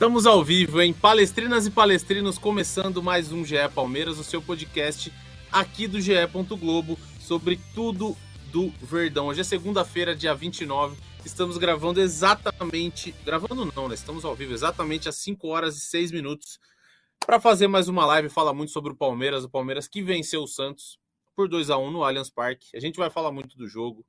Estamos 0.00 0.24
ao 0.24 0.42
vivo 0.42 0.80
em 0.80 0.94
Palestrinas 0.94 1.66
e 1.66 1.70
Palestrinos, 1.70 2.38
começando 2.38 3.02
mais 3.02 3.32
um 3.32 3.44
GE 3.44 3.56
Palmeiras, 3.74 4.18
o 4.18 4.24
seu 4.24 4.40
podcast 4.40 5.12
aqui 5.52 5.86
do 5.86 6.00
GE. 6.00 6.14
Globo 6.58 6.98
sobre 7.20 7.60
tudo 7.74 8.16
do 8.50 8.70
Verdão. 8.80 9.26
Hoje 9.26 9.42
é 9.42 9.44
segunda-feira, 9.44 10.16
dia 10.16 10.34
29. 10.34 10.96
Estamos 11.22 11.58
gravando 11.58 12.00
exatamente. 12.00 13.14
Gravando 13.26 13.70
não, 13.76 13.88
né? 13.88 13.94
Estamos 13.94 14.24
ao 14.24 14.34
vivo 14.34 14.54
exatamente 14.54 15.06
às 15.06 15.16
5 15.16 15.46
horas 15.48 15.76
e 15.76 15.80
6 15.80 16.12
minutos 16.12 16.58
para 17.26 17.38
fazer 17.38 17.68
mais 17.68 17.86
uma 17.86 18.06
live. 18.06 18.30
Fala 18.30 18.54
muito 18.54 18.72
sobre 18.72 18.92
o 18.92 18.96
Palmeiras, 18.96 19.44
o 19.44 19.50
Palmeiras 19.50 19.86
que 19.86 20.02
venceu 20.02 20.42
o 20.42 20.48
Santos 20.48 20.98
por 21.36 21.46
2 21.46 21.68
a 21.68 21.76
1 21.76 21.90
no 21.90 22.02
Allianz 22.02 22.30
Parque. 22.30 22.74
A 22.74 22.80
gente 22.80 22.96
vai 22.96 23.10
falar 23.10 23.32
muito 23.32 23.54
do 23.54 23.68
jogo, 23.68 24.02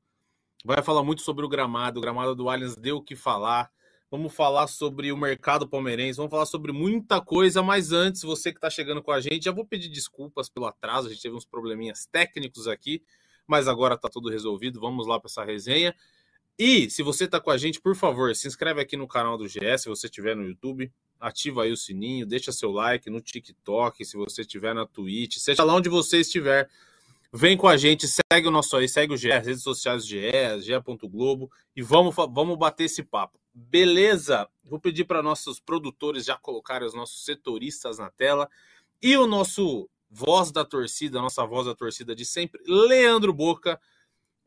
vai 0.64 0.82
falar 0.82 1.04
muito 1.04 1.22
sobre 1.22 1.44
o 1.44 1.50
gramado. 1.50 2.00
O 2.00 2.02
gramado 2.02 2.34
do 2.34 2.50
Allianz 2.50 2.78
deu 2.78 2.96
o 2.96 3.04
que 3.04 3.14
falar 3.14 3.70
vamos 4.12 4.36
falar 4.36 4.68
sobre 4.68 5.10
o 5.10 5.18
mercado 5.18 5.66
palmeirense, 5.66 6.18
vamos 6.18 6.30
falar 6.30 6.46
sobre 6.46 6.74
muita 6.74 7.22
coisa, 7.22 7.64
mas 7.64 7.94
antes, 7.94 8.22
você 8.24 8.52
que 8.52 8.58
está 8.58 8.70
chegando 8.70 9.02
com 9.02 9.12
a 9.12 9.22
gente, 9.22 9.46
já 9.46 9.54
vou 9.54 9.66
pedir 9.66 9.88
desculpas 9.88 10.50
pelo 10.50 10.66
atraso, 10.66 11.08
a 11.08 11.10
gente 11.10 11.22
teve 11.22 11.34
uns 11.34 11.46
probleminhas 11.46 12.06
técnicos 12.06 12.68
aqui, 12.68 13.02
mas 13.48 13.70
agora 13.70 13.96
está 13.96 14.10
tudo 14.10 14.30
resolvido, 14.30 14.82
vamos 14.82 15.08
lá 15.08 15.18
para 15.18 15.30
essa 15.30 15.46
resenha. 15.46 15.96
E 16.60 16.90
se 16.90 17.02
você 17.02 17.24
está 17.24 17.40
com 17.40 17.50
a 17.50 17.58
gente, 17.58 17.80
por 17.80 17.96
favor, 17.96 18.36
se 18.36 18.50
inscreve 18.50 18.82
aqui 18.82 18.98
no 18.98 19.08
canal 19.08 19.38
do 19.38 19.46
GS, 19.48 19.84
se 19.84 19.90
você 19.90 20.08
estiver 20.08 20.36
no 20.36 20.46
YouTube, 20.46 20.92
ativa 21.18 21.64
aí 21.64 21.72
o 21.72 21.78
sininho, 21.78 22.26
deixa 22.26 22.52
seu 22.52 22.70
like 22.70 23.10
no 23.10 23.22
TikTok, 23.22 24.04
se 24.04 24.18
você 24.18 24.42
estiver 24.42 24.76
na 24.76 24.86
Twitch, 24.86 25.38
seja 25.38 25.64
lá 25.64 25.74
onde 25.74 25.88
você 25.88 26.20
estiver, 26.20 26.70
Vem 27.34 27.56
com 27.56 27.66
a 27.66 27.78
gente, 27.78 28.10
segue 28.10 28.50
o 28.50 28.52
nosso 28.52 28.76
aí, 28.76 28.90
segue 28.90 29.14
o 29.14 29.18
GE, 29.18 29.32
as 29.32 29.48
redes 29.48 29.64
sociais 29.64 30.04
do 30.04 30.10
GE, 30.10 30.20
ge.globo 30.60 31.50
e 31.74 31.82
vamos, 31.82 32.14
vamos 32.14 32.58
bater 32.58 32.84
esse 32.84 33.02
papo. 33.04 33.41
Beleza? 33.54 34.48
Vou 34.64 34.80
pedir 34.80 35.06
para 35.06 35.22
nossos 35.22 35.60
produtores 35.60 36.26
já 36.26 36.38
colocarem 36.38 36.88
os 36.88 36.94
nossos 36.94 37.26
setoristas 37.26 37.98
na 37.98 38.10
tela 38.10 38.50
e 39.02 39.18
o 39.18 39.28
nosso 39.28 39.90
voz 40.10 40.52
da 40.52 40.66
torcida, 40.66 41.22
nossa 41.22 41.46
voz 41.46 41.66
da 41.66 41.76
torcida 41.76 42.14
de 42.14 42.26
sempre, 42.26 42.62
Leandro 42.68 43.34
Boca, 43.34 43.80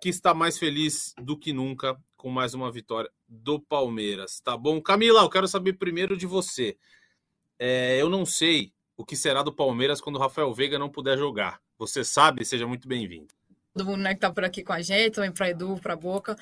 que 0.01 0.09
está 0.09 0.35
mais 0.35 0.59
feliz 0.59 1.15
do 1.19 1.39
que 1.39 1.53
nunca 1.53 1.99
com 2.17 2.29
mais 2.29 2.53
uma 2.55 2.71
vitória 2.71 3.11
do 3.27 3.59
Palmeiras. 3.59 4.41
Tá 4.41 4.57
bom? 4.57 4.81
Camila, 4.81 5.23
eu 5.23 5.31
quero 5.31 5.49
saber 5.49 5.75
primeiro 5.75 6.17
de 6.17 6.27
você. 6.27 6.77
É, 7.59 8.01
eu 8.01 8.11
não 8.11 8.27
sei 8.27 8.73
o 8.97 9.05
que 9.05 9.17
será 9.17 9.43
do 9.43 9.53
Palmeiras 9.53 10.01
quando 10.01 10.17
o 10.17 10.21
Rafael 10.21 10.53
Veiga 10.53 10.79
não 10.79 10.91
puder 10.91 11.17
jogar. 11.17 11.61
Você 11.79 12.05
sabe, 12.05 12.45
seja 12.45 12.67
muito 12.67 12.87
bem-vindo. 12.87 13.35
Todo 13.73 13.87
mundo 13.87 14.03
né, 14.03 14.11
que 14.11 14.19
está 14.19 14.33
por 14.33 14.45
aqui 14.45 14.63
com 14.63 14.73
a 14.73 14.81
gente, 14.81 15.15
também 15.15 15.33
para 15.33 15.51
Edu, 15.51 15.79
para 15.83 15.97
Boca. 15.97 16.37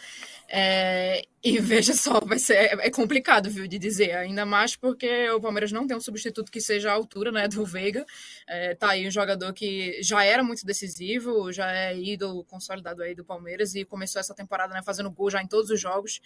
É, 0.48 1.26
e 1.44 1.58
veja 1.60 1.92
só, 1.92 2.20
vai 2.20 2.38
ser 2.38 2.54
é 2.54 2.90
complicado, 2.90 3.50
viu, 3.50 3.66
de 3.66 3.78
dizer, 3.78 4.12
ainda 4.12 4.46
mais 4.46 4.76
porque 4.76 5.28
o 5.30 5.40
Palmeiras 5.40 5.72
não 5.72 5.86
tem 5.86 5.96
um 5.96 6.00
substituto 6.00 6.52
que 6.52 6.60
seja 6.60 6.90
a 6.90 6.94
altura, 6.94 7.32
né, 7.32 7.48
do 7.48 7.64
Veiga. 7.64 8.06
É, 8.46 8.74
tá 8.74 8.90
aí 8.90 9.08
um 9.08 9.10
jogador 9.10 9.52
que 9.52 10.00
já 10.02 10.24
era 10.24 10.42
muito 10.44 10.64
decisivo, 10.64 11.52
já 11.52 11.70
é 11.72 11.98
ídolo 11.98 12.44
consolidado 12.44 13.02
aí 13.02 13.14
do 13.14 13.24
Palmeiras 13.24 13.74
e 13.74 13.84
começou 13.84 14.20
essa 14.20 14.34
temporada, 14.34 14.72
né, 14.72 14.82
fazendo 14.84 15.10
gol 15.10 15.30
já 15.30 15.42
em 15.42 15.46
todos 15.48 15.70
os 15.70 15.80
jogos. 15.80 16.20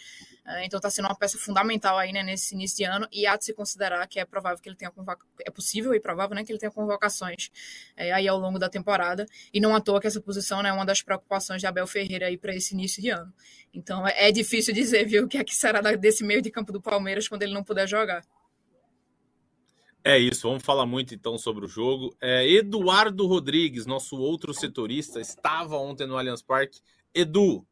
É, 0.44 0.66
então 0.66 0.78
tá 0.78 0.90
sendo 0.90 1.06
uma 1.06 1.16
peça 1.16 1.38
fundamental 1.38 1.98
aí, 1.98 2.12
né, 2.12 2.22
nesse 2.22 2.54
início 2.54 2.76
de 2.76 2.84
ano 2.84 3.08
e 3.10 3.26
há 3.26 3.36
de 3.36 3.46
se 3.46 3.54
considerar 3.54 4.06
que 4.06 4.20
é 4.20 4.24
provável 4.24 4.58
que 4.62 4.68
ele 4.68 4.76
tenha 4.76 4.92
é 5.44 5.50
possível 5.50 5.94
e 5.94 6.00
provável, 6.00 6.36
né, 6.36 6.44
que 6.44 6.52
ele 6.52 6.58
tenha 6.58 6.70
convocações 6.70 7.50
é, 7.96 8.12
aí 8.12 8.28
ao 8.28 8.38
longo 8.38 8.58
da 8.58 8.68
temporada. 8.68 9.26
E 9.52 9.60
não 9.60 9.74
à 9.74 9.80
toa 9.80 9.98
que 9.98 10.06
essa 10.06 10.20
posição, 10.20 10.62
né, 10.62 10.68
é 10.68 10.72
uma 10.72 10.84
das 10.84 11.00
preocupações 11.00 11.60
de 11.60 11.66
Abel 11.66 11.86
Ferreira 11.86 12.26
aí 12.26 12.36
para 12.36 12.54
esse 12.54 12.74
início 12.74 13.00
de 13.00 13.08
ano. 13.08 13.32
Então 13.72 14.06
é, 14.06 14.28
é 14.28 14.32
difícil 14.32 14.74
dizer 14.74 15.05
viu, 15.06 15.24
o 15.24 15.28
que 15.28 15.38
é 15.38 15.44
que 15.44 15.54
será 15.54 15.80
desse 15.96 16.24
meio 16.24 16.42
de 16.42 16.50
campo 16.50 16.72
do 16.72 16.80
Palmeiras 16.80 17.28
quando 17.28 17.42
ele 17.42 17.54
não 17.54 17.64
puder 17.64 17.88
jogar. 17.88 18.24
É 20.04 20.16
isso, 20.16 20.48
vamos 20.48 20.62
falar 20.62 20.86
muito 20.86 21.14
então 21.14 21.36
sobre 21.36 21.64
o 21.64 21.68
jogo. 21.68 22.16
É, 22.20 22.48
Eduardo 22.48 23.26
Rodrigues, 23.26 23.86
nosso 23.86 24.16
outro 24.16 24.54
setorista, 24.54 25.20
estava 25.20 25.76
ontem 25.78 26.06
no 26.06 26.16
Allianz 26.16 26.42
Parque. 26.42 26.80
Edu, 27.12 27.66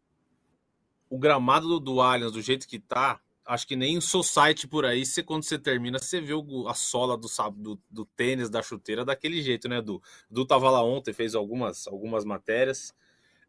o 1.08 1.16
gramado 1.16 1.78
do 1.78 2.00
Allianz, 2.00 2.32
do 2.32 2.42
jeito 2.42 2.66
que 2.66 2.80
tá, 2.80 3.20
acho 3.46 3.66
que 3.66 3.76
nem 3.76 3.94
em 3.94 4.00
society 4.00 4.66
por 4.66 4.84
aí, 4.84 5.06
você, 5.06 5.22
quando 5.22 5.44
você 5.44 5.56
termina, 5.58 5.98
você 5.98 6.20
vê 6.20 6.34
o, 6.34 6.66
a 6.66 6.74
sola 6.74 7.16
do, 7.16 7.28
do, 7.56 7.80
do, 7.88 8.04
tênis, 8.04 8.50
da 8.50 8.62
chuteira, 8.62 9.04
daquele 9.04 9.40
jeito, 9.40 9.68
né, 9.68 9.78
Edu? 9.78 10.02
Edu 10.28 10.44
tava 10.44 10.68
lá 10.70 10.82
ontem, 10.82 11.12
fez 11.12 11.36
algumas, 11.36 11.86
algumas 11.86 12.24
matérias. 12.24 12.92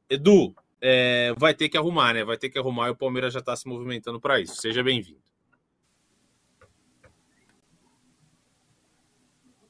Edu, 0.07 0.53
é, 0.81 1.33
vai 1.37 1.53
ter 1.53 1.69
que 1.69 1.77
arrumar, 1.77 2.13
né? 2.13 2.23
Vai 2.23 2.37
ter 2.37 2.49
que 2.49 2.59
arrumar 2.59 2.87
e 2.87 2.91
o 2.91 2.95
Palmeiras 2.95 3.33
já 3.33 3.39
está 3.39 3.55
se 3.55 3.67
movimentando 3.67 4.19
para 4.19 4.39
isso. 4.39 4.55
Seja 4.55 4.83
bem-vindo. 4.83 5.23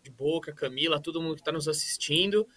De 0.02 0.12
boca, 0.12 0.54
Camila, 0.54 1.02
todo 1.02 1.22
mundo 1.22 1.36
que 1.36 1.42
está 1.42 1.52
nos 1.52 1.68
assistindo. 1.68 2.48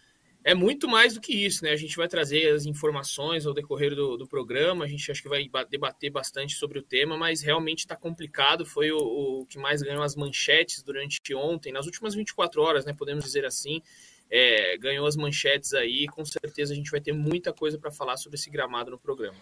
É 0.45 0.55
muito 0.55 0.89
mais 0.89 1.15
do 1.15 1.21
que 1.21 1.35
isso, 1.35 1.65
né? 1.65 1.73
A 1.73 1.77
gente 1.77 1.97
vai 1.97 2.09
trazer 2.09 2.53
as 2.53 2.65
informações 2.65 3.45
ao 3.45 3.53
decorrer 3.53 3.95
do, 3.95 4.17
do 4.17 4.27
programa, 4.27 4.85
a 4.85 4.89
gente 4.89 5.11
acho 5.11 5.21
que 5.21 5.29
vai 5.29 5.47
debater 5.69 6.11
bastante 6.11 6.55
sobre 6.55 6.79
o 6.79 6.83
tema, 6.83 7.19
mas 7.19 7.43
realmente 7.43 7.81
está 7.81 7.97
complicado. 7.97 8.65
Foi 8.65 8.91
o, 8.91 8.99
o 8.99 9.47
que 9.47 9.59
mais 9.59 9.83
ganhou 9.83 10.03
as 10.03 10.15
manchetes 10.15 10.83
durante 10.83 11.35
ontem, 11.35 11.73
nas 11.73 11.87
últimas 11.87 12.15
24 12.15 12.63
horas, 12.63 12.85
né? 12.85 12.95
Podemos 12.97 13.25
dizer 13.25 13.45
assim 13.45 13.83
é, 14.31 14.77
ganhou 14.79 15.07
as 15.07 15.17
manchetes 15.17 15.73
aí. 15.75 16.07
Com 16.07 16.25
certeza 16.25 16.73
a 16.73 16.77
gente 16.77 16.91
vai 16.91 17.01
ter 17.01 17.13
muita 17.13 17.53
coisa 17.53 17.79
para 17.79 17.91
falar 17.91 18.17
sobre 18.17 18.37
esse 18.37 18.51
gramado 18.51 18.91
no 18.91 18.99
programa. 18.99 19.39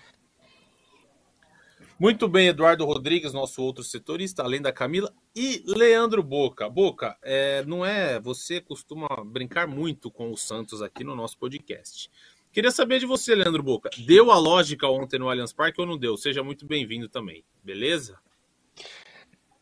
Muito 1.99 2.29
bem, 2.29 2.49
Eduardo 2.49 2.85
Rodrigues, 2.85 3.33
nosso 3.33 3.63
outro 3.63 3.83
setorista, 3.83 4.43
além 4.43 4.61
da 4.61 4.71
Camila, 4.71 5.11
e 5.35 5.63
Leandro 5.67 6.23
Boca. 6.23 6.69
Boca, 6.69 7.17
é, 7.23 7.65
não 7.65 7.87
é? 7.87 8.21
Você 8.21 8.61
costuma 8.61 9.09
brincar 9.25 9.67
muito 9.67 10.11
com 10.11 10.31
o 10.31 10.37
Santos 10.37 10.83
aqui 10.83 11.03
no 11.03 11.17
nosso 11.17 11.39
podcast. 11.39 12.11
Queria 12.53 12.71
saber 12.71 12.99
de 12.99 13.07
você, 13.07 13.35
Leandro 13.35 13.63
Boca. 13.63 13.89
Deu 13.99 14.31
a 14.31 14.39
lógica 14.39 14.87
ontem 14.87 15.19
no 15.19 15.29
Allianz 15.29 15.55
Parque 15.55 15.81
ou 15.81 15.87
não 15.87 15.97
deu? 15.97 16.19
Seja 16.19 16.43
muito 16.43 16.67
bem-vindo 16.67 17.09
também, 17.09 17.43
beleza? 17.65 18.19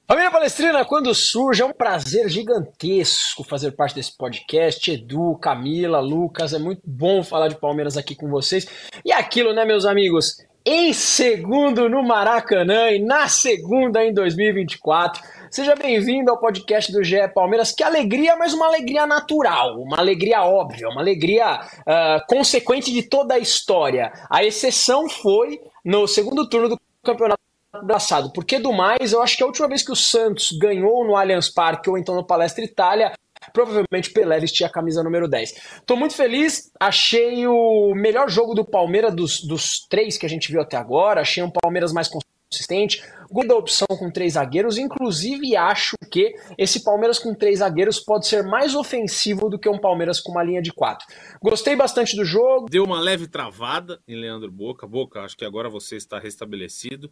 Família 0.06 0.30
Palestrina, 0.30 0.84
quando 0.84 1.14
surge, 1.14 1.62
é 1.62 1.64
um 1.64 1.72
prazer 1.72 2.28
gigantesco 2.28 3.42
fazer 3.42 3.70
parte 3.70 3.94
desse 3.94 4.14
podcast. 4.14 4.92
Edu, 4.92 5.38
Camila, 5.40 5.98
Lucas, 5.98 6.52
é 6.52 6.58
muito 6.58 6.82
bom 6.84 7.24
falar 7.24 7.48
de 7.48 7.58
Palmeiras 7.58 7.96
aqui 7.96 8.14
com 8.14 8.28
vocês. 8.28 8.66
E 9.02 9.10
aquilo, 9.10 9.54
né, 9.54 9.64
meus 9.64 9.86
amigos? 9.86 10.44
Em 10.62 10.92
segundo 10.92 11.88
no 11.88 12.02
Maracanã 12.02 12.90
e 12.90 13.02
na 13.02 13.28
segunda 13.28 14.04
em 14.04 14.12
2024. 14.12 15.22
Seja 15.50 15.74
bem-vindo 15.74 16.30
ao 16.30 16.38
podcast 16.38 16.92
do 16.92 17.02
GE 17.02 17.26
Palmeiras. 17.34 17.72
Que 17.72 17.82
alegria, 17.82 18.36
mas 18.36 18.52
uma 18.52 18.66
alegria 18.66 19.06
natural, 19.06 19.80
uma 19.80 19.98
alegria 19.98 20.42
óbvia, 20.42 20.86
uma 20.90 21.00
alegria 21.00 21.60
uh, 21.60 22.26
consequente 22.28 22.92
de 22.92 23.04
toda 23.04 23.34
a 23.34 23.38
história. 23.38 24.12
A 24.28 24.44
exceção 24.44 25.08
foi 25.08 25.62
no 25.82 26.06
segundo 26.06 26.46
turno 26.46 26.68
do 26.68 26.80
campeonato 27.02 27.43
abraçado. 27.78 28.32
Porque 28.32 28.58
do 28.58 28.72
mais, 28.72 29.12
eu 29.12 29.22
acho 29.22 29.36
que 29.36 29.42
a 29.42 29.46
última 29.46 29.68
vez 29.68 29.82
que 29.82 29.92
o 29.92 29.96
Santos 29.96 30.50
ganhou 30.60 31.04
no 31.04 31.16
Allianz 31.16 31.48
Parque 31.48 31.90
ou 31.90 31.98
então 31.98 32.14
no 32.14 32.26
Palestra 32.26 32.64
Itália, 32.64 33.12
provavelmente 33.52 34.10
Pelé 34.10 34.40
vestia 34.40 34.66
a 34.66 34.70
camisa 34.70 35.02
número 35.02 35.28
10. 35.28 35.82
Tô 35.86 35.96
muito 35.96 36.14
feliz, 36.14 36.70
achei 36.78 37.46
o 37.46 37.94
melhor 37.94 38.28
jogo 38.28 38.54
do 38.54 38.64
Palmeiras 38.64 39.14
dos, 39.14 39.42
dos 39.42 39.86
três 39.88 40.16
que 40.16 40.26
a 40.26 40.28
gente 40.28 40.50
viu 40.50 40.60
até 40.60 40.76
agora, 40.76 41.20
achei 41.20 41.42
um 41.42 41.50
Palmeiras 41.50 41.92
mais 41.92 42.08
consistente, 42.08 43.02
gol 43.30 43.46
da 43.46 43.56
opção 43.56 43.86
com 43.88 44.10
três 44.10 44.34
zagueiros, 44.34 44.78
inclusive 44.78 45.56
acho 45.56 45.96
que 46.10 46.34
esse 46.56 46.84
Palmeiras 46.84 47.18
com 47.18 47.34
três 47.34 47.58
zagueiros 47.58 47.98
pode 47.98 48.26
ser 48.26 48.44
mais 48.44 48.74
ofensivo 48.74 49.50
do 49.50 49.58
que 49.58 49.68
um 49.68 49.78
Palmeiras 49.78 50.20
com 50.20 50.30
uma 50.30 50.42
linha 50.42 50.62
de 50.62 50.72
quatro. 50.72 51.04
Gostei 51.42 51.74
bastante 51.74 52.16
do 52.16 52.24
jogo. 52.24 52.68
Deu 52.70 52.84
uma 52.84 53.00
leve 53.00 53.26
travada 53.26 54.00
em 54.06 54.14
Leandro 54.14 54.52
Boca. 54.52 54.86
Boca, 54.86 55.20
acho 55.20 55.36
que 55.36 55.44
agora 55.44 55.68
você 55.68 55.96
está 55.96 56.18
restabelecido. 56.18 57.10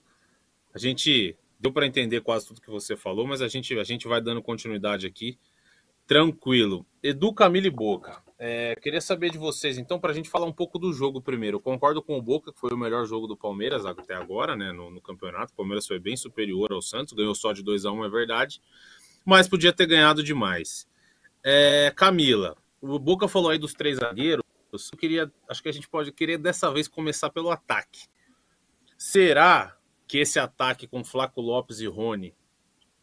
A 0.74 0.78
gente 0.78 1.36
deu 1.60 1.72
para 1.72 1.86
entender 1.86 2.20
quase 2.20 2.46
tudo 2.46 2.60
que 2.60 2.70
você 2.70 2.96
falou, 2.96 3.26
mas 3.26 3.40
a 3.40 3.48
gente, 3.48 3.78
a 3.78 3.84
gente 3.84 4.08
vai 4.08 4.20
dando 4.20 4.42
continuidade 4.42 5.06
aqui. 5.06 5.38
Tranquilo. 6.06 6.84
Edu 7.02 7.32
Camille 7.32 7.70
Boca. 7.70 8.22
É, 8.38 8.74
queria 8.76 9.00
saber 9.00 9.30
de 9.30 9.38
vocês, 9.38 9.78
então, 9.78 10.00
para 10.00 10.10
a 10.10 10.14
gente 10.14 10.28
falar 10.28 10.46
um 10.46 10.52
pouco 10.52 10.78
do 10.78 10.92
jogo 10.92 11.22
primeiro. 11.22 11.58
Eu 11.58 11.60
concordo 11.60 12.02
com 12.02 12.18
o 12.18 12.22
Boca, 12.22 12.52
que 12.52 12.58
foi 12.58 12.70
o 12.72 12.76
melhor 12.76 13.06
jogo 13.06 13.28
do 13.28 13.36
Palmeiras 13.36 13.86
até 13.86 14.14
agora, 14.14 14.56
né, 14.56 14.72
no, 14.72 14.90
no 14.90 15.00
campeonato. 15.00 15.52
O 15.52 15.56
Palmeiras 15.56 15.86
foi 15.86 16.00
bem 16.00 16.16
superior 16.16 16.72
ao 16.72 16.82
Santos, 16.82 17.12
ganhou 17.12 17.34
só 17.34 17.52
de 17.52 17.62
2 17.62 17.84
a 17.84 17.92
1 17.92 18.04
é 18.04 18.08
verdade, 18.08 18.60
mas 19.24 19.46
podia 19.46 19.72
ter 19.72 19.86
ganhado 19.86 20.24
demais. 20.24 20.88
É, 21.44 21.92
Camila, 21.94 22.56
o 22.80 22.98
Boca 22.98 23.28
falou 23.28 23.50
aí 23.50 23.58
dos 23.58 23.72
três 23.72 23.98
zagueiros. 23.98 24.44
Eu 24.72 24.98
queria, 24.98 25.32
acho 25.48 25.62
que 25.62 25.68
a 25.68 25.72
gente 25.72 25.88
pode 25.88 26.10
querer 26.10 26.38
dessa 26.38 26.72
vez 26.72 26.88
começar 26.88 27.30
pelo 27.30 27.50
ataque. 27.50 28.08
Será 28.98 29.76
que 30.12 30.18
esse 30.18 30.38
ataque 30.38 30.86
com 30.86 31.02
Flaco 31.02 31.40
Lopes 31.40 31.80
e 31.80 31.86
Rony 31.86 32.34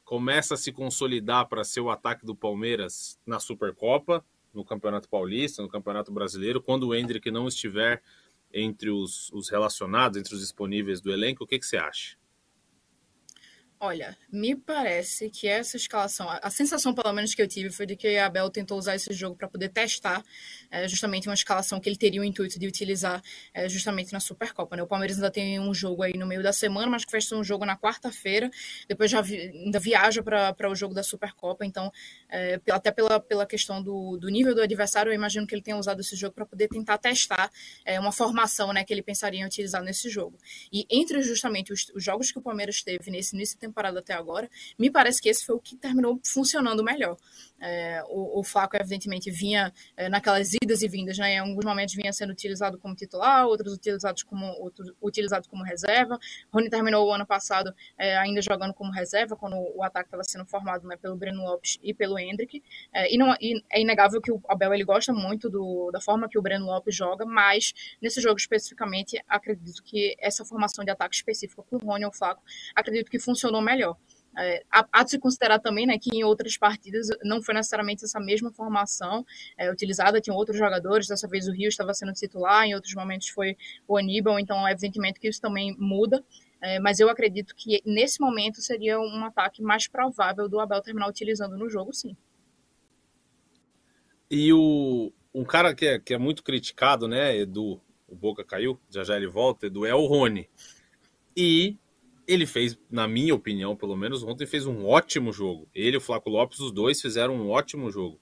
começa 0.06 0.54
a 0.54 0.58
se 0.58 0.72
consolidar 0.72 1.50
para 1.50 1.64
ser 1.64 1.82
o 1.82 1.90
ataque 1.90 2.24
do 2.24 2.36
Palmeiras 2.36 3.20
na 3.26 3.40
Supercopa? 3.40 4.24
no 4.54 4.64
Campeonato 4.64 5.10
Paulista, 5.10 5.62
no 5.62 5.70
Campeonato 5.70 6.12
Brasileiro, 6.12 6.62
quando 6.62 6.88
o 6.88 6.96
Hendrick 6.96 7.30
não 7.32 7.48
estiver 7.48 8.02
entre 8.52 8.90
os, 8.90 9.32
os 9.32 9.50
relacionados, 9.50 10.20
entre 10.20 10.34
os 10.34 10.40
disponíveis 10.40 11.02
do 11.02 11.12
elenco, 11.12 11.44
o 11.44 11.48
que, 11.48 11.60
que 11.60 11.66
você 11.66 11.78
acha? 11.78 12.16
Olha, 13.81 14.18
me 14.30 14.58
parece 14.58 15.30
que 15.30 15.48
essa 15.48 15.78
escalação, 15.78 16.28
a 16.30 16.50
sensação 16.50 16.94
pelo 16.94 17.14
menos 17.14 17.34
que 17.34 17.42
eu 17.42 17.48
tive 17.48 17.70
foi 17.70 17.86
de 17.86 17.96
que 17.96 18.18
a 18.18 18.26
Abel 18.26 18.50
tentou 18.50 18.78
usar 18.78 18.94
esse 18.94 19.14
jogo 19.14 19.38
para 19.38 19.48
poder 19.48 19.70
testar 19.70 20.22
é, 20.70 20.86
justamente 20.86 21.30
uma 21.30 21.34
escalação 21.34 21.80
que 21.80 21.88
ele 21.88 21.96
teria 21.96 22.20
o 22.20 22.24
intuito 22.26 22.60
de 22.60 22.68
utilizar 22.68 23.24
é, 23.54 23.70
justamente 23.70 24.12
na 24.12 24.20
Supercopa. 24.20 24.76
Né? 24.76 24.84
O 24.84 24.88
Palmeiras 24.88 25.16
ainda 25.16 25.31
tem 25.31 25.62
um 25.62 25.74
jogo 25.74 26.04
aí 26.04 26.12
no 26.18 26.28
meio 26.28 26.44
da 26.44 26.52
semana, 26.52 26.88
mas 26.88 27.06
que 27.06 27.22
ser 27.22 27.36
um 27.36 27.44
jogo 27.44 27.64
na 27.64 27.78
quarta-feira, 27.78 28.52
depois 28.86 29.10
já 29.10 29.22
vi, 29.22 29.38
ainda 29.38 29.80
viaja 29.80 30.22
para 30.22 30.70
o 30.70 30.75
jogo 30.75 30.94
da 30.94 31.02
Supercopa, 31.02 31.66
então 31.66 31.90
é, 32.30 32.60
até 32.72 32.92
pela, 32.92 33.18
pela 33.18 33.46
questão 33.46 33.82
do, 33.82 34.18
do 34.18 34.28
nível 34.28 34.54
do 34.54 34.62
adversário, 34.62 35.10
eu 35.10 35.16
imagino 35.16 35.48
que 35.48 35.56
ele 35.56 35.62
tenha 35.62 35.78
usado 35.78 36.02
esse 36.02 36.18
jogo 36.18 36.36
para 36.36 36.46
poder 36.46 36.68
tentar 36.68 36.98
testar 36.98 37.50
é, 37.86 37.98
uma 37.98 38.12
formação 38.12 38.74
né, 38.74 38.84
que 38.84 38.94
ele 38.94 39.02
pensaria 39.02 39.40
em 39.40 39.46
utilizar 39.46 39.82
nesse 39.82 40.10
jogo. 40.10 40.38
E 40.70 40.86
entre 40.90 41.22
justamente 41.22 41.72
os, 41.72 41.90
os 41.96 42.04
jogos 42.04 42.30
que 42.30 42.40
o 42.40 42.42
Palmeiras 42.42 42.84
teve 42.84 43.10
nesse 43.10 43.34
início 43.34 43.58
temporada 43.69 44.00
até 44.00 44.13
agora, 44.13 44.50
me 44.77 44.89
parece 44.89 45.21
que 45.21 45.30
esse 45.30 45.45
foi 45.45 45.56
o 45.56 45.60
que 45.60 45.75
terminou 45.75 46.19
funcionando 46.24 46.83
melhor. 46.83 47.18
É, 47.62 48.01
o, 48.07 48.39
o 48.39 48.44
Flaco, 48.44 48.75
evidentemente, 48.77 49.30
vinha 49.30 49.74
é, 49.98 50.07
naquelas 50.10 50.51
idas 50.62 50.81
e 50.81 50.88
vindas, 50.88 51.18
né? 51.18 51.33
Em 51.33 51.39
alguns 51.39 51.66
momentos 51.66 51.94
vinha 51.94 52.12
sendo 52.13 52.31
utilizado 52.31 52.77
como 52.77 52.95
titular, 52.95 53.45
outros 53.45 53.74
utilizados 53.74 54.24
como, 54.24 54.45
outros, 54.62 54.92
utilizados 55.01 55.48
como 55.48 55.63
reserva. 55.63 56.18
Rony 56.51 56.69
terminou 56.69 57.07
o 57.07 57.13
ano 57.13 57.25
passado 57.25 57.74
é, 57.98 58.18
ainda 58.18 58.42
jogando 58.42 58.74
como 58.74 58.92
reserva, 58.92 59.36
quando 59.36 59.56
o 59.75 59.83
ataque 59.83 60.07
estava 60.07 60.24
sendo 60.24 60.45
formado 60.45 60.88
né, 60.88 60.95
pelo 60.95 61.15
Breno 61.15 61.44
Lopes 61.44 61.77
e 61.83 61.94
pelo 61.94 62.18
Hendrick. 62.18 62.63
É, 62.94 63.13
e, 63.13 63.18
não, 63.18 63.36
e 63.42 63.62
é 63.69 63.81
inegável 63.81 64.22
que 64.22 64.31
o 64.31 64.42
Abel 64.48 64.74
ele 64.74 64.86
gosta 64.86 65.12
muito 65.12 65.50
do, 65.50 65.92
da 65.92 66.00
forma 66.00 66.30
que 66.30 66.38
o 66.38 66.42
Breno 66.42 66.65
Lopes 66.65 66.95
joga, 66.95 67.25
mas 67.25 67.74
nesse 68.01 68.22
jogo 68.22 68.38
especificamente, 68.38 69.22
acredito 69.27 69.83
que 69.83 70.15
essa 70.19 70.45
formação 70.45 70.86
de 70.86 70.92
ataque 70.92 71.15
específica 71.15 71.62
com 71.63 71.75
o 71.75 71.80
Rony 71.80 72.06
ou 72.06 72.12
o 72.12 72.13
Flaco, 72.13 72.42
acredito 72.74 73.10
que 73.12 73.19
funcionou 73.19 73.59
melhor. 73.62 73.98
É, 74.38 74.64
há 74.72 75.04
de 75.04 75.10
se 75.10 75.20
considerar 75.20 75.60
também 75.60 75.86
né, 75.86 75.98
que 76.00 76.16
em 76.16 76.24
outras 76.24 76.56
partidas 76.56 77.08
não 77.24 77.42
foi 77.42 77.54
necessariamente 77.56 78.06
essa 78.06 78.20
mesma 78.20 78.52
formação 78.52 79.26
é, 79.58 79.72
utilizada, 79.72 80.22
tinham 80.22 80.38
outros 80.38 80.58
jogadores, 80.58 81.08
dessa 81.08 81.28
vez 81.28 81.48
o 81.48 81.52
Rio 81.52 81.68
estava 81.68 81.94
sendo 81.94 82.14
titular, 82.14 82.66
em 82.66 82.76
outros 82.76 82.94
momentos 82.94 83.28
foi 83.30 83.58
o 83.88 83.98
Aníbal, 83.98 84.40
então 84.40 84.68
evidentemente 84.70 85.20
que 85.20 85.28
isso 85.28 85.42
também 85.42 85.76
muda, 85.78 86.24
é, 86.62 86.80
mas 86.80 87.00
eu 87.00 87.10
acredito 87.10 87.54
que 87.56 87.82
nesse 87.86 88.22
momento 88.22 88.62
seria 88.62 89.00
um 89.00 89.26
ataque 89.26 89.62
mais 89.62 89.88
provável 89.88 90.48
do 90.48 90.60
Abel 90.60 90.82
terminar 90.82 91.10
utilizando 91.10 91.58
no 91.58 91.70
jogo, 91.70 91.94
sim. 91.94 92.16
E 94.32 94.54
o, 94.54 95.12
um 95.34 95.44
cara 95.44 95.74
que 95.74 95.86
é, 95.86 96.00
que 96.00 96.14
é 96.14 96.18
muito 96.18 96.44
criticado, 96.44 97.08
né, 97.08 97.36
Edu, 97.36 97.82
o 98.08 98.16
Boca 98.16 98.46
caiu, 98.46 98.80
já 98.90 99.04
já 99.04 99.18
ele 99.18 99.28
volta, 99.28 99.66
Edu, 99.66 99.86
é 99.86 99.94
o 99.94 100.06
Rony. 100.06 100.48
E 101.36 101.78
ele 102.30 102.46
fez, 102.46 102.78
na 102.92 103.08
minha 103.08 103.34
opinião, 103.34 103.76
pelo 103.76 103.98
menos 103.98 104.22
ontem, 104.22 104.46
fez 104.46 104.68
um 104.68 104.86
ótimo 104.86 105.34
jogo. 105.34 105.68
Ele 105.74 105.96
e 105.96 105.98
o 105.98 106.02
Flaco 106.02 106.30
Lopes, 106.30 106.60
os 106.60 106.72
dois 106.72 107.02
fizeram 107.02 107.34
um 107.34 107.50
ótimo 107.50 107.90
jogo. 107.90 108.22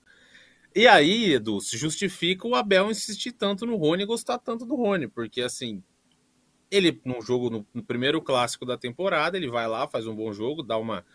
E 0.74 0.88
aí, 0.88 1.34
Edu, 1.34 1.60
se 1.60 1.78
justifica 1.78 2.48
o 2.48 2.56
Abel 2.56 2.90
insistir 2.90 3.34
tanto 3.34 3.66
no 3.66 3.76
Rony 3.76 4.04
e 4.04 4.06
gostar 4.06 4.38
tanto 4.38 4.66
do 4.66 4.76
Rony, 4.76 5.10
porque 5.10 5.42
assim, 5.42 5.84
ele 6.72 7.02
no 7.04 7.22
jogo, 7.22 7.50
no, 7.50 7.68
no, 7.74 7.84
primeiro 7.84 8.22
clássico 8.22 8.66
da 8.66 8.78
temporada, 8.78 9.36
ele 9.36 9.50
vai 9.50 9.68
lá, 9.68 9.86
faz 9.90 10.08
um 10.08 10.16
bom 10.16 10.32
jogo, 10.32 10.64
dá 10.64 10.78
uma. 10.78 11.06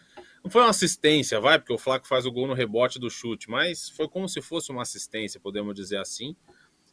Não 0.45 0.51
foi 0.51 0.61
uma 0.61 0.71
assistência, 0.71 1.41
vai, 1.41 1.59
porque 1.59 1.73
o 1.73 1.79
Flaco 1.79 2.07
faz 2.07 2.27
o 2.27 2.33
gol 2.33 2.47
no 2.47 2.53
rebote 2.53 2.99
do 2.99 3.09
chute, 3.09 3.49
mas 3.49 3.89
foi 3.89 4.07
como 4.07 4.29
se 4.29 4.43
fosse 4.43 4.71
uma 4.71 4.83
assistência, 4.83 5.41
podemos 5.41 5.75
dizer 5.75 5.97
assim. 5.97 6.37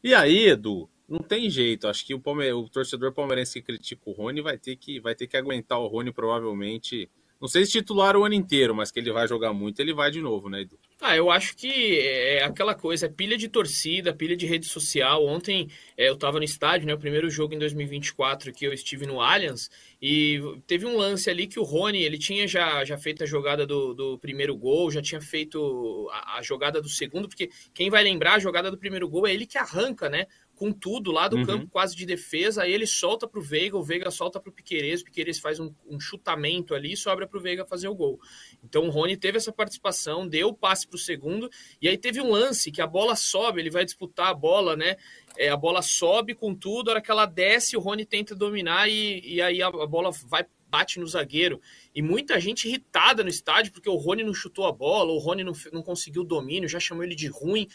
E 0.01 0.13
aí, 0.13 0.47
Edu, 0.47 0.89
não 1.09 1.19
tem 1.19 1.49
jeito. 1.49 1.87
Acho 1.87 2.05
que 2.05 2.13
o, 2.13 2.19
Palme... 2.19 2.51
o 2.51 2.69
torcedor 2.69 3.11
palmeirense 3.13 3.59
que 3.59 3.65
critica 3.65 4.01
o 4.05 4.13
Rony 4.13 4.41
vai 4.41 4.57
ter 4.57 4.75
que, 4.75 4.99
vai 4.99 5.15
ter 5.15 5.27
que 5.27 5.37
aguentar 5.37 5.79
o 5.79 5.87
Rony 5.87 6.11
provavelmente. 6.11 7.09
Não 7.41 7.47
sei 7.47 7.65
se 7.65 7.71
titular 7.71 8.17
o 8.17 8.25
ano 8.25 8.35
inteiro, 8.35 8.75
mas 8.75 8.91
que 8.91 8.99
ele 8.99 9.13
vai 9.13 9.25
jogar 9.25 9.53
muito, 9.53 9.79
ele 9.79 9.93
vai 9.93 10.11
de 10.11 10.19
novo, 10.19 10.49
né, 10.49 10.61
Edu? 10.61 10.77
Ah, 10.99 11.15
eu 11.15 11.31
acho 11.31 11.55
que 11.55 11.97
é 11.97 12.43
aquela 12.43 12.75
coisa, 12.75 13.05
é 13.05 13.09
pilha 13.09 13.37
de 13.37 13.47
torcida, 13.47 14.13
pilha 14.13 14.35
de 14.35 14.45
rede 14.45 14.65
social. 14.65 15.25
Ontem 15.25 15.69
é, 15.95 16.09
eu 16.09 16.15
estava 16.15 16.37
no 16.37 16.43
estádio, 16.43 16.85
né? 16.85 16.93
O 16.93 16.99
primeiro 16.99 17.29
jogo 17.29 17.53
em 17.53 17.57
2024 17.57 18.51
que 18.51 18.65
eu 18.65 18.73
estive 18.73 19.05
no 19.05 19.21
Allianz, 19.21 19.71
e 20.01 20.41
teve 20.67 20.85
um 20.85 20.97
lance 20.97 21.29
ali 21.29 21.47
que 21.47 21.57
o 21.57 21.63
Rony, 21.63 22.03
ele 22.03 22.17
tinha 22.17 22.45
já, 22.45 22.83
já 22.83 22.97
feito 22.97 23.23
a 23.23 23.25
jogada 23.25 23.65
do, 23.65 23.93
do 23.93 24.19
primeiro 24.19 24.57
gol, 24.57 24.91
já 24.91 25.01
tinha 25.01 25.21
feito 25.21 26.09
a, 26.11 26.39
a 26.39 26.41
jogada 26.41 26.81
do 26.81 26.89
segundo, 26.89 27.29
porque 27.29 27.49
quem 27.73 27.89
vai 27.89 28.03
lembrar 28.03 28.33
a 28.33 28.39
jogada 28.39 28.69
do 28.69 28.77
primeiro 28.77 29.07
gol 29.07 29.25
é 29.25 29.33
ele 29.33 29.45
que 29.45 29.57
arranca, 29.57 30.09
né? 30.09 30.25
Com 30.59 30.73
tudo 30.73 31.09
lá 31.09 31.29
do 31.29 31.37
uhum. 31.37 31.45
campo, 31.45 31.67
quase 31.69 31.95
de 31.95 32.05
defesa. 32.05 32.63
Aí 32.63 32.73
ele 32.73 32.85
solta 32.85 33.25
para 33.25 33.39
o 33.39 33.41
Veiga, 33.41 33.77
o 33.77 33.81
Veiga 33.81 34.11
solta 34.11 34.41
para 34.41 34.49
o 34.49 34.53
Piqueires, 34.53 34.99
o 34.99 35.05
Piqueires 35.05 35.39
faz 35.39 35.57
um, 35.57 35.73
um 35.87 35.97
chutamento 36.01 36.75
ali 36.75 36.91
e 36.91 36.97
sobra 36.97 37.25
para 37.25 37.39
o 37.39 37.41
Veiga 37.41 37.65
fazer 37.65 37.87
o 37.87 37.95
gol. 37.95 38.19
Então 38.61 38.85
o 38.85 38.89
Rony 38.89 39.15
teve 39.15 39.37
essa 39.37 39.53
participação, 39.53 40.27
deu 40.27 40.49
o 40.49 40.53
passe 40.53 40.85
para 40.85 40.97
o 40.97 40.99
segundo, 40.99 41.49
e 41.81 41.87
aí 41.87 41.97
teve 41.97 42.19
um 42.19 42.29
lance 42.29 42.73
que 42.73 42.81
a 42.81 42.87
bola 42.87 43.15
sobe, 43.15 43.61
ele 43.61 43.69
vai 43.69 43.85
disputar 43.85 44.27
a 44.27 44.33
bola, 44.33 44.75
né? 44.75 44.97
É, 45.37 45.47
a 45.47 45.55
bola 45.55 45.81
sobe 45.81 46.35
com 46.35 46.53
tudo, 46.53 46.89
a 46.89 46.91
hora 46.95 47.01
que 47.01 47.09
ela 47.09 47.25
desce, 47.25 47.77
o 47.77 47.79
Rony 47.79 48.05
tenta 48.05 48.35
dominar 48.35 48.89
e, 48.89 49.21
e 49.23 49.41
aí 49.41 49.61
a, 49.61 49.67
a 49.67 49.87
bola 49.87 50.11
vai 50.25 50.45
bate 50.69 50.99
no 50.99 51.07
zagueiro. 51.07 51.59
E 51.93 52.01
muita 52.01 52.39
gente 52.39 52.67
irritada 52.67 53.23
no 53.23 53.29
estádio 53.29 53.73
porque 53.73 53.89
o 53.89 53.95
Rony 53.95 54.23
não 54.23 54.33
chutou 54.33 54.67
a 54.67 54.71
bola, 54.71 55.11
o 55.11 55.17
Rony 55.17 55.43
não, 55.43 55.53
não 55.73 55.81
conseguiu 55.81 56.21
o 56.21 56.25
domínio, 56.25 56.69
já 56.69 56.79
chamou 56.79 57.03
ele 57.03 57.15
de 57.15 57.27
ruim. 57.27 57.67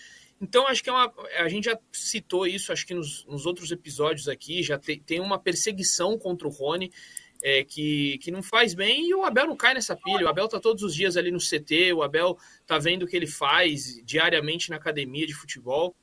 Então, 0.44 0.66
acho 0.66 0.82
que 0.82 0.90
é 0.90 0.92
uma. 0.92 1.10
A 1.38 1.48
gente 1.48 1.64
já 1.64 1.78
citou 1.90 2.46
isso, 2.46 2.70
acho 2.70 2.86
que 2.86 2.92
nos, 2.92 3.24
nos 3.24 3.46
outros 3.46 3.72
episódios 3.72 4.28
aqui, 4.28 4.62
já 4.62 4.78
te, 4.78 4.98
tem 4.98 5.18
uma 5.18 5.38
perseguição 5.38 6.18
contra 6.18 6.46
o 6.46 6.50
Rony. 6.50 6.92
É, 7.46 7.62
que, 7.62 8.16
que 8.22 8.30
não 8.30 8.42
faz 8.42 8.72
bem 8.72 9.06
e 9.06 9.14
o 9.14 9.22
Abel 9.22 9.46
não 9.46 9.56
cai 9.56 9.74
nessa 9.74 9.94
pilha. 9.94 10.24
O 10.24 10.28
Abel 10.28 10.48
tá 10.48 10.58
todos 10.58 10.82
os 10.82 10.94
dias 10.94 11.14
ali 11.14 11.30
no 11.30 11.38
CT, 11.38 11.92
o 11.92 12.02
Abel 12.02 12.38
tá 12.66 12.78
vendo 12.78 13.02
o 13.02 13.06
que 13.06 13.14
ele 13.14 13.26
faz 13.26 14.02
diariamente 14.02 14.70
na 14.70 14.76
academia 14.76 15.26
de 15.26 15.34
futebol. 15.34 15.94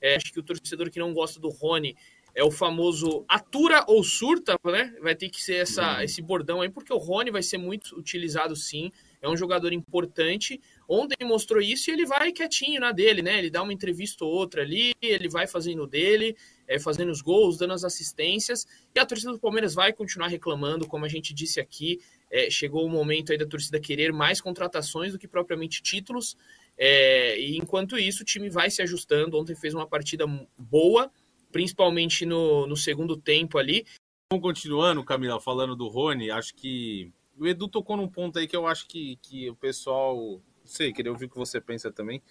É, 0.00 0.14
acho 0.14 0.32
que 0.32 0.38
o 0.38 0.42
torcedor 0.42 0.88
que 0.88 1.00
não 1.00 1.12
gosta 1.12 1.40
do 1.40 1.48
Rony 1.48 1.96
é 2.32 2.44
o 2.44 2.50
famoso 2.52 3.24
atura 3.28 3.84
ou 3.88 4.04
surta, 4.04 4.56
né? 4.64 4.94
Vai 5.02 5.16
ter 5.16 5.30
que 5.30 5.42
ser 5.42 5.56
essa, 5.56 5.96
uhum. 5.96 6.02
esse 6.02 6.22
bordão 6.22 6.60
aí, 6.60 6.70
porque 6.70 6.92
o 6.92 6.98
Rony 6.98 7.32
vai 7.32 7.42
ser 7.42 7.58
muito 7.58 7.98
utilizado 7.98 8.54
sim 8.54 8.92
é 9.22 9.28
um 9.28 9.36
jogador 9.36 9.72
importante. 9.72 10.60
Ontem 10.94 11.24
mostrou 11.24 11.58
isso 11.58 11.88
e 11.88 11.94
ele 11.94 12.04
vai 12.04 12.32
quietinho 12.32 12.78
na 12.78 12.92
dele, 12.92 13.22
né? 13.22 13.38
Ele 13.38 13.48
dá 13.48 13.62
uma 13.62 13.72
entrevista 13.72 14.26
ou 14.26 14.30
outra 14.30 14.60
ali, 14.60 14.92
ele 15.00 15.26
vai 15.26 15.46
fazendo 15.46 15.86
dele, 15.86 16.36
é, 16.68 16.78
fazendo 16.78 17.10
os 17.10 17.22
gols, 17.22 17.56
dando 17.56 17.72
as 17.72 17.82
assistências. 17.82 18.66
E 18.94 19.00
a 19.00 19.06
torcida 19.06 19.32
do 19.32 19.38
Palmeiras 19.38 19.72
vai 19.72 19.90
continuar 19.90 20.28
reclamando, 20.28 20.86
como 20.86 21.06
a 21.06 21.08
gente 21.08 21.32
disse 21.32 21.58
aqui. 21.58 21.98
É, 22.30 22.50
chegou 22.50 22.84
o 22.84 22.90
momento 22.90 23.32
aí 23.32 23.38
da 23.38 23.46
torcida 23.46 23.80
querer 23.80 24.12
mais 24.12 24.38
contratações 24.38 25.12
do 25.12 25.18
que 25.18 25.26
propriamente 25.26 25.80
títulos. 25.80 26.36
É, 26.76 27.40
e 27.40 27.56
enquanto 27.56 27.98
isso, 27.98 28.22
o 28.22 28.26
time 28.26 28.50
vai 28.50 28.70
se 28.70 28.82
ajustando. 28.82 29.38
Ontem 29.38 29.54
fez 29.56 29.72
uma 29.72 29.86
partida 29.86 30.26
boa, 30.58 31.10
principalmente 31.50 32.26
no, 32.26 32.66
no 32.66 32.76
segundo 32.76 33.16
tempo 33.16 33.56
ali. 33.56 33.86
Vamos 34.30 34.42
continuando, 34.42 35.02
Camila, 35.02 35.40
falando 35.40 35.74
do 35.74 35.88
Rony, 35.88 36.30
acho 36.30 36.54
que 36.54 37.10
o 37.38 37.46
Edu 37.46 37.66
tocou 37.66 37.96
num 37.96 38.08
ponto 38.08 38.38
aí 38.38 38.46
que 38.46 38.56
eu 38.56 38.66
acho 38.66 38.86
que, 38.86 39.16
que 39.22 39.48
o 39.48 39.56
pessoal. 39.56 40.38
Não 40.64 40.70
sei, 40.70 40.92
queria 40.92 41.12
ouvir 41.12 41.26
o 41.26 41.28
que 41.30 41.36
você 41.36 41.60
pensa 41.60 41.90
também. 41.90 42.22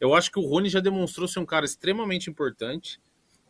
Eu 0.00 0.14
acho 0.14 0.30
que 0.30 0.38
o 0.38 0.42
Rony 0.42 0.68
já 0.68 0.80
demonstrou 0.80 1.28
ser 1.28 1.40
um 1.40 1.46
cara 1.46 1.64
extremamente 1.64 2.28
importante. 2.30 3.00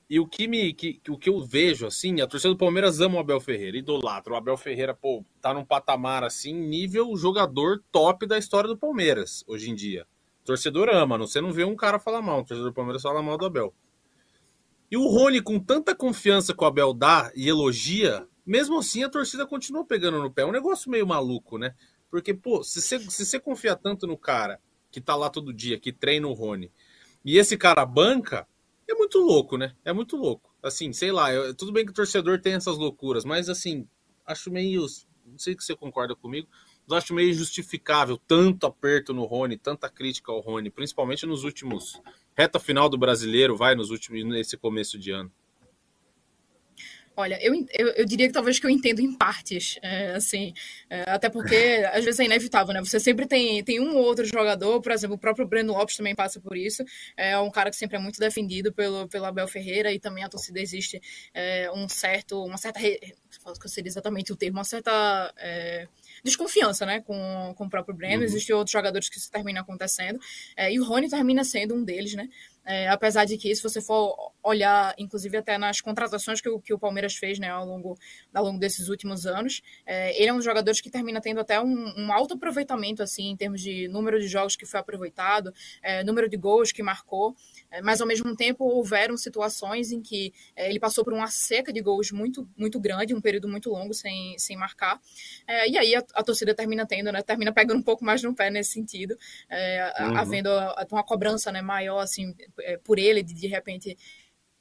E 0.09 0.21
o 0.21 0.27
que 0.27 0.47
me 0.47 0.75
que, 0.75 1.01
o 1.09 1.17
que 1.17 1.31
eu 1.31 1.41
vejo, 1.41 1.87
assim, 1.87 2.21
a 2.21 2.27
torcida 2.27 2.53
do 2.53 2.59
Palmeiras 2.59 3.01
ama 3.01 3.17
o 3.17 3.19
Abel 3.21 3.41
Ferreira, 3.41 3.79
idolatra. 3.79 4.35
O 4.35 4.37
Abel 4.37 4.57
Ferreira, 4.59 4.95
pô, 4.95 5.25
tá 5.41 5.55
num 5.55 5.65
patamar 5.65 6.23
assim, 6.23 6.53
nível 6.53 7.17
jogador 7.17 7.83
top 7.91 8.27
da 8.27 8.37
história 8.37 8.69
do 8.69 8.77
Palmeiras, 8.77 9.43
hoje 9.47 9.71
em 9.71 9.75
dia. 9.75 10.07
O 10.43 10.45
torcedor 10.45 10.91
ama, 10.91 11.17
você 11.17 11.41
não 11.41 11.53
vê 11.53 11.65
um 11.65 11.77
cara 11.77 11.99
falar 11.99 12.21
mal, 12.21 12.41
o 12.41 12.45
torcedor 12.45 12.71
do 12.71 12.75
Palmeiras 12.75 13.01
fala 13.01 13.23
mal 13.23 13.39
do 13.39 13.47
Abel. 13.47 13.73
E 14.91 14.97
o 14.99 15.07
Rony, 15.09 15.41
com 15.41 15.59
tanta 15.59 15.95
confiança 15.95 16.55
que 16.55 16.63
o 16.63 16.67
Abel 16.67 16.93
dá 16.93 17.33
e 17.35 17.49
elogia, 17.49 18.29
mesmo 18.45 18.79
assim, 18.79 19.03
a 19.05 19.09
torcida 19.09 19.47
continua 19.47 19.87
pegando 19.87 20.19
no 20.19 20.31
pé. 20.31 20.43
É 20.43 20.47
um 20.47 20.53
negócio 20.53 20.91
meio 20.91 21.07
maluco, 21.07 21.57
né? 21.57 21.75
Porque, 22.13 22.35
pô, 22.35 22.63
se 22.63 22.83
você, 22.83 22.99
se 22.99 23.25
você 23.25 23.41
confia 23.41 23.75
tanto 23.75 24.07
no 24.07 24.19
cara 24.19 24.61
que 24.91 25.01
tá 25.01 25.17
lá 25.17 25.31
todo 25.31 25.51
dia, 25.51 25.81
que 25.81 25.91
treina 25.91 26.29
o 26.29 26.35
Rony, 26.35 26.71
e 27.25 27.39
esse 27.39 27.57
cara 27.57 27.87
banca, 27.87 28.47
é 28.87 28.93
muito 28.95 29.19
louco, 29.19 29.57
né? 29.57 29.75
É 29.83 29.95
muito 29.95 30.15
louco. 30.19 30.55
Assim, 30.63 30.93
sei 30.93 31.11
lá, 31.11 31.33
eu, 31.33 31.55
tudo 31.55 31.73
bem 31.73 31.87
que 31.87 31.91
o 31.91 31.95
torcedor 31.95 32.39
tem 32.39 32.53
essas 32.53 32.77
loucuras, 32.77 33.25
mas 33.25 33.49
assim, 33.49 33.89
acho 34.27 34.51
meio. 34.51 34.85
Não 35.25 35.39
sei 35.39 35.55
se 35.55 35.65
você 35.65 35.75
concorda 35.75 36.15
comigo, 36.15 36.47
mas 36.87 36.99
acho 36.99 37.15
meio 37.15 37.33
justificável 37.33 38.19
tanto 38.19 38.67
aperto 38.67 39.15
no 39.15 39.25
Rony, 39.25 39.57
tanta 39.57 39.89
crítica 39.89 40.31
ao 40.31 40.41
Rony, 40.41 40.69
principalmente 40.69 41.25
nos 41.25 41.45
últimos. 41.45 41.99
Reta 42.37 42.61
final 42.61 42.91
do 42.91 42.99
brasileiro, 42.99 43.57
vai 43.57 43.75
nos 43.75 43.89
últimos. 43.89 44.23
nesse 44.23 44.59
começo 44.59 44.99
de 44.99 45.13
ano. 45.13 45.33
Olha, 47.15 47.39
eu, 47.43 47.55
eu, 47.75 47.89
eu, 47.89 48.05
diria 48.07 48.27
que 48.27 48.33
talvez 48.33 48.59
que 48.59 48.65
eu 48.65 48.71
entendo 48.71 49.01
em 49.01 49.13
partes, 49.13 49.79
é, 49.83 50.13
assim, 50.13 50.55
é, 50.89 51.05
até 51.11 51.29
porque 51.29 51.55
às 51.93 52.05
vezes 52.05 52.21
é 52.21 52.25
inevitável, 52.25 52.73
né? 52.73 52.81
Você 52.81 52.99
sempre 52.99 53.27
tem, 53.27 53.63
tem 53.63 53.81
um 53.81 53.97
ou 53.97 54.05
outro 54.05 54.25
jogador, 54.25 54.81
por 54.81 54.93
exemplo, 54.93 55.17
o 55.17 55.19
próprio 55.19 55.47
Breno 55.47 55.75
Lopes 55.75 55.97
também 55.97 56.15
passa 56.15 56.41
por 56.41 56.57
isso, 56.57 56.83
é 57.15 57.39
um 57.39 57.51
cara 57.51 57.69
que 57.69 57.77
sempre 57.77 57.97
é 57.97 58.01
muito 58.01 58.19
defendido 58.19 58.73
pelo, 58.73 59.07
pelo 59.09 59.27
Abel 59.27 59.47
Ferreira 59.47 59.93
e 59.93 60.01
também 60.01 60.25
a 60.25 60.29
torcida 60.29 60.59
existe 60.59 61.03
é, 61.35 61.71
um 61.73 61.87
certo, 61.87 62.43
uma 62.43 62.57
certa, 62.57 62.81
que 62.81 63.69
seria 63.69 63.89
exatamente 63.89 64.33
o 64.33 64.37
termo, 64.37 64.59
uma 64.59 64.65
certa 64.65 65.33
é, 65.37 65.87
desconfiança, 66.25 66.87
né, 66.87 67.01
com, 67.01 67.53
com 67.57 67.67
o 67.67 67.71
próprio 67.71 67.95
Breno, 67.95 68.19
uhum. 68.19 68.25
existem 68.25 68.57
outros 68.57 68.73
jogadores 68.73 69.11
que 69.11 69.19
isso 69.19 69.31
termina 69.31 69.61
acontecendo, 69.61 70.19
é, 70.57 70.73
e 70.73 70.81
o 70.81 70.85
Rony 70.85 71.11
termina 71.11 71.45
sendo 71.45 71.75
um 71.75 71.85
deles, 71.85 72.15
né, 72.15 72.29
é, 72.65 72.89
apesar 72.89 73.25
de 73.25 73.37
que, 73.37 73.55
se 73.55 73.63
você 73.63 73.81
for 73.81 74.33
olhar, 74.43 74.95
inclusive 74.99 75.37
até 75.37 75.57
nas 75.59 75.81
contratações 75.81 76.41
que 76.41 76.49
o, 76.49 76.61
que 76.61 76.73
o 76.75 76.79
Palmeiras 76.79 77.15
fez 77.15 77.39
né, 77.39 77.49
ao, 77.49 77.65
longo, 77.65 77.97
ao 78.33 78.45
longo 78.45 78.59
desses 78.59 78.89
últimos 78.89 79.27
anos, 79.27 79.63
é, 79.87 80.19
ele 80.21 80.29
é 80.29 80.33
um 80.33 80.37
dos 80.37 80.45
jogadores 80.45 80.81
que 80.81 80.91
termina 80.91 81.21
tendo 81.21 81.41
até 81.41 81.61
um, 81.61 81.93
um, 81.97 82.13
alto 82.13 82.35
aproveitamento 82.35 83.03
assim, 83.03 83.31
em 83.31 83.37
termos 83.37 83.61
de 83.61 83.89
número 83.89 84.21
de 84.21 84.27
jogos 84.27 84.57
que 84.57 84.67
foi 84.67 84.81
aproveitado, 84.81 85.53
é, 85.83 86.03
número 86.05 86.29
de 86.29 86.37
gols 86.37 86.73
que 86.73 86.83
marcou, 86.83 87.37
é, 87.71 87.81
mas 87.83 88.01
ao 88.01 88.07
mesmo 88.07 88.35
tempo 88.37 88.65
houveram 88.65 89.17
situações 89.17 89.93
em 89.93 90.01
que 90.01 90.33
é, 90.57 90.69
ele 90.69 90.81
passou 90.81 91.05
por 91.05 91.13
uma 91.13 91.29
seca 91.29 91.73
de 91.73 91.81
gols 91.81 92.11
muito, 92.11 92.49
muito 92.57 92.81
grande, 92.81 93.15
um 93.15 93.21
período 93.21 93.49
muito 93.49 93.71
longo 93.71 93.95
sem, 93.95 94.37
sem 94.39 94.57
marcar, 94.57 95.01
é, 95.47 95.69
e 95.69 95.79
aí 95.79 95.95
a, 95.95 96.05
a, 96.15 96.23
torcida 96.23 96.55
termina 96.55 96.87
tendo, 96.87 97.13
né, 97.13 97.23
termina 97.23 97.53
pegando 97.53 97.79
um 97.79 97.83
pouco 97.83 98.05
mais 98.05 98.23
no 98.23 98.35
pé 98.35 98.51
nesse 98.51 98.73
sentido, 98.73 99.17
uhum. 100.01 100.17
havendo 100.17 100.51
uma 100.91 101.05
cobrança 101.05 101.53
né, 101.53 101.63
maior 101.63 102.01
assim 102.01 102.35
por 102.85 102.99
ele, 102.99 103.23
de, 103.23 103.35
de 103.35 103.47
repente 103.47 103.97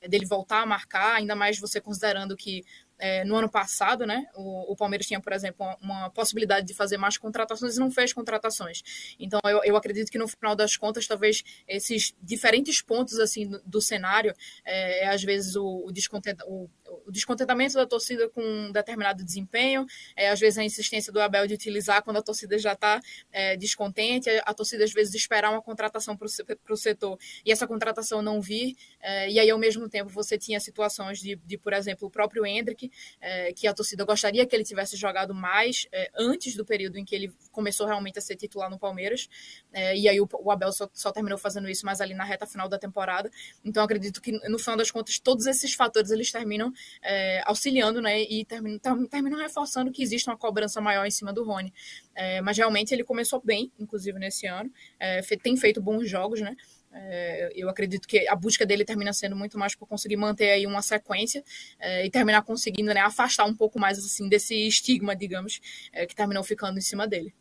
dele 0.07 0.25
voltar 0.25 0.61
a 0.61 0.65
marcar, 0.65 1.15
ainda 1.15 1.35
mais 1.35 1.59
você 1.59 1.79
considerando 1.79 2.35
que 2.35 2.63
é, 3.01 3.25
no 3.25 3.35
ano 3.35 3.49
passado, 3.49 4.05
né, 4.05 4.27
o, 4.35 4.71
o, 4.71 4.75
Palmeiras 4.75 5.07
tinha, 5.07 5.19
por 5.19 5.33
exemplo, 5.33 5.65
uma, 5.65 5.77
uma, 5.81 6.09
possibilidade 6.11 6.67
de 6.67 6.73
fazer 6.73 6.97
mais 6.97 7.17
contratações 7.17 7.75
e 7.75 7.79
não 7.79 7.89
fez 7.89 8.13
contratações. 8.13 9.15
Então, 9.19 9.39
eu, 9.43 9.61
eu 9.63 9.75
acredito 9.75 10.11
que 10.11 10.19
no 10.19 10.27
final 10.27 10.55
das 10.55 10.77
contas, 10.77 11.07
talvez 11.07 11.43
esses 11.67 12.13
diferentes 12.21 12.79
pontos 12.79 13.19
assim 13.19 13.47
do, 13.47 13.59
do 13.65 13.81
cenário, 13.81 14.33
é, 14.63 15.05
é, 15.05 15.07
às 15.07 15.23
vezes 15.23 15.55
o, 15.55 15.65
o, 15.65 15.91
o, 16.45 16.69
o, 17.05 17.11
descontentamento 17.11 17.75
da 17.75 17.85
torcida 17.85 18.29
com 18.29 18.41
um 18.41 18.71
determinado 18.71 19.23
desempenho, 19.23 19.85
é, 20.15 20.29
às 20.29 20.39
vezes 20.39 20.57
a 20.57 20.63
insistência 20.63 21.11
do 21.11 21.21
Abel 21.21 21.47
de 21.47 21.53
utilizar 21.53 22.03
quando 22.03 22.17
a 22.17 22.21
torcida 22.21 22.57
já 22.57 22.73
está 22.73 23.01
é, 23.31 23.55
descontente, 23.57 24.29
a, 24.29 24.43
a, 24.45 24.53
torcida 24.53 24.83
às 24.83 24.91
vezes 24.91 25.13
esperar 25.13 25.51
uma 25.51 25.61
contratação 25.61 26.17
para 26.17 26.25
o 26.25 26.77
setor 26.77 27.17
e 27.45 27.51
essa 27.51 27.67
contratação 27.67 28.21
não 28.21 28.41
vir, 28.41 28.75
é, 28.99 29.29
e 29.29 29.39
aí 29.39 29.49
ao 29.49 29.59
mesmo 29.59 29.89
tempo 29.89 30.09
você 30.09 30.37
tinha 30.37 30.59
situações 30.59 31.19
de, 31.19 31.35
de 31.35 31.57
por 31.57 31.73
exemplo, 31.73 32.07
o 32.07 32.11
próprio 32.11 32.45
Hendrick, 32.45 32.91
é, 33.19 33.53
que 33.53 33.67
a 33.67 33.73
torcida 33.73 34.03
gostaria 34.03 34.45
que 34.45 34.55
ele 34.55 34.63
tivesse 34.63 34.95
jogado 34.95 35.33
mais 35.33 35.87
é, 35.91 36.09
antes 36.17 36.55
do 36.55 36.65
período 36.65 36.97
em 36.97 37.05
que 37.05 37.15
ele 37.15 37.33
começou 37.51 37.85
realmente 37.85 38.19
a 38.19 38.21
ser 38.21 38.35
titular 38.35 38.69
no 38.69 38.79
Palmeiras. 38.79 39.29
É, 39.71 39.95
e 39.97 40.07
aí 40.07 40.19
o, 40.19 40.27
o 40.31 40.51
Abel 40.51 40.71
só, 40.71 40.89
só, 40.93 41.11
terminou 41.11 41.37
fazendo 41.37 41.69
isso 41.69 41.85
mais 41.85 42.01
ali 42.01 42.13
na 42.13 42.23
reta 42.23 42.45
final 42.45 42.67
da 42.67 42.77
temporada. 42.77 43.29
Então 43.63 43.83
acredito 43.83 44.21
que 44.21 44.31
no 44.49 44.59
final 44.59 44.77
das 44.77 44.91
contas 44.91 45.19
todos 45.19 45.45
esses 45.45 45.73
fatores 45.73 46.11
eles 46.11 46.31
terminam 46.31 46.73
é, 47.01 47.41
auxiliando, 47.45 48.01
né? 48.01 48.21
E 48.21 48.45
terminam, 48.45 49.39
reforçando 49.39 49.91
que 49.91 50.01
existe 50.01 50.29
uma 50.29 50.37
cobrança 50.37 50.79
maior 50.81 51.05
em 51.05 51.11
cima 51.11 51.33
do 51.33 51.43
Rony. 51.43 51.73
É, 52.15 52.41
mas 52.41 52.57
realmente 52.57 52.93
ele 52.93 53.03
começou 53.03 53.41
bem, 53.43 53.71
inclusive 53.79 54.17
nesse 54.19 54.47
ano, 54.47 54.71
é, 54.99 55.21
tem 55.41 55.55
feito 55.57 55.81
bons 55.81 56.09
jogos, 56.09 56.41
né? 56.41 56.55
É, 56.93 57.51
eu 57.55 57.69
acredito 57.69 58.07
que 58.07 58.27
a 58.27 58.35
busca 58.35 58.65
dele 58.65 58.83
termina 58.83 59.13
sendo 59.13 59.35
muito 59.35 59.57
mais 59.57 59.75
por 59.75 59.87
conseguir 59.87 60.17
manter 60.17 60.49
aí 60.49 60.67
uma 60.67 60.81
sequência 60.81 61.43
é, 61.79 62.05
e 62.05 62.09
terminar 62.09 62.41
conseguindo 62.43 62.93
né, 62.93 62.99
afastar 62.99 63.45
um 63.45 63.55
pouco 63.55 63.79
mais 63.79 63.97
assim 63.97 64.27
desse 64.27 64.67
estigma, 64.67 65.15
digamos, 65.15 65.61
é, 65.93 66.05
que 66.05 66.15
terminou 66.15 66.43
ficando 66.43 66.77
em 66.77 66.81
cima 66.81 67.07
dele. 67.07 67.33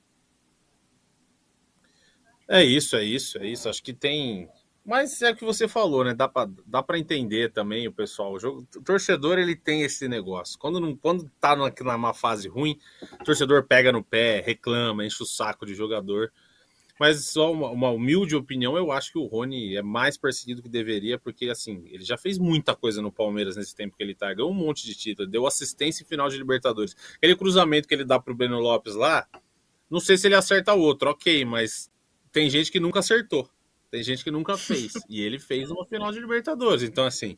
É 2.49 2.65
isso, 2.65 2.97
é 2.97 3.05
isso, 3.05 3.39
é 3.39 3.47
isso. 3.47 3.69
Acho 3.69 3.81
que 3.81 3.93
tem. 3.93 4.49
Mas 4.85 5.21
é 5.23 5.31
o 5.31 5.37
que 5.37 5.45
você 5.45 5.69
falou, 5.69 6.05
né? 6.05 6.15
Dá 6.15 6.27
para 6.27 6.51
dá 6.67 6.83
pra 6.83 6.99
entender 6.99 7.53
também 7.53 7.87
o 7.87 7.93
pessoal. 7.93 8.33
O, 8.33 8.39
jogo, 8.39 8.67
o 8.77 8.83
torcedor 8.83 9.39
ele 9.39 9.55
tem 9.55 9.83
esse 9.83 10.09
negócio. 10.09 10.59
Quando, 10.59 10.81
não, 10.81 10.97
quando 10.97 11.31
tá 11.39 11.55
numa, 11.55 11.73
numa 11.81 12.15
fase 12.15 12.49
ruim, 12.49 12.79
o 13.21 13.25
torcedor 13.25 13.65
pega 13.67 13.93
no 13.93 14.03
pé, 14.03 14.41
reclama, 14.41 15.05
enche 15.05 15.23
o 15.23 15.27
saco 15.27 15.67
de 15.67 15.75
jogador. 15.75 16.33
Mas 17.01 17.25
só 17.25 17.51
uma, 17.51 17.71
uma, 17.71 17.89
humilde 17.89 18.37
opinião, 18.37 18.77
eu 18.77 18.93
acho 18.93 19.13
que 19.13 19.19
o 19.19 19.25
Rony 19.25 19.75
é 19.75 19.83
mais 19.83 20.19
perseguido 20.19 20.61
que 20.61 20.69
deveria, 20.69 21.19
porque 21.19 21.49
assim, 21.49 21.83
ele 21.87 22.05
já 22.05 22.19
fez 22.19 22.37
muita 22.37 22.77
coisa 22.77 23.01
no 23.01 23.11
Palmeiras 23.11 23.57
nesse 23.57 23.75
tempo 23.75 23.97
que 23.97 24.03
ele 24.03 24.15
tá, 24.15 24.35
ganhou 24.35 24.51
um 24.51 24.55
monte 24.55 24.85
de 24.85 24.95
título, 24.95 25.27
deu 25.27 25.47
assistência 25.47 26.03
em 26.03 26.07
final 26.07 26.29
de 26.29 26.37
Libertadores. 26.37 26.95
Aquele 27.17 27.35
cruzamento 27.35 27.89
que 27.89 27.95
ele 27.95 28.05
dá 28.05 28.21
pro 28.21 28.35
Breno 28.35 28.59
Lopes 28.59 28.95
lá, 28.95 29.27
não 29.91 29.99
sei 29.99 30.19
se 30.19 30.27
ele 30.27 30.35
acerta 30.35 30.75
o 30.75 30.81
outro, 30.81 31.09
ok, 31.09 31.43
mas 31.43 31.91
tem 32.31 32.51
gente 32.51 32.71
que 32.71 32.79
nunca 32.79 32.99
acertou, 32.99 33.49
tem 33.91 34.03
gente 34.03 34.23
que 34.23 34.31
nunca 34.31 34.57
fez, 34.57 34.93
e 35.09 35.21
ele 35.21 35.39
fez 35.39 35.71
uma 35.71 35.85
final 35.85 36.13
de 36.13 36.21
Libertadores, 36.21 36.83
então 36.83 37.05
assim, 37.05 37.37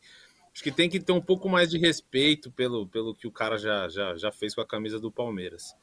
acho 0.53 0.63
que 0.63 0.73
tem 0.73 0.89
que 0.89 1.01
ter 1.01 1.13
um 1.13 1.21
pouco 1.21 1.49
mais 1.49 1.71
de 1.71 1.79
respeito 1.79 2.51
pelo, 2.51 2.87
pelo 2.87 3.15
que 3.15 3.27
o 3.27 3.33
cara 3.33 3.57
já, 3.57 3.89
já, 3.89 4.17
já 4.17 4.31
fez 4.31 4.55
com 4.55 4.61
a 4.61 4.67
camisa 4.67 5.01
do 5.01 5.11
Palmeiras. 5.11 5.75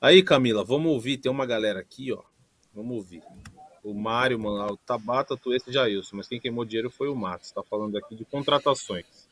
Aí, 0.00 0.22
Camila, 0.22 0.62
vamos 0.62 0.92
ouvir, 0.92 1.16
tem 1.16 1.32
uma 1.32 1.46
galera 1.46 1.80
aqui, 1.80 2.12
ó, 2.12 2.22
Vamos 2.76 2.94
ouvir. 2.94 3.22
O 3.82 3.94
Mário, 3.94 4.38
mano, 4.38 4.74
o 4.74 4.76
Tabata, 4.76 5.34
tu 5.34 5.54
esse 5.54 5.72
Jailson, 5.72 6.16
mas 6.16 6.28
quem 6.28 6.38
queimou 6.38 6.62
dinheiro 6.62 6.90
foi 6.90 7.08
o 7.08 7.16
Matos. 7.16 7.50
Tá 7.50 7.62
falando 7.62 7.96
aqui 7.96 8.14
de 8.14 8.22
contratações. 8.26 9.25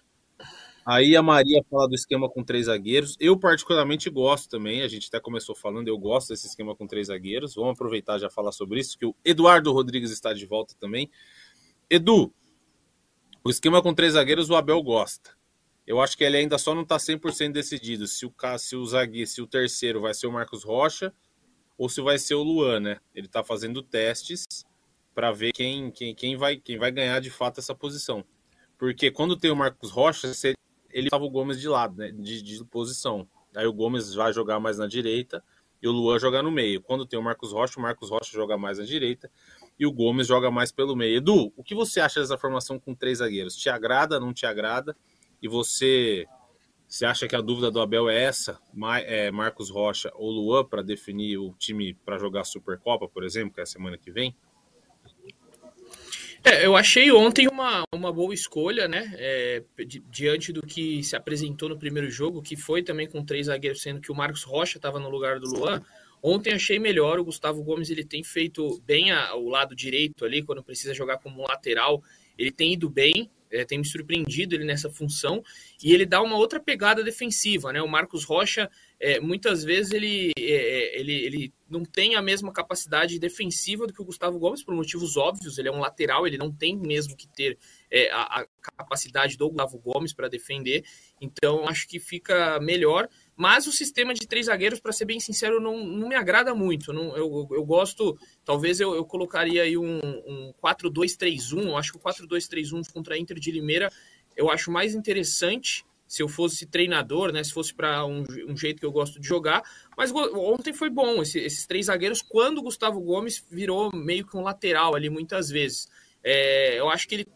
Aí 0.87 1.17
a 1.17 1.23
Maria 1.23 1.65
fala 1.71 1.89
do 1.89 1.95
esquema 1.95 2.29
com 2.29 2.45
três 2.45 2.67
zagueiros. 2.67 3.17
Eu, 3.19 3.39
particularmente, 3.39 4.11
gosto 4.11 4.51
também. 4.51 4.83
A 4.83 4.89
gente 4.89 5.09
até 5.09 5.19
começou 5.19 5.55
falando, 5.55 5.89
eu 5.89 5.97
gosto 5.97 6.29
desse 6.29 6.47
esquema 6.47 6.77
com 6.77 6.87
três 6.87 7.07
zagueiros. 7.07 7.55
Vamos 7.55 7.73
aproveitar 7.73 8.19
já 8.19 8.29
falar 8.29 8.53
sobre 8.53 8.81
isso, 8.81 8.99
que 8.99 9.07
o 9.07 9.17
Eduardo 9.25 9.73
Rodrigues 9.73 10.11
está 10.11 10.35
de 10.35 10.45
volta 10.45 10.75
também. 10.79 11.11
Edu, 11.89 12.31
o 13.43 13.49
esquema 13.49 13.83
com 13.83 13.95
três 13.95 14.13
zagueiros 14.13 14.51
o 14.51 14.57
Abel 14.57 14.83
gosta. 14.83 15.31
Eu 15.87 16.01
acho 16.01 16.17
que 16.17 16.25
ele 16.25 16.37
ainda 16.37 16.59
só 16.59 16.75
não 16.75 16.83
está 16.83 16.97
100% 16.97 17.53
decidido 17.53 18.07
se 18.07 18.27
o, 18.27 18.33
se 18.59 18.77
o 18.77 18.85
zagueiro, 18.85 19.29
se 19.29 19.41
o 19.41 19.47
terceiro 19.47 20.03
vai 20.03 20.13
ser 20.13 20.27
o 20.27 20.33
Marcos 20.33 20.65
Rocha 20.65 21.13
ou 21.79 21.89
se 21.89 22.01
vai 22.01 22.19
ser 22.19 22.35
o 22.35 22.43
Luan, 22.43 22.81
né? 22.81 23.01
Ele 23.15 23.27
está 23.27 23.43
fazendo 23.43 23.83
testes 23.83 24.45
para 25.15 25.33
ver 25.33 25.53
quem, 25.53 25.91
quem, 25.91 26.15
quem, 26.15 26.37
vai, 26.37 26.57
quem 26.57 26.79
vai 26.79 26.91
ganhar 26.91 27.21
de 27.21 27.31
fato 27.31 27.61
essa 27.61 27.75
posição. 27.75 28.25
Porque 28.79 29.11
quando 29.11 29.37
tem 29.37 29.51
o 29.51 29.57
Marcos 29.57 29.91
Rocha, 29.91 30.33
ele 30.95 31.09
estava 31.09 31.25
o 31.25 31.31
Gomes 31.31 31.61
de 31.61 31.69
lado, 31.69 31.97
né? 31.97 32.13
De, 32.13 32.41
de, 32.41 32.65
posição. 32.65 33.29
Aí 33.55 33.67
o 33.67 33.73
Gomes 33.73 34.15
vai 34.15 34.33
jogar 34.33 34.61
mais 34.61 34.79
na 34.79 34.87
direita 34.87 35.43
e 35.83 35.89
o 35.89 35.93
Luan 35.93 36.21
jogar 36.21 36.43
no 36.43 36.53
meio. 36.53 36.81
Quando 36.81 37.05
tem 37.05 37.19
o 37.19 37.23
Marcos 37.23 37.53
Rocha, 37.53 37.79
o 37.79 37.83
Marcos 37.83 38.11
Rocha 38.11 38.31
joga 38.33 38.57
mais 38.57 38.79
na 38.79 38.85
direita 38.85 39.29
e 39.79 39.85
o 39.85 39.93
Gomes 39.93 40.29
joga 40.29 40.53
mais 40.53 40.71
pelo 40.71 40.95
meio. 40.95 41.17
Edu, 41.17 41.53
o 41.57 41.65
que 41.65 41.75
você 41.75 42.01
acha 42.01 42.21
dessa 42.21 42.39
formação 42.39 42.79
com 42.79 42.95
três 42.95 43.19
zagueiros? 43.19 43.57
Te 43.57 43.69
agrada, 43.69 44.21
não 44.21 44.33
te 44.33 44.47
agrada? 44.47 44.97
E 45.43 45.49
você 45.49 46.27
você 46.87 47.05
acha 47.05 47.27
que 47.27 47.35
a 47.35 47.41
dúvida 47.41 47.73
do 47.73 47.81
Abel 47.81 48.09
é 48.09 48.23
essa? 48.23 48.61
É 49.05 49.29
Marcos 49.33 49.69
Rocha 49.69 50.13
ou 50.15 50.31
Luan 50.31 50.65
para 50.65 50.81
definir 50.81 51.39
o 51.39 51.53
time 51.59 51.95
para 52.05 52.19
jogar 52.19 52.43
a 52.43 52.45
Supercopa, 52.45 53.09
por 53.09 53.25
exemplo, 53.25 53.53
que 53.53 53.61
é 53.61 53.65
a 53.65 53.67
semana 53.67 53.99
que 53.99 54.13
vem? 54.13 54.37
É, 56.45 56.67
eu 56.67 56.77
achei 56.77 57.11
ontem 57.11 57.49
uma, 57.49 57.85
uma 57.91 58.13
boa 58.13 58.35
escolha, 58.35 58.87
né? 58.87 59.15
É, 59.17 59.63
diante 60.11 60.53
do 60.53 60.61
que 60.61 61.03
se 61.03 61.17
apresentou 61.17 61.71
no 61.71 61.79
primeiro 61.79 62.11
jogo, 62.11 62.43
que 62.43 62.55
foi 62.55 62.83
também 62.83 63.09
com 63.09 63.25
três 63.25 63.47
zagueiros, 63.47 63.81
sendo 63.81 63.99
que 63.99 64.13
o 64.13 64.15
Marcos 64.15 64.43
Rocha 64.43 64.77
estava 64.77 65.01
no 65.01 65.09
lugar 65.09 65.41
do 65.41 65.49
Luan. 65.49 65.81
Ontem 66.23 66.53
achei 66.53 66.79
melhor. 66.79 67.19
O 67.19 67.25
Gustavo 67.25 67.63
Gomes 67.63 67.89
ele 67.89 68.05
tem 68.05 68.23
feito 68.23 68.79
bem 68.87 69.11
a, 69.11 69.35
o 69.35 69.49
lado 69.49 69.75
direito 69.75 70.23
ali, 70.23 70.43
quando 70.43 70.63
precisa 70.63 70.93
jogar 70.93 71.17
como 71.17 71.43
lateral. 71.43 72.03
Ele 72.37 72.53
tem 72.53 72.75
ido 72.75 72.91
bem 72.91 73.31
é, 73.55 73.65
tem 73.65 73.79
me 73.79 73.85
surpreendido 73.85 74.55
ele 74.55 74.65
nessa 74.65 74.91
função 74.91 75.43
e 75.83 75.95
ele 75.95 76.05
dá 76.05 76.21
uma 76.21 76.37
outra 76.37 76.59
pegada 76.59 77.05
defensiva, 77.05 77.73
né? 77.73 77.81
O 77.81 77.89
Marcos 77.89 78.25
Rocha, 78.25 78.69
é, 79.01 79.21
muitas 79.21 79.65
vezes 79.65 79.93
ele, 79.93 80.33
é, 80.39 80.43
é, 80.43 81.01
ele, 81.01 81.13
ele 81.13 81.55
não 81.69 81.85
tem 81.85 82.15
a 82.15 82.23
mesma 82.23 82.53
capacidade 82.53 83.19
defensiva 83.19 83.87
do 83.87 83.93
que 83.93 84.01
o 84.01 84.05
Gustavo 84.05 84.39
Gomes 84.39 84.63
por 84.63 84.75
motivos 84.75 85.17
óbvios. 85.17 85.59
Ele 85.59 85.69
é 85.69 85.73
um 85.73 85.81
lateral, 85.81 86.27
ele 86.27 86.39
não 86.39 86.53
tem 86.53 86.77
mesmo 86.77 87.17
que 87.17 87.27
ter 87.29 87.59
é, 87.91 88.11
a, 88.13 88.41
a, 88.41 88.47
capacidade 88.77 89.37
do 89.37 89.49
Gustavo 89.49 89.79
Gomes 89.79 90.13
para 90.13 90.29
defender. 90.29 90.85
Então 91.21 91.69
acho 91.69 91.89
que 91.89 91.99
fica 91.99 92.59
melhor 92.61 93.09
Mas 93.37 93.67
o 93.67 93.73
sistema 93.73 94.15
de 94.15 94.27
três 94.27 94.47
zagueiros, 94.47 94.81
para 94.81 94.93
ser 94.93 95.05
bem 95.05 95.19
sincero, 95.19 95.61
não, 95.61 95.85
não 95.85 96.09
me 96.09 96.15
agrada 96.15 96.55
muito. 96.55 96.93
Não, 96.93 97.17
eu, 97.17 97.49
eu 97.51 97.65
gosto, 97.65 98.17
talvez 98.45 98.79
eu, 98.79 98.95
eu 98.95 99.05
colocaria 99.05 99.63
aí 99.63 99.77
um, 99.77 99.99
um 99.99 100.55
4-2-3-1. 100.63 101.67
Eu 101.67 101.77
acho 101.77 101.93
que 101.93 101.99
o 101.99 102.01
4-2-3-1 102.01 102.93
contra 102.93 103.17
a 103.17 103.19
Inter 103.19 103.39
de 103.39 103.51
Limeira 103.51 103.91
eu 104.37 104.51
acho 104.51 104.71
mais 104.71 104.95
interessante 104.95 105.85
se 106.07 106.23
eu 106.23 106.29
fosse 106.29 106.67
treinador, 106.67 107.33
né? 107.33 107.43
Se 107.43 107.53
fosse 107.53 107.75
para 107.75 108.05
um, 108.05 108.25
um, 108.49 108.57
jeito 108.57 108.81
que 108.81 108.87
eu 108.87 108.93
gosto 108.93 109.21
de 109.21 109.27
jogar. 109.27 109.63
Mas 109.97 110.13
ontem 110.13 110.73
foi 110.73 110.91
bom 110.91 111.23
esse, 111.23 111.39
esses 111.39 111.67
três 111.67 111.87
zagueiros. 111.87 112.23
Quando 112.23 112.59
o 112.59 112.63
Gustavo 112.63 113.01
Gomes 113.01 113.45
virou 113.51 113.91
meio 113.95 114.27
que 114.27 114.37
um 114.37 114.43
lateral 114.43 114.95
ali 114.95 115.11
muitas 115.11 115.49
vezes. 115.49 115.89
É, 116.23 116.79
eu 116.79 116.89
acho 116.89 117.09
que 117.09 117.15
ele 117.17 117.29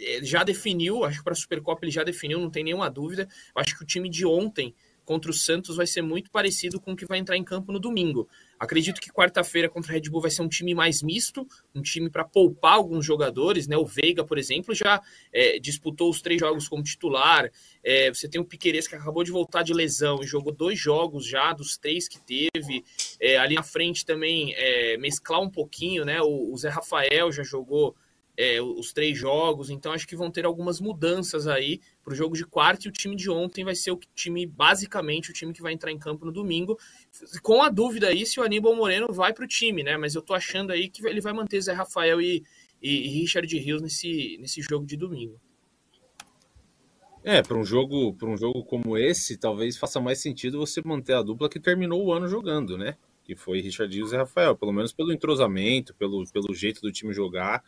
é, 0.00 0.22
já 0.22 0.42
definiu, 0.42 1.04
acho 1.04 1.18
que 1.18 1.24
para 1.24 1.32
a 1.32 1.36
Supercopa 1.36 1.84
ele 1.84 1.92
já 1.92 2.02
definiu, 2.02 2.40
não 2.40 2.50
tem 2.50 2.64
nenhuma 2.64 2.90
dúvida. 2.90 3.28
Eu 3.54 3.62
acho 3.62 3.76
que 3.76 3.84
o 3.84 3.86
time 3.86 4.08
de 4.08 4.26
ontem 4.26 4.74
contra 5.04 5.30
o 5.30 5.34
Santos 5.34 5.76
vai 5.76 5.86
ser 5.86 6.02
muito 6.02 6.30
parecido 6.30 6.80
com 6.80 6.92
o 6.92 6.96
que 6.96 7.06
vai 7.06 7.18
entrar 7.18 7.36
em 7.36 7.44
campo 7.44 7.72
no 7.72 7.78
domingo. 7.78 8.28
Acredito 8.58 9.00
que 9.00 9.10
quarta-feira 9.10 9.68
contra 9.68 9.90
o 9.90 9.94
Red 9.94 10.08
Bull 10.08 10.20
vai 10.20 10.30
ser 10.30 10.42
um 10.42 10.48
time 10.48 10.74
mais 10.74 11.02
misto, 11.02 11.46
um 11.74 11.82
time 11.82 12.08
para 12.08 12.24
poupar 12.24 12.74
alguns 12.74 13.04
jogadores, 13.04 13.66
né? 13.66 13.76
O 13.76 13.84
Veiga, 13.84 14.24
por 14.24 14.38
exemplo, 14.38 14.74
já 14.74 15.02
é, 15.32 15.58
disputou 15.58 16.08
os 16.08 16.22
três 16.22 16.40
jogos 16.40 16.68
como 16.68 16.82
titular. 16.82 17.50
É, 17.82 18.12
você 18.12 18.28
tem 18.28 18.40
o 18.40 18.44
Piqueires 18.44 18.88
que 18.88 18.94
acabou 18.94 19.22
de 19.22 19.30
voltar 19.30 19.62
de 19.62 19.74
lesão 19.74 20.22
e 20.22 20.26
jogou 20.26 20.52
dois 20.52 20.78
jogos 20.78 21.26
já 21.26 21.52
dos 21.52 21.76
três 21.76 22.08
que 22.08 22.20
teve. 22.20 22.84
É, 23.20 23.36
ali 23.36 23.56
na 23.56 23.62
frente 23.62 24.04
também 24.04 24.54
é, 24.56 24.96
mesclar 24.96 25.40
um 25.40 25.50
pouquinho, 25.50 26.04
né? 26.04 26.22
O, 26.22 26.52
o 26.52 26.56
Zé 26.56 26.68
Rafael 26.68 27.30
já 27.32 27.42
jogou 27.42 27.94
é, 28.36 28.60
os 28.60 28.92
três 28.92 29.16
jogos, 29.16 29.70
então 29.70 29.92
acho 29.92 30.06
que 30.06 30.16
vão 30.16 30.30
ter 30.30 30.44
algumas 30.44 30.80
mudanças 30.80 31.46
aí 31.46 31.80
para 32.02 32.12
o 32.12 32.16
jogo 32.16 32.34
de 32.34 32.44
quarta 32.44 32.86
e 32.86 32.88
o 32.88 32.92
time 32.92 33.14
de 33.14 33.30
ontem 33.30 33.64
vai 33.64 33.74
ser 33.74 33.92
o 33.92 34.00
time, 34.14 34.44
basicamente, 34.44 35.30
o 35.30 35.32
time 35.32 35.52
que 35.52 35.62
vai 35.62 35.72
entrar 35.72 35.92
em 35.92 35.98
campo 35.98 36.24
no 36.24 36.32
domingo, 36.32 36.76
com 37.42 37.62
a 37.62 37.68
dúvida 37.68 38.08
aí 38.08 38.26
se 38.26 38.40
o 38.40 38.42
Aníbal 38.42 38.74
Moreno 38.74 39.12
vai 39.12 39.32
para 39.32 39.44
o 39.44 39.48
time, 39.48 39.82
né? 39.82 39.96
Mas 39.96 40.14
eu 40.14 40.22
tô 40.22 40.34
achando 40.34 40.72
aí 40.72 40.88
que 40.88 41.06
ele 41.06 41.20
vai 41.20 41.32
manter 41.32 41.60
Zé 41.60 41.72
Rafael 41.72 42.20
e, 42.20 42.44
e, 42.82 43.08
Richard 43.20 43.56
Rios 43.56 43.80
nesse, 43.80 44.36
nesse 44.40 44.60
jogo 44.60 44.84
de 44.84 44.96
domingo. 44.96 45.40
É, 47.22 47.40
para 47.40 47.56
um 47.56 47.64
jogo, 47.64 48.12
para 48.14 48.28
um 48.28 48.36
jogo 48.36 48.64
como 48.64 48.98
esse, 48.98 49.38
talvez 49.38 49.78
faça 49.78 49.98
mais 50.00 50.20
sentido 50.20 50.58
você 50.58 50.82
manter 50.84 51.14
a 51.14 51.22
dupla 51.22 51.48
que 51.48 51.58
terminou 51.58 52.04
o 52.04 52.12
ano 52.12 52.28
jogando, 52.28 52.76
né? 52.76 52.96
Que 53.22 53.34
foi 53.34 53.60
Richard 53.60 53.94
Rios 53.96 54.12
e 54.12 54.16
Rafael, 54.16 54.54
pelo 54.54 54.72
menos 54.72 54.92
pelo 54.92 55.10
entrosamento, 55.10 55.94
pelo, 55.94 56.22
pelo 56.30 56.52
jeito 56.52 56.82
do 56.82 56.92
time 56.92 57.14
jogar 57.14 57.64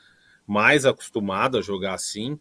mais 0.47 0.87
acostumado 0.87 1.59
a 1.59 1.63
jogar 1.63 1.95
assim. 1.95 2.39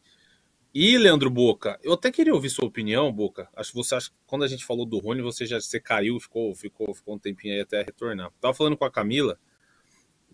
E 0.73 0.97
Leandro 0.97 1.29
Boca, 1.29 1.79
eu 1.81 1.93
até 1.93 2.11
queria 2.11 2.33
ouvir 2.33 2.49
sua 2.49 2.65
opinião, 2.65 3.11
Boca. 3.11 3.47
Acho 3.55 3.71
que 3.71 3.77
você 3.77 3.95
acha 3.95 4.09
que 4.09 4.15
quando 4.27 4.43
a 4.43 4.47
gente 4.47 4.65
falou 4.65 4.85
do 4.85 4.99
Rony, 4.99 5.21
você 5.21 5.45
já 5.45 5.59
você 5.59 5.79
caiu, 5.79 6.19
ficou, 6.19 6.53
ficou, 6.53 6.93
ficou 6.93 7.15
um 7.15 7.19
tempinho 7.19 7.53
aí 7.53 7.61
até 7.61 7.81
retornar. 7.81 8.31
Tava 8.41 8.53
falando 8.53 8.75
com 8.75 8.85
a 8.85 8.91
Camila 8.91 9.39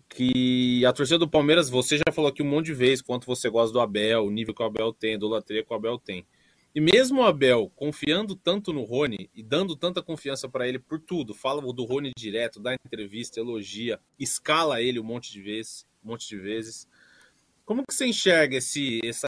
que 0.08 0.84
a 0.84 0.92
torcida 0.92 1.18
do 1.18 1.28
Palmeiras, 1.28 1.70
você 1.70 1.96
já 1.96 2.12
falou 2.12 2.28
aqui 2.28 2.42
um 2.42 2.48
monte 2.48 2.66
de 2.66 2.74
vezes 2.74 3.00
quanto 3.00 3.26
você 3.26 3.48
gosta 3.48 3.72
do 3.72 3.80
Abel, 3.80 4.26
o 4.26 4.30
nível 4.30 4.54
que 4.54 4.62
o 4.62 4.66
Abel 4.66 4.92
tem, 4.92 5.18
do 5.18 5.26
idolatria 5.26 5.64
que 5.64 5.72
o 5.72 5.76
Abel 5.76 5.98
tem. 5.98 6.26
E 6.74 6.80
mesmo 6.80 7.20
o 7.20 7.24
Abel 7.24 7.70
confiando 7.76 8.34
tanto 8.34 8.72
no 8.72 8.82
Rony 8.82 9.30
e 9.34 9.42
dando 9.42 9.76
tanta 9.76 10.02
confiança 10.02 10.48
para 10.48 10.66
ele 10.66 10.78
por 10.78 10.98
tudo, 11.00 11.34
fala 11.34 11.60
do 11.72 11.84
Rony 11.84 12.12
direto, 12.16 12.60
dá 12.60 12.74
entrevista, 12.74 13.40
elogia, 13.40 14.00
escala 14.18 14.80
ele 14.80 14.98
um 14.98 15.04
monte 15.04 15.30
de 15.30 15.42
vezes, 15.42 15.86
um 16.02 16.08
monte 16.08 16.28
de 16.28 16.38
vezes. 16.38 16.88
Como 17.72 17.86
que 17.88 17.94
você 17.94 18.04
enxerga 18.04 18.58
esse 18.58 19.00
essa 19.02 19.26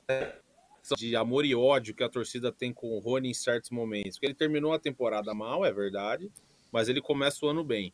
de 0.99 1.17
amor 1.17 1.47
e 1.47 1.55
ódio 1.55 1.95
que 1.95 2.05
a 2.05 2.11
torcida 2.11 2.53
tem 2.53 2.75
com 2.75 2.89
o 2.89 2.99
Rony 2.99 3.31
em 3.31 3.33
certos 3.33 3.71
momentos? 3.71 4.19
Porque 4.19 4.27
ele 4.27 4.35
terminou 4.35 4.75
a 4.75 4.79
temporada 4.79 5.33
mal, 5.33 5.65
é 5.65 5.73
verdade, 5.73 6.31
mas 6.71 6.87
ele 6.91 7.01
começa 7.01 7.47
o 7.47 7.49
ano 7.49 7.65
bem. 7.65 7.91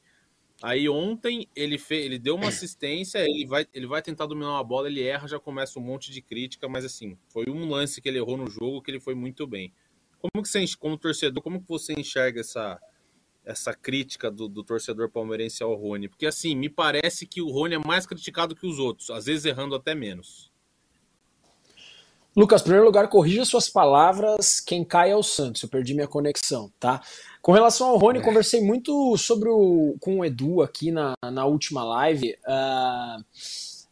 Aí 0.60 0.88
ontem 0.88 1.46
ele 1.54 1.78
fez, 1.78 2.04
ele 2.04 2.18
deu 2.18 2.34
uma 2.34 2.48
assistência, 2.48 3.20
ele 3.20 3.46
vai, 3.46 3.64
ele 3.72 3.86
vai 3.86 4.02
tentar 4.02 4.26
dominar 4.26 4.54
uma 4.54 4.64
bola, 4.64 4.88
ele 4.88 5.04
erra, 5.04 5.28
já 5.28 5.38
começa 5.38 5.78
um 5.78 5.82
monte 5.82 6.10
de 6.10 6.20
crítica, 6.20 6.68
mas 6.68 6.84
assim, 6.84 7.16
foi 7.28 7.44
um 7.48 7.68
lance 7.68 8.00
que 8.00 8.08
ele 8.08 8.18
errou 8.18 8.36
no 8.36 8.50
jogo 8.50 8.82
que 8.82 8.90
ele 8.90 8.98
foi 8.98 9.14
muito 9.14 9.46
bem. 9.46 9.72
Como 10.18 10.42
que 10.42 10.48
você, 10.48 10.64
como 10.80 10.98
torcedor, 10.98 11.44
como 11.44 11.60
que 11.60 11.68
você 11.68 11.92
enxerga 11.92 12.40
essa 12.40 12.76
essa 13.44 13.74
crítica 13.74 14.30
do, 14.30 14.48
do, 14.48 14.62
torcedor 14.62 15.10
palmeirense 15.10 15.62
ao 15.62 15.74
Rony? 15.74 16.08
Porque, 16.08 16.26
assim, 16.26 16.54
me 16.54 16.68
parece 16.68 17.26
que 17.26 17.40
o 17.40 17.50
Rony 17.50 17.74
é 17.74 17.78
mais 17.78 18.06
criticado 18.06 18.54
que 18.54 18.66
os 18.66 18.78
outros, 18.78 19.10
às 19.10 19.26
vezes 19.26 19.44
errando 19.44 19.74
até 19.74 19.94
menos. 19.94 20.50
Lucas, 22.36 22.60
em 22.60 22.64
primeiro 22.64 22.86
lugar, 22.86 23.08
corrija 23.08 23.44
suas 23.44 23.68
palavras. 23.68 24.60
Quem 24.60 24.84
cai 24.84 25.10
é 25.10 25.16
o 25.16 25.22
Santos. 25.22 25.62
Eu 25.62 25.68
perdi 25.68 25.94
minha 25.94 26.06
conexão, 26.06 26.72
tá? 26.78 27.02
Com 27.42 27.52
relação 27.52 27.88
ao 27.88 27.98
Rony, 27.98 28.20
é. 28.20 28.22
conversei 28.22 28.60
muito 28.60 29.16
sobre 29.16 29.48
o, 29.48 29.96
com 30.00 30.20
o 30.20 30.24
Edu 30.24 30.62
aqui 30.62 30.92
na, 30.92 31.14
na 31.32 31.44
última 31.44 31.82
live. 31.82 32.36
Uh, 32.46 33.24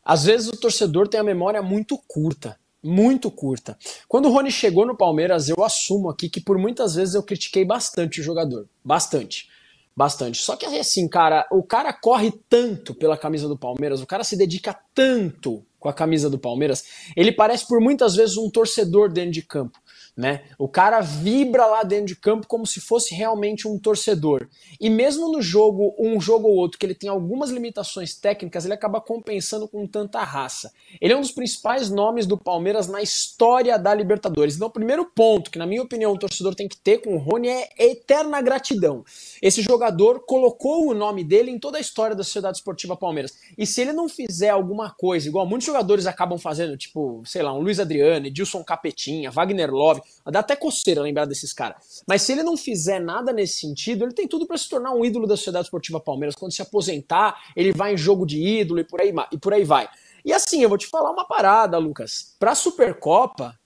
às 0.05 0.25
vezes 0.25 0.49
o 0.49 0.57
torcedor 0.57 1.09
tem 1.09 1.19
a 1.19 1.25
memória 1.25 1.61
muito 1.63 1.99
curta 2.07 2.59
muito 2.83 3.31
curta. 3.31 3.77
Quando 4.09 4.27
o 4.27 4.33
Rony 4.33 4.51
chegou 4.51 4.87
no 4.87 4.97
Palmeiras, 4.97 5.49
eu 5.49 5.63
assumo 5.65 6.09
aqui 6.09 6.29
que 6.29 6.41
por 6.41 6.59
muitas 6.59 6.95
vezes 6.95 7.15
eu 7.15 7.23
critiquei 7.23 7.65
bastante 7.65 8.21
o 8.21 8.25
jogador. 8.25 8.69
Bastante. 8.85 9.49
Bastante. 9.97 10.39
Só 10.39 10.55
que 10.55 10.65
assim, 10.65 11.09
cara, 11.09 11.47
o 11.51 11.63
cara 11.63 11.93
corre 11.93 12.33
tanto 12.49 12.95
pela 12.95 13.17
camisa 13.17 13.49
do 13.49 13.59
Palmeiras, 13.59 14.01
o 14.01 14.07
cara 14.07 14.23
se 14.23 14.37
dedica 14.37 14.79
tanto 14.95 15.65
com 15.79 15.89
a 15.89 15.93
camisa 15.93 16.31
do 16.31 16.39
Palmeiras, 16.39 16.85
ele 17.17 17.33
parece 17.33 17.67
por 17.67 17.81
muitas 17.81 18.15
vezes 18.15 18.37
um 18.37 18.51
torcedor 18.51 19.13
dentro 19.13 19.33
de 19.33 19.43
campo 19.43 19.79
né? 20.19 20.43
O 20.59 20.67
cara 20.67 21.01
vibra 21.01 21.65
lá 21.65 21.85
dentro 21.85 22.07
de 22.07 22.17
campo 22.17 22.49
como 22.49 22.67
se 22.67 22.81
fosse 22.81 23.15
realmente 23.15 23.69
um 23.69 23.79
torcedor. 23.79 24.49
E 24.81 24.91
mesmo 24.91 25.31
no 25.31 25.41
jogo, 25.41 25.95
um 25.97 26.21
jogo 26.21 26.49
ou 26.49 26.57
outro, 26.57 26.77
que 26.77 26.85
ele 26.85 26.95
tem 26.95 27.09
algumas 27.09 27.51
limitações 27.51 28.17
técnicas, 28.17 28.65
ele 28.65 28.75
acaba 28.75 29.01
compensando 29.01 29.69
com 29.69 29.87
tanta 29.87 30.21
raça. 30.25 30.73
Ele 31.01 31.13
é 31.13 31.17
um 31.17 31.21
dos 31.21 31.31
principais 31.31 31.89
nomes 31.89 32.27
do 32.27 32.37
Palmeiras 32.37 32.89
na 32.89 33.01
história 33.01 33.79
da 33.79 33.95
Libertadores. 33.95 34.57
Então, 34.57 34.67
o 34.67 34.73
primeiro 34.73 35.05
ponto 35.05 35.53
que, 35.53 35.59
na 35.59 35.67
minha 35.67 35.83
opinião, 35.83 36.13
o 36.13 36.19
torcedor 36.19 36.53
tem 36.53 36.67
que 36.67 36.77
ter 36.77 36.99
com 36.99 37.15
o 37.15 37.19
Rony 37.19 37.49
é 37.49 37.69
eterna 37.79 38.43
gratidão. 38.43 39.05
Esse 39.41 39.63
jogador 39.63 40.25
colocou 40.27 40.89
o 40.89 40.95
nome 40.95 41.23
dele 41.23 41.53
em 41.53 41.61
toda 41.61 41.79
a 41.79 41.81
história 41.81 42.17
da 42.17 42.25
Sociedade 42.25 42.57
Esportiva 42.59 42.97
Palmeiras. 42.97 43.39
E 43.57 43.65
se 43.65 43.81
ele 43.83 43.93
não 43.93 44.09
fizer 44.09 44.51
alguma 44.51 44.91
coisa, 44.91 45.29
igual 45.29 45.47
muitos 45.47 45.67
jogadores 45.67 46.07
acabam 46.07 46.39
fazendo, 46.39 46.77
tipo, 46.77 47.23
sei 47.25 47.43
lá, 47.43 47.55
um 47.55 47.61
Luiz 47.61 47.79
Adriano, 47.79 48.27
Edilson 48.27 48.65
Capetinha, 48.65 49.31
Wagner 49.31 49.71
Love, 49.71 50.08
Dá 50.31 50.41
até 50.41 50.55
coceira 50.55 51.01
lembrar 51.01 51.25
desses 51.25 51.53
caras. 51.53 52.03
Mas 52.07 52.23
se 52.23 52.33
ele 52.33 52.43
não 52.43 52.57
fizer 52.57 53.01
nada 53.01 53.33
nesse 53.33 53.61
sentido, 53.61 54.05
ele 54.05 54.13
tem 54.13 54.29
tudo 54.29 54.47
para 54.47 54.59
se 54.59 54.69
tornar 54.69 54.93
um 54.93 55.05
ídolo 55.05 55.27
da 55.27 55.37
Sociedade 55.37 55.65
Esportiva 55.65 56.01
Palmeiras. 56.01 56.35
Quando 56.35 56.53
se 56.53 56.61
aposentar, 56.61 57.41
ele 57.57 57.73
vai 57.73 57.95
em 57.95 57.97
jogo 57.97 58.27
de 58.27 58.39
ídolo 58.39 58.81
e 58.81 58.85
por 58.85 59.01
aí, 59.01 59.13
e 59.33 59.39
por 59.39 59.55
aí 59.55 59.65
vai. 59.65 59.89
E 60.25 60.33
assim, 60.33 60.63
eu 60.63 60.69
vou 60.69 60.77
te 60.77 60.87
falar 60.87 61.11
uma 61.11 61.27
parada, 61.27 61.79
Lucas. 61.79 62.35
Pra 62.39 62.55
Supercopa, 62.55 63.59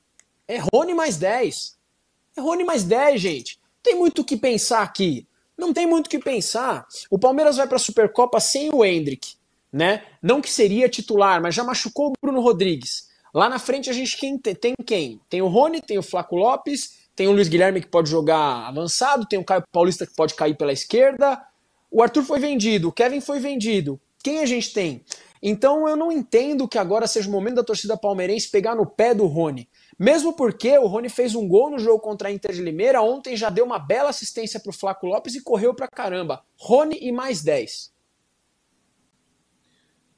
é 0.46 0.58
Rony 0.72 0.94
mais 0.94 1.16
10. 1.16 1.76
É 2.36 2.40
Rony 2.40 2.64
mais 2.64 2.84
10, 2.84 3.20
gente. 3.20 3.58
Tem 3.82 3.96
muito 3.96 4.22
o 4.22 4.24
que 4.24 4.36
pensar 4.36 4.82
aqui. 4.82 5.26
Não 5.56 5.72
tem 5.72 5.86
muito 5.86 6.06
o 6.06 6.10
que 6.10 6.18
pensar. 6.18 6.86
O 7.10 7.18
Palmeiras 7.18 7.56
vai 7.56 7.66
pra 7.66 7.78
Supercopa 7.78 8.38
sem 8.40 8.70
o 8.72 8.84
Hendrick, 8.84 9.34
né? 9.72 10.04
Não 10.22 10.40
que 10.40 10.50
seria 10.50 10.88
titular, 10.88 11.42
mas 11.42 11.54
já 11.54 11.64
machucou 11.64 12.08
o 12.08 12.12
Bruno 12.20 12.40
Rodrigues. 12.40 13.08
Lá 13.32 13.48
na 13.48 13.58
frente 13.58 13.88
a 13.88 13.92
gente 13.92 14.16
tem, 14.60 14.74
quem? 14.84 15.20
Tem 15.28 15.40
o 15.40 15.48
Rony, 15.48 15.80
tem 15.80 15.98
o 15.98 16.02
Flaco 16.02 16.36
Lopes, 16.36 17.08
tem 17.16 17.28
o 17.28 17.32
Luiz 17.32 17.48
Guilherme 17.48 17.80
que 17.80 17.86
pode 17.86 18.10
jogar 18.10 18.66
avançado, 18.68 19.26
tem 19.26 19.38
o 19.38 19.44
Caio 19.44 19.64
Paulista 19.72 20.06
que 20.06 20.14
pode 20.14 20.34
cair 20.34 20.56
pela 20.56 20.72
esquerda. 20.72 21.42
O 21.90 22.02
Arthur 22.02 22.24
foi 22.24 22.38
vendido, 22.38 22.88
o 22.88 22.92
Kevin 22.92 23.20
foi 23.20 23.40
vendido. 23.40 24.00
Quem 24.22 24.40
a 24.40 24.46
gente 24.46 24.72
tem? 24.72 25.04
Então 25.42 25.88
eu 25.88 25.96
não 25.96 26.12
entendo 26.12 26.68
que 26.68 26.78
agora 26.78 27.06
seja 27.06 27.28
o 27.28 27.32
momento 27.32 27.56
da 27.56 27.64
torcida 27.64 27.96
palmeirense 27.96 28.50
pegar 28.50 28.74
no 28.74 28.86
pé 28.86 29.14
do 29.14 29.26
Rony. 29.26 29.68
Mesmo 29.98 30.34
porque 30.34 30.78
o 30.78 30.86
Rony 30.86 31.08
fez 31.08 31.34
um 31.34 31.48
gol 31.48 31.70
no 31.70 31.78
jogo 31.78 32.00
contra 32.00 32.28
a 32.28 32.32
Inter 32.32 32.52
de 32.52 32.62
Limeira, 32.62 33.02
ontem 33.02 33.36
já 33.36 33.50
deu 33.50 33.64
uma 33.64 33.78
bela 33.78 34.10
assistência 34.10 34.60
para 34.60 34.70
o 34.70 34.72
Flaco 34.72 35.06
Lopes 35.06 35.34
e 35.34 35.42
correu 35.42 35.74
pra 35.74 35.88
caramba. 35.88 36.44
Rony 36.56 36.98
e 37.00 37.10
mais 37.10 37.42
10. 37.42 37.92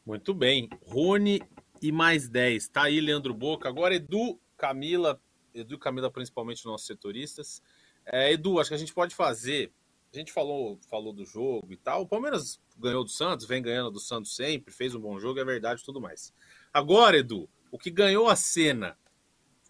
Muito 0.05 0.35
bem. 0.35 0.69
Rony 0.87 1.41
e 1.85 1.93
mais 1.93 2.31
10. 2.31 2.69
Tá 2.69 2.85
aí, 2.85 2.99
Leandro 2.99 3.35
Boca. 3.35 3.69
Agora, 3.69 3.95
Edu, 3.95 4.41
Camila, 4.57 5.21
Edu 5.53 5.79
Camila, 5.79 6.11
principalmente 6.11 6.65
nossos 6.65 6.87
setoristas. 6.87 7.63
É, 8.07 8.33
Edu, 8.33 8.59
acho 8.59 8.71
que 8.71 8.75
a 8.75 8.79
gente 8.79 8.95
pode 8.95 9.15
fazer. 9.15 9.71
A 10.11 10.17
gente 10.17 10.33
falou, 10.33 10.81
falou 10.89 11.13
do 11.13 11.27
jogo 11.27 11.71
e 11.71 11.77
tal. 11.77 12.01
O 12.01 12.09
Palmeiras 12.09 12.59
ganhou 12.79 13.05
do 13.05 13.11
Santos, 13.11 13.45
vem 13.45 13.61
ganhando 13.61 13.91
do 13.91 14.01
Santos 14.01 14.35
sempre, 14.35 14.73
fez 14.73 14.95
um 14.95 15.01
bom 15.01 15.21
jogo, 15.21 15.39
é 15.39 15.45
verdade 15.45 15.85
tudo 15.85 16.01
mais. 16.01 16.33
Agora, 16.73 17.19
Edu, 17.19 17.51
o 17.71 17.79
que 17.79 17.91
ganhou 17.91 18.29
a 18.29 18.37
cena 18.37 18.97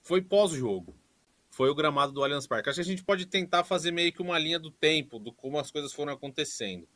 foi 0.05 0.23
pós-jogo. 0.23 0.95
Foi 1.51 1.69
o 1.69 1.75
gramado 1.75 2.13
do 2.13 2.23
Allianz 2.23 2.47
Parque. 2.47 2.69
Acho 2.69 2.77
que 2.77 2.83
a 2.83 2.85
gente 2.85 3.03
pode 3.03 3.27
tentar 3.27 3.65
fazer 3.65 3.91
meio 3.91 4.13
que 4.13 4.23
uma 4.23 4.39
linha 4.39 4.61
do 4.61 4.71
tempo, 4.71 5.19
do 5.19 5.33
como 5.33 5.59
as 5.59 5.73
coisas 5.73 5.93
foram 5.93 6.13
acontecendo. 6.13 6.87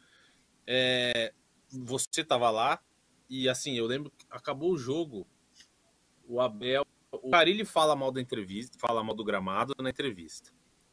É, 0.64 1.32
você 1.72 2.20
estava 2.20 2.50
lá, 2.50 2.80
e 3.28 3.48
assim, 3.48 3.74
eu 3.76 3.86
lembro 3.86 4.10
que 4.10 4.26
acabou 4.30 4.72
o 4.72 4.78
jogo, 4.78 5.26
o 6.26 6.40
Abel. 6.40 6.84
O 7.10 7.30
Carilli 7.30 7.64
fala 7.64 7.96
mal 7.96 8.12
da 8.12 8.20
entrevista, 8.20 8.78
fala 8.78 9.02
mal 9.02 9.14
do 9.14 9.24
gramado 9.24 9.74
na 9.80 9.90
entrevista. 9.90 10.52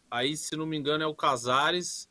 Aí, 0.10 0.36
se 0.38 0.56
não 0.56 0.66
me 0.66 0.78
engano, 0.78 1.04
é 1.04 1.08
o 1.08 1.16
Casares 1.16 2.10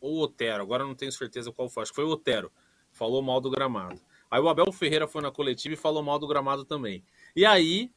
ou 0.00 0.20
Otero, 0.22 0.62
agora 0.62 0.84
não 0.84 0.94
tenho 0.94 1.12
certeza 1.12 1.52
qual 1.52 1.68
foi, 1.68 1.82
acho 1.82 1.92
que 1.92 1.96
foi 1.96 2.04
o 2.04 2.10
Otero, 2.10 2.52
falou 2.92 3.22
mal 3.22 3.40
do 3.40 3.50
gramado. 3.50 4.00
Aí 4.30 4.40
o 4.40 4.48
Abel 4.48 4.70
Ferreira 4.72 5.06
foi 5.06 5.22
na 5.22 5.30
coletiva 5.30 5.74
e 5.74 5.76
falou 5.76 6.02
mal 6.02 6.18
do 6.18 6.26
gramado 6.26 6.64
também. 6.64 7.04
E 7.34 7.44
aí, 7.44 7.92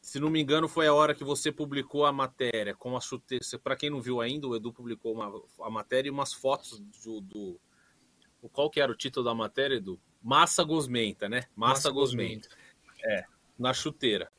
se 0.00 0.18
não 0.18 0.30
me 0.30 0.40
engano, 0.40 0.68
foi 0.68 0.86
a 0.86 0.94
hora 0.94 1.14
que 1.14 1.22
você 1.22 1.52
publicou 1.52 2.04
a 2.04 2.12
matéria 2.12 2.74
com 2.74 2.96
a 2.96 3.00
chuteira. 3.00 3.44
Para 3.62 3.76
quem 3.76 3.90
não 3.90 4.00
viu 4.00 4.20
ainda, 4.20 4.48
o 4.48 4.56
Edu 4.56 4.72
publicou 4.72 5.12
uma, 5.12 5.30
a 5.60 5.70
matéria 5.70 6.08
e 6.08 6.10
umas 6.10 6.32
fotos 6.32 6.80
do, 7.04 7.20
do. 7.20 7.60
Qual 8.52 8.70
que 8.70 8.80
era 8.80 8.90
o 8.90 8.96
título 8.96 9.24
da 9.24 9.34
matéria, 9.34 9.76
Edu? 9.76 10.00
Massa 10.22 10.62
Gosmenta, 10.64 11.28
né? 11.28 11.44
Massa, 11.56 11.74
Massa 11.74 11.90
Gosmenta. 11.90 12.48
Gosmenta. 12.48 13.04
É, 13.04 13.24
na 13.58 13.72
chuteira. 13.72 14.30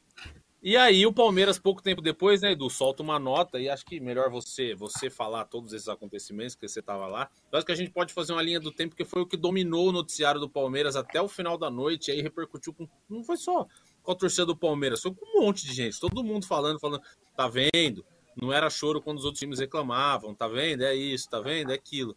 E 0.64 0.78
aí 0.78 1.08
o 1.08 1.14
Palmeiras, 1.14 1.58
pouco 1.58 1.82
tempo 1.82 2.04
depois, 2.04 2.42
né, 2.42 2.52
Edu, 2.52 2.70
solta 2.70 3.02
uma 3.02 3.18
nota, 3.18 3.60
e 3.60 3.68
acho 3.68 3.84
que 3.84 4.00
melhor 4.00 4.30
você 4.30 4.76
você 4.76 5.10
falar 5.10 5.46
todos 5.46 5.74
esses 5.74 5.88
acontecimentos, 5.88 6.54
que 6.54 6.68
você 6.68 6.82
estava 6.82 7.08
lá. 7.08 7.32
Eu 7.52 7.58
acho 7.58 7.66
que 7.66 7.72
a 7.72 7.76
gente 7.76 7.90
pode 7.90 8.14
fazer 8.14 8.32
uma 8.34 8.44
linha 8.44 8.60
do 8.60 8.72
tempo, 8.72 8.96
que 8.96 9.04
foi 9.04 9.24
o 9.24 9.26
que 9.26 9.36
dominou 9.36 9.90
o 9.90 9.92
noticiário 9.92 10.40
do 10.40 10.48
Palmeiras 10.48 10.96
até 10.96 11.20
o 11.20 11.28
final 11.28 11.58
da 11.58 11.72
noite, 11.72 12.10
e 12.10 12.12
aí 12.12 12.22
repercutiu 12.22 12.76
com. 12.76 12.88
Não 13.10 13.24
foi 13.24 13.38
só 13.38 13.66
com 14.04 14.12
a 14.12 14.16
torcida 14.16 14.46
do 14.46 14.56
Palmeiras, 14.56 15.02
foi 15.02 15.12
com 15.16 15.40
um 15.40 15.46
monte 15.46 15.66
de 15.66 15.74
gente, 15.74 16.00
todo 16.00 16.24
mundo 16.24 16.46
falando, 16.46 16.80
falando, 16.80 17.02
tá 17.36 17.48
vendo? 17.48 18.06
Não 18.40 18.54
era 18.54 18.70
choro 18.70 19.02
quando 19.02 19.18
os 19.18 19.26
outros 19.26 19.40
times 19.40 19.60
reclamavam, 19.60 20.36
tá 20.36 20.48
vendo? 20.48 20.84
É 20.84 20.94
isso, 20.94 21.28
tá 21.28 21.40
vendo? 21.40 21.72
É 21.72 21.76
aquilo. 21.76 22.16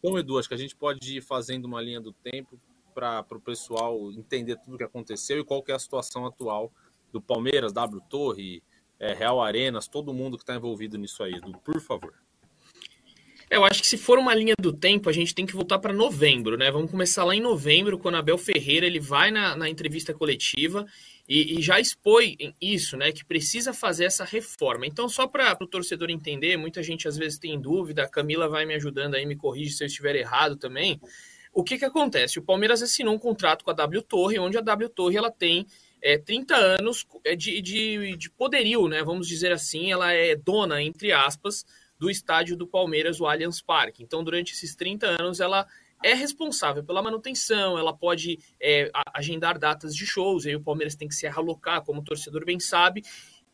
Então, 0.00 0.18
Edu, 0.18 0.36
acho 0.36 0.48
que 0.48 0.54
a 0.54 0.58
gente 0.58 0.74
pode 0.74 1.18
ir 1.18 1.22
fazendo 1.22 1.66
uma 1.66 1.80
linha 1.80 2.00
do 2.00 2.12
tempo 2.12 2.58
para 2.94 3.26
o 3.30 3.40
pessoal 3.40 4.10
entender 4.12 4.56
tudo 4.56 4.74
o 4.74 4.78
que 4.78 4.84
aconteceu 4.84 5.40
e 5.40 5.44
qual 5.44 5.62
que 5.62 5.72
é 5.72 5.74
a 5.74 5.78
situação 5.78 6.24
atual 6.24 6.72
do 7.12 7.20
Palmeiras, 7.20 7.72
W 7.72 8.00
Torre, 8.08 8.62
é, 8.98 9.12
Real 9.12 9.42
Arenas, 9.42 9.88
todo 9.88 10.14
mundo 10.14 10.36
que 10.36 10.42
está 10.42 10.54
envolvido 10.54 10.96
nisso 10.96 11.22
aí, 11.22 11.34
Edu, 11.34 11.52
por 11.64 11.80
favor. 11.80 12.14
Eu 13.50 13.64
acho 13.64 13.82
que 13.82 13.86
se 13.86 13.98
for 13.98 14.18
uma 14.18 14.34
linha 14.34 14.54
do 14.58 14.72
tempo, 14.72 15.08
a 15.08 15.12
gente 15.12 15.34
tem 15.34 15.44
que 15.44 15.52
voltar 15.52 15.78
para 15.78 15.92
novembro, 15.92 16.56
né? 16.56 16.70
Vamos 16.70 16.90
começar 16.90 17.24
lá 17.24 17.36
em 17.36 17.40
novembro, 17.40 17.98
quando 17.98 18.16
Abel 18.16 18.38
Ferreira 18.38 18.86
ele 18.86 18.98
vai 18.98 19.30
na, 19.30 19.54
na 19.54 19.68
entrevista 19.68 20.14
coletiva 20.14 20.86
e, 21.28 21.58
e, 21.58 21.62
já 21.62 21.78
expõe 21.78 22.36
isso, 22.60 22.96
né? 22.96 23.12
Que 23.12 23.24
precisa 23.24 23.72
fazer 23.72 24.06
essa 24.06 24.24
reforma. 24.24 24.86
Então, 24.86 25.08
só 25.08 25.26
para 25.26 25.56
o 25.60 25.66
torcedor 25.66 26.10
entender, 26.10 26.56
muita 26.56 26.82
gente 26.82 27.06
às 27.06 27.16
vezes 27.16 27.38
tem 27.38 27.60
dúvida, 27.60 28.04
a 28.04 28.08
Camila 28.08 28.48
vai 28.48 28.64
me 28.64 28.74
ajudando 28.74 29.14
aí, 29.14 29.26
me 29.26 29.36
corrige 29.36 29.72
se 29.72 29.84
eu 29.84 29.86
estiver 29.86 30.16
errado 30.16 30.56
também. 30.56 31.00
O 31.54 31.62
que, 31.62 31.78
que 31.78 31.84
acontece? 31.84 32.40
O 32.40 32.42
Palmeiras 32.42 32.82
assinou 32.82 33.14
um 33.14 33.18
contrato 33.18 33.64
com 33.64 33.70
a 33.70 33.74
W 33.74 34.02
Torre, 34.02 34.40
onde 34.40 34.58
a 34.58 34.60
W 34.60 34.88
Torre 34.88 35.16
ela 35.16 35.30
tem 35.30 35.64
é, 36.02 36.18
30 36.18 36.56
anos 36.56 37.06
é, 37.24 37.36
de, 37.36 37.62
de, 37.62 38.16
de 38.16 38.30
poderio, 38.30 38.88
né? 38.88 39.04
Vamos 39.04 39.28
dizer 39.28 39.52
assim, 39.52 39.92
ela 39.92 40.12
é 40.12 40.34
dona, 40.34 40.82
entre 40.82 41.12
aspas, 41.12 41.64
do 41.96 42.10
estádio 42.10 42.56
do 42.56 42.66
Palmeiras, 42.66 43.20
o 43.20 43.26
Allianz 43.26 43.62
Parque. 43.62 44.02
Então, 44.02 44.24
durante 44.24 44.52
esses 44.52 44.74
30 44.74 45.22
anos, 45.22 45.38
ela 45.38 45.64
é 46.02 46.12
responsável 46.12 46.82
pela 46.82 47.00
manutenção, 47.00 47.78
ela 47.78 47.96
pode 47.96 48.38
é, 48.60 48.90
agendar 49.14 49.58
datas 49.58 49.94
de 49.94 50.04
shows, 50.04 50.44
aí 50.44 50.56
o 50.56 50.60
Palmeiras 50.60 50.96
tem 50.96 51.08
que 51.08 51.14
se 51.14 51.26
alocar, 51.26 51.82
como 51.82 52.00
o 52.00 52.04
torcedor 52.04 52.44
bem 52.44 52.58
sabe, 52.58 53.02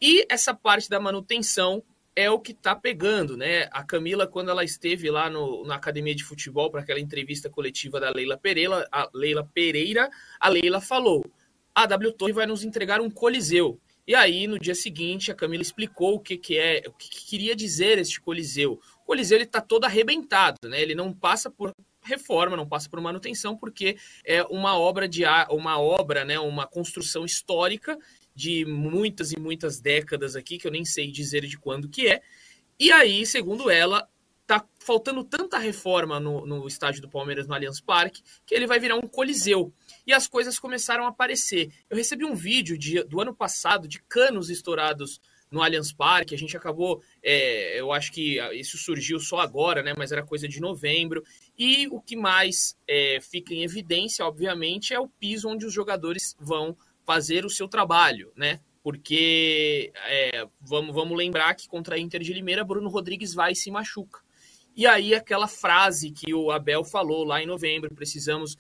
e 0.01 0.27
essa 0.29 0.55
parte 0.55 0.89
da 0.89 0.99
manutenção 0.99 1.83
é 2.15 2.31
o 2.31 2.41
que 2.41 2.53
está 2.53 2.75
pegando, 2.75 3.37
né? 3.37 3.69
A 3.71 3.85
Camila, 3.85 4.27
quando 4.27 4.51
ela 4.51 4.65
esteve 4.65 5.11
lá 5.11 5.31
no, 5.31 5.65
na 5.65 5.77
academia 5.77 6.15
de 6.15 6.25
futebol 6.25 6.71
para 6.71 6.81
aquela 6.81 7.01
entrevista 7.01 7.49
coletiva 7.49 8.01
da 8.01 8.11
Leila 8.11 8.37
Pereira, 8.37 8.87
a 8.91 9.09
Leila 9.15 9.49
Pereira, 9.55 10.11
a 10.39 10.49
Leila 10.49 10.81
falou: 10.81 11.25
a 11.75 11.87
W 11.87 12.13
Torre 12.13 12.33
vai 12.33 12.47
nos 12.47 12.65
entregar 12.65 13.01
um 13.01 13.11
coliseu. 13.11 13.81
E 14.07 14.15
aí, 14.15 14.47
no 14.47 14.59
dia 14.59 14.75
seguinte, 14.75 15.31
a 15.31 15.35
Camila 15.35 15.63
explicou 15.63 16.17
o 16.17 16.21
que, 16.21 16.37
que 16.37 16.59
é, 16.59 16.83
o 16.87 16.93
que, 16.93 17.09
que 17.09 17.27
queria 17.27 17.55
dizer 17.55 17.99
este 17.99 18.21
coliseu. 18.21 18.81
O 19.03 19.07
coliseu 19.07 19.37
ele 19.37 19.45
está 19.45 19.61
todo 19.61 19.85
arrebentado, 19.85 20.69
né? 20.69 20.81
Ele 20.81 20.95
não 20.95 21.13
passa 21.13 21.49
por 21.49 21.73
reforma, 22.03 22.57
não 22.57 22.67
passa 22.67 22.89
por 22.89 23.01
manutenção, 23.01 23.57
porque 23.57 23.97
é 24.25 24.43
uma 24.45 24.77
obra 24.79 25.07
de 25.07 25.23
uma 25.51 25.79
obra, 25.79 26.25
né, 26.25 26.39
uma 26.39 26.67
construção 26.67 27.25
histórica 27.25 27.99
de 28.41 28.65
muitas 28.65 29.33
e 29.33 29.39
muitas 29.39 29.81
décadas 29.81 30.35
aqui, 30.35 30.57
que 30.57 30.67
eu 30.67 30.71
nem 30.71 30.83
sei 30.83 31.13
dizer 31.13 31.45
de 31.47 31.59
quando 31.59 31.91
que 31.91 32.09
é. 32.09 32.23
E 32.79 32.91
aí, 32.91 33.27
segundo 33.27 33.69
ela, 33.69 34.09
tá 34.47 34.67
faltando 34.79 35.23
tanta 35.23 35.59
reforma 35.59 36.19
no, 36.19 36.47
no 36.47 36.67
estádio 36.67 37.03
do 37.03 37.11
Palmeiras 37.11 37.47
no 37.47 37.53
Allianz 37.53 37.83
Parque 37.83 38.23
que 38.47 38.55
ele 38.55 38.67
vai 38.67 38.81
virar 38.81 38.97
um 38.97 39.03
coliseu. 39.03 39.75
E 40.07 40.15
as 40.15 40.27
coisas 40.27 40.59
começaram 40.59 41.05
a 41.05 41.09
aparecer. 41.09 41.71
Eu 41.91 41.99
recebi 41.99 42.25
um 42.25 42.35
vídeo 42.35 42.79
de, 42.79 43.05
do 43.05 43.21
ano 43.21 43.35
passado 43.35 43.87
de 43.87 44.01
canos 44.09 44.49
estourados 44.49 45.21
no 45.51 45.63
Allianz 45.63 45.93
Parque. 45.93 46.35
A 46.35 46.39
gente 46.39 46.57
acabou, 46.57 47.03
é, 47.23 47.79
eu 47.79 47.93
acho 47.93 48.11
que 48.11 48.39
isso 48.55 48.79
surgiu 48.79 49.21
só 49.21 49.41
agora, 49.41 49.83
né? 49.83 49.93
Mas 49.95 50.13
era 50.13 50.25
coisa 50.25 50.49
de 50.49 50.61
novembro. 50.61 51.23
E 51.59 51.89
o 51.89 52.01
que 52.01 52.17
mais 52.17 52.75
é, 52.89 53.19
fica 53.21 53.53
em 53.53 53.63
evidência, 53.63 54.25
obviamente, 54.25 54.95
é 54.95 54.99
o 54.99 55.09
piso 55.09 55.47
onde 55.47 55.67
os 55.67 55.75
jogadores 55.75 56.35
vão 56.41 56.75
fazer 57.11 57.45
o 57.45 57.51
seu 57.51 57.67
trabalho, 57.67 58.33
né? 58.37 58.61
Porque 58.85 59.93
é, 60.07 60.47
vamos, 60.61 60.95
vamos 60.95 61.19
lembrar 61.19 61.57
que 61.57 61.67
contra 61.67 61.97
a 61.97 61.99
Inter 61.99 62.23
de 62.23 62.33
Limeira, 62.33 62.63
Bruno 62.63 62.89
Rodrigues 62.89 63.35
vai 63.35 63.51
e 63.51 63.57
se 63.57 63.69
machuca. 63.69 64.21
E 64.77 64.87
aí 64.87 65.13
aquela 65.13 65.49
frase 65.49 66.13
que 66.13 66.33
o 66.33 66.53
Abel 66.53 66.85
falou 66.85 67.25
lá 67.25 67.43
em 67.43 67.47
novembro, 67.47 67.93
precisamos 67.93 68.57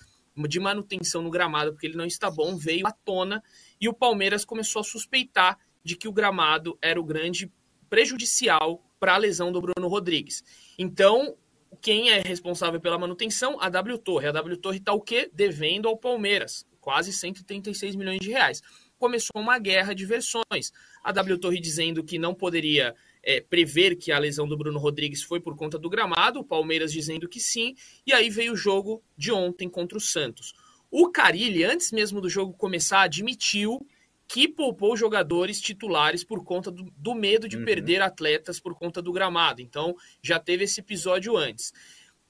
de 0.48 0.58
manutenção 0.58 1.22
no 1.22 1.30
gramado 1.30 1.70
porque 1.70 1.86
ele 1.86 1.96
não 1.96 2.04
está 2.04 2.28
bom, 2.28 2.56
veio 2.56 2.88
à 2.88 2.90
tona 2.90 3.40
e 3.80 3.88
o 3.88 3.94
Palmeiras 3.94 4.44
começou 4.44 4.80
a 4.80 4.84
suspeitar 4.84 5.56
de 5.84 5.96
que 5.96 6.08
o 6.08 6.12
gramado 6.12 6.76
era 6.82 7.00
o 7.00 7.04
grande 7.04 7.52
prejudicial 7.88 8.82
para 8.98 9.14
a 9.14 9.16
lesão 9.16 9.52
do 9.52 9.60
Bruno 9.60 9.86
Rodrigues. 9.86 10.42
Então, 10.76 11.36
quem 11.80 12.10
é 12.10 12.20
responsável 12.20 12.80
pela 12.80 12.98
manutenção? 12.98 13.60
A 13.60 13.68
W 13.68 13.96
Torre. 13.98 14.26
A 14.26 14.32
W 14.32 14.56
Torre 14.56 14.78
está 14.78 14.92
o 14.92 15.00
quê? 15.00 15.30
Devendo 15.32 15.88
ao 15.88 15.96
Palmeiras, 15.96 16.66
quase 16.80 17.12
136 17.12 17.94
milhões 17.94 18.20
de 18.20 18.30
reais. 18.30 18.62
Começou 18.98 19.40
uma 19.40 19.58
guerra 19.58 19.94
de 19.94 20.04
versões. 20.04 20.72
A 21.02 21.12
W 21.12 21.38
Torre 21.38 21.60
dizendo 21.60 22.04
que 22.04 22.18
não 22.18 22.34
poderia 22.34 22.94
é, 23.22 23.40
prever 23.40 23.96
que 23.96 24.12
a 24.12 24.18
lesão 24.18 24.46
do 24.46 24.56
Bruno 24.56 24.78
Rodrigues 24.78 25.22
foi 25.22 25.40
por 25.40 25.56
conta 25.56 25.78
do 25.78 25.90
gramado, 25.90 26.40
o 26.40 26.44
Palmeiras 26.44 26.92
dizendo 26.92 27.28
que 27.28 27.40
sim, 27.40 27.74
e 28.06 28.12
aí 28.12 28.30
veio 28.30 28.52
o 28.52 28.56
jogo 28.56 29.02
de 29.16 29.30
ontem 29.32 29.68
contra 29.68 29.96
o 29.96 30.00
Santos. 30.00 30.54
O 30.90 31.08
Carilli, 31.10 31.64
antes 31.64 31.92
mesmo 31.92 32.20
do 32.20 32.28
jogo 32.28 32.52
começar, 32.52 33.02
admitiu 33.02 33.86
que 34.26 34.46
poupou 34.46 34.96
jogadores 34.96 35.60
titulares 35.60 36.22
por 36.22 36.44
conta 36.44 36.70
do, 36.70 36.84
do 36.96 37.14
medo 37.14 37.48
de 37.48 37.56
uhum. 37.56 37.64
perder 37.64 38.00
atletas 38.00 38.60
por 38.60 38.76
conta 38.76 39.02
do 39.02 39.12
gramado. 39.12 39.60
Então, 39.60 39.96
já 40.22 40.38
teve 40.38 40.64
esse 40.64 40.80
episódio 40.80 41.36
antes. 41.36 41.72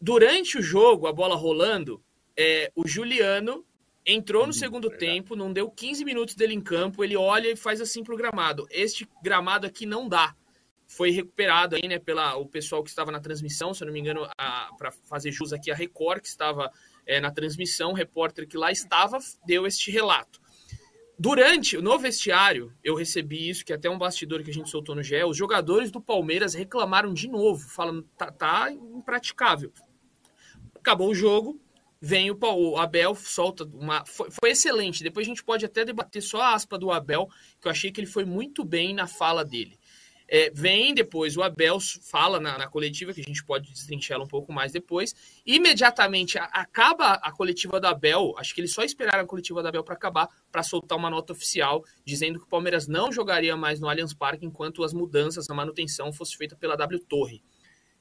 Durante 0.01 0.57
o 0.57 0.63
jogo, 0.63 1.07
a 1.07 1.13
bola 1.13 1.37
rolando, 1.37 2.03
é, 2.35 2.73
o 2.75 2.89
Juliano 2.89 3.67
entrou 4.07 4.47
no 4.47 4.53
segundo 4.53 4.91
tempo, 4.91 5.37
não 5.37 5.53
deu 5.53 5.71
15 5.71 6.05
minutos 6.05 6.35
dele 6.35 6.55
em 6.55 6.61
campo, 6.61 7.05
ele 7.05 7.17
olha 7.17 7.49
e 7.49 7.57
faz 7.57 7.81
assim 7.81 8.03
pro 8.03 8.17
gramado. 8.17 8.67
Este 8.71 9.09
gramado 9.23 9.67
aqui 9.67 9.87
não 9.87 10.09
dá 10.09 10.35
foi 10.91 11.13
recuperado 11.13 11.77
aí, 11.77 11.87
né, 11.87 12.01
pela 12.01 12.35
o 12.35 12.45
pessoal 12.45 12.83
que 12.83 12.91
estava 12.91 13.13
na 13.13 13.21
transmissão, 13.21 13.73
se 13.73 13.81
eu 13.81 13.87
não 13.87 13.93
me 13.93 14.01
engano, 14.01 14.29
para 14.77 14.91
fazer 15.05 15.31
jus 15.31 15.53
aqui 15.53 15.71
a 15.71 15.75
Record, 15.75 16.21
que 16.21 16.27
estava 16.27 16.69
é, 17.07 17.21
na 17.21 17.31
transmissão, 17.31 17.93
o 17.93 17.95
repórter 17.95 18.47
que 18.47 18.57
lá 18.57 18.73
estava 18.73 19.19
deu 19.47 19.69
este 19.69 19.91
relato. 19.93 20.41
Durante, 21.17 21.77
no 21.77 21.97
vestiário, 21.97 22.73
eu 22.83 22.97
recebi 22.97 23.49
isso, 23.49 23.65
que 23.65 23.73
é 23.73 23.77
até 23.77 23.89
um 23.89 23.99
bastidor 23.99 24.43
que 24.43 24.51
a 24.51 24.55
gente 24.55 24.69
soltou 24.69 24.97
no 24.97 25.03
GE, 25.03 25.23
os 25.23 25.37
jogadores 25.37 25.93
do 25.93 26.01
Palmeiras 26.01 26.55
reclamaram 26.55 27.15
de 27.15 27.29
novo, 27.29 27.69
falando, 27.69 28.03
tá, 28.17 28.33
tá 28.33 28.73
impraticável. 28.73 29.73
Acabou 30.75 31.11
o 31.11 31.15
jogo, 31.15 31.61
vem 32.01 32.31
o, 32.31 32.39
o 32.41 32.77
Abel, 32.79 33.15
solta 33.15 33.65
uma. 33.65 34.05
Foi, 34.07 34.31
foi, 34.31 34.51
excelente. 34.51 35.03
Depois 35.03 35.27
a 35.27 35.29
gente 35.29 35.45
pode 35.45 35.65
até 35.65 35.85
debater 35.85 36.23
só 36.23 36.41
a 36.41 36.55
aspa 36.55 36.79
do 36.79 36.91
Abel, 36.91 37.29
que 37.61 37.69
eu 37.69 37.71
achei 37.71 37.93
que 37.93 38.01
ele 38.01 38.07
foi 38.07 38.25
muito 38.25 38.65
bem 38.65 38.95
na 38.95 39.07
fala 39.07 39.45
dele. 39.45 39.79
É, 40.33 40.49
vem 40.55 40.95
depois 40.95 41.37
o 41.37 41.43
Abel 41.43 41.79
fala 42.09 42.39
na, 42.39 42.57
na, 42.57 42.69
coletiva, 42.69 43.13
que 43.13 43.21
a 43.21 43.25
gente 43.25 43.45
pode 43.45 43.69
destrinchá-la 43.73 44.23
um 44.23 44.29
pouco 44.29 44.53
mais 44.53 44.71
depois. 44.71 45.13
Imediatamente 45.45 46.39
a, 46.39 46.45
acaba 46.45 47.15
a 47.15 47.33
coletiva 47.33 47.81
do 47.81 47.89
Abel, 47.89 48.35
acho 48.39 48.55
que 48.55 48.61
eles 48.61 48.73
só 48.73 48.85
esperaram 48.85 49.25
a 49.25 49.27
coletiva 49.27 49.61
do 49.61 49.67
Abel 49.67 49.83
para 49.83 49.97
acabar, 49.97 50.29
para 50.53 50.63
soltar 50.63 50.97
uma 50.97 51.11
nota 51.11 51.33
oficial 51.33 51.85
dizendo 52.05 52.39
que 52.39 52.45
o 52.45 52.49
Palmeiras 52.49 52.87
não 52.87 53.11
jogaria 53.11 53.57
mais 53.57 53.81
no 53.81 53.89
Allianz 53.89 54.15
Parque 54.15 54.47
enquanto 54.47 54.85
as 54.85 54.93
mudanças, 54.93 55.51
a 55.51 55.55
manutenção 55.55 56.13
fosse 56.13 56.37
feita 56.37 56.55
pela 56.55 56.77
W 56.77 57.01
Torre. 57.01 57.43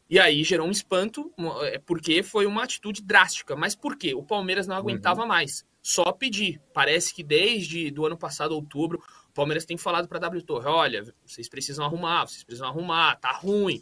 E 0.10 0.20
aí 0.20 0.44
gerou 0.44 0.68
um 0.68 0.72
espanto, 0.72 1.32
é, 1.62 1.78
porque 1.78 2.24
foi 2.24 2.46
uma 2.48 2.64
atitude 2.64 3.04
drástica. 3.04 3.56
Mas 3.56 3.76
por 3.76 3.96
quê? 3.96 4.16
O 4.16 4.24
Palmeiras 4.24 4.66
não 4.66 4.76
aguentava 4.76 5.22
uhum. 5.22 5.28
mais. 5.28 5.64
Só 5.82 6.12
pedir. 6.12 6.60
Parece 6.74 7.14
que 7.14 7.24
desde 7.24 7.92
do 7.92 8.06
ano 8.06 8.18
passado, 8.18 8.54
outubro, 8.54 9.02
o 9.30 9.34
Palmeiras 9.34 9.66
tem 9.66 9.78
falado 9.78 10.08
para 10.08 10.18
a 10.18 10.22
W 10.22 10.42
Torre: 10.42 10.68
olha, 10.68 11.04
vocês 11.26 11.48
precisam 11.48 11.86
arrumar, 11.86 12.28
vocês 12.28 12.44
precisam 12.44 12.68
arrumar, 12.68 13.18
tá 13.18 13.32
ruim. 13.32 13.82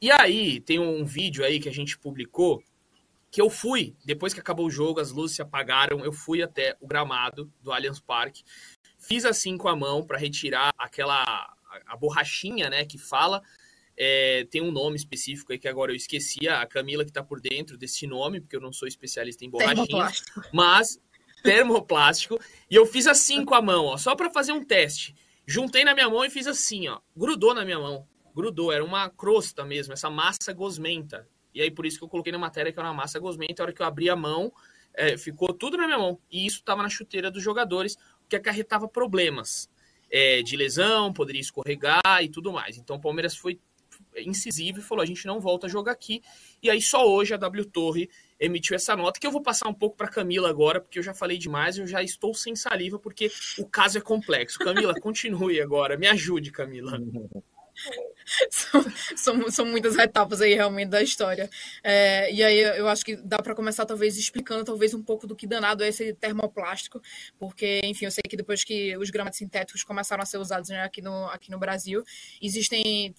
E 0.00 0.10
aí, 0.10 0.60
tem 0.60 0.78
um 0.78 1.04
vídeo 1.04 1.44
aí 1.44 1.58
que 1.58 1.68
a 1.68 1.72
gente 1.72 1.98
publicou 1.98 2.62
que 3.34 3.40
eu 3.40 3.50
fui, 3.50 3.96
depois 4.04 4.32
que 4.32 4.38
acabou 4.38 4.66
o 4.66 4.70
jogo, 4.70 5.00
as 5.00 5.10
luzes 5.10 5.34
se 5.34 5.42
apagaram, 5.42 6.04
eu 6.04 6.12
fui 6.12 6.40
até 6.40 6.76
o 6.80 6.86
gramado 6.86 7.52
do 7.60 7.72
Allianz 7.72 7.98
Parque, 7.98 8.44
fiz 8.96 9.24
assim 9.24 9.56
com 9.56 9.66
a 9.66 9.74
mão 9.74 10.06
para 10.06 10.16
retirar 10.16 10.72
aquela 10.78 11.20
a, 11.20 11.54
a 11.84 11.96
borrachinha, 11.96 12.70
né, 12.70 12.84
que 12.84 12.96
fala 12.96 13.42
é, 13.96 14.46
tem 14.50 14.60
um 14.60 14.70
nome 14.70 14.96
específico 14.96 15.52
aí 15.52 15.58
que 15.58 15.68
agora 15.68 15.92
eu 15.92 15.96
esqueci, 15.96 16.48
a 16.48 16.66
Camila 16.66 17.04
que 17.04 17.10
está 17.10 17.22
por 17.22 17.40
dentro 17.40 17.76
desse 17.76 18.06
nome, 18.06 18.40
porque 18.40 18.56
eu 18.56 18.60
não 18.60 18.72
sou 18.72 18.88
especialista 18.88 19.44
em 19.44 19.50
borrachinhas, 19.50 20.22
mas 20.52 21.00
termoplástico, 21.42 22.40
e 22.70 22.74
eu 22.74 22.86
fiz 22.86 23.06
assim 23.06 23.44
com 23.44 23.54
a 23.54 23.60
mão, 23.60 23.84
ó, 23.84 23.96
só 23.98 24.16
para 24.16 24.30
fazer 24.30 24.52
um 24.52 24.64
teste. 24.64 25.14
Juntei 25.46 25.84
na 25.84 25.92
minha 25.92 26.08
mão 26.08 26.24
e 26.24 26.30
fiz 26.30 26.46
assim, 26.46 26.88
ó, 26.88 27.00
grudou 27.14 27.54
na 27.54 27.64
minha 27.64 27.78
mão, 27.78 28.08
grudou, 28.34 28.72
era 28.72 28.82
uma 28.82 29.10
crosta 29.10 29.64
mesmo, 29.64 29.92
essa 29.92 30.08
massa 30.08 30.52
gosmenta. 30.52 31.28
E 31.54 31.60
aí 31.60 31.70
por 31.70 31.86
isso 31.86 31.98
que 31.98 32.04
eu 32.04 32.08
coloquei 32.08 32.32
na 32.32 32.38
matéria 32.38 32.72
que 32.72 32.78
era 32.78 32.88
uma 32.88 32.94
massa 32.94 33.20
gosmenta, 33.20 33.62
a 33.62 33.64
hora 33.64 33.72
que 33.72 33.82
eu 33.82 33.86
abri 33.86 34.08
a 34.08 34.16
mão, 34.16 34.52
é, 34.94 35.18
ficou 35.18 35.52
tudo 35.52 35.76
na 35.76 35.86
minha 35.86 35.98
mão. 35.98 36.18
E 36.30 36.46
isso 36.46 36.58
estava 36.58 36.82
na 36.82 36.88
chuteira 36.88 37.30
dos 37.30 37.42
jogadores, 37.42 37.94
o 38.24 38.28
que 38.28 38.36
acarretava 38.36 38.88
problemas 38.88 39.68
é, 40.10 40.42
de 40.42 40.56
lesão, 40.56 41.12
poderia 41.12 41.40
escorregar 41.40 42.22
e 42.22 42.28
tudo 42.28 42.52
mais. 42.52 42.78
Então 42.78 42.96
o 42.96 43.00
Palmeiras 43.00 43.36
foi 43.36 43.60
incisivo 44.18 44.78
e 44.78 44.82
falou: 44.82 45.02
a 45.02 45.06
gente 45.06 45.26
não 45.26 45.40
volta 45.40 45.66
a 45.66 45.70
jogar 45.70 45.92
aqui. 45.92 46.22
E 46.62 46.70
aí 46.70 46.80
só 46.80 47.06
hoje 47.08 47.34
a 47.34 47.36
W 47.36 47.64
Torre 47.66 48.10
emitiu 48.38 48.76
essa 48.76 48.96
nota, 48.96 49.18
que 49.18 49.26
eu 49.26 49.30
vou 49.30 49.42
passar 49.42 49.68
um 49.68 49.74
pouco 49.74 49.96
para 49.96 50.08
Camila 50.08 50.48
agora, 50.48 50.80
porque 50.80 50.98
eu 50.98 51.02
já 51.02 51.14
falei 51.14 51.38
demais, 51.38 51.78
eu 51.78 51.86
já 51.86 52.02
estou 52.02 52.34
sem 52.34 52.54
saliva, 52.54 52.98
porque 52.98 53.30
o 53.58 53.66
caso 53.66 53.98
é 53.98 54.00
complexo. 54.00 54.58
Camila, 54.58 54.94
continue 55.00 55.60
agora, 55.60 55.96
me 55.96 56.06
ajude, 56.06 56.50
Camila. 56.50 56.98
São, 58.50 58.84
são, 59.16 59.50
são, 59.50 59.66
muitas 59.66 59.96
etapas 59.98 60.40
aí 60.40 60.54
realmente 60.54 60.88
da 60.88 61.02
história. 61.02 61.50
É, 61.82 62.32
e 62.32 62.42
aí 62.42 62.58
eu 62.78 62.88
acho 62.88 63.04
que 63.04 63.16
dá 63.16 63.38
para 63.38 63.54
começar 63.54 63.84
talvez 63.84 64.16
explicando 64.16 64.64
talvez 64.64 64.94
um 64.94 65.02
pouco 65.02 65.26
do 65.26 65.36
que 65.36 65.46
danado 65.46 65.84
é 65.84 65.88
esse 65.88 66.14
termoplástico, 66.14 67.02
porque 67.38 67.80
enfim, 67.84 68.06
eu 68.06 68.10
sei 68.10 68.22
que 68.26 68.36
depois 68.36 68.64
que 68.64 68.96
os 68.96 69.10
gramados 69.10 69.38
sintéticos 69.38 69.84
começaram 69.84 70.22
a 70.22 70.26
ser 70.26 70.38
usados 70.38 70.70
né, 70.70 70.82
aqui, 70.82 71.02
no, 71.02 71.26
aqui 71.26 71.50
no 71.50 71.58
Brasil, 71.58 72.02
existem 72.40 73.14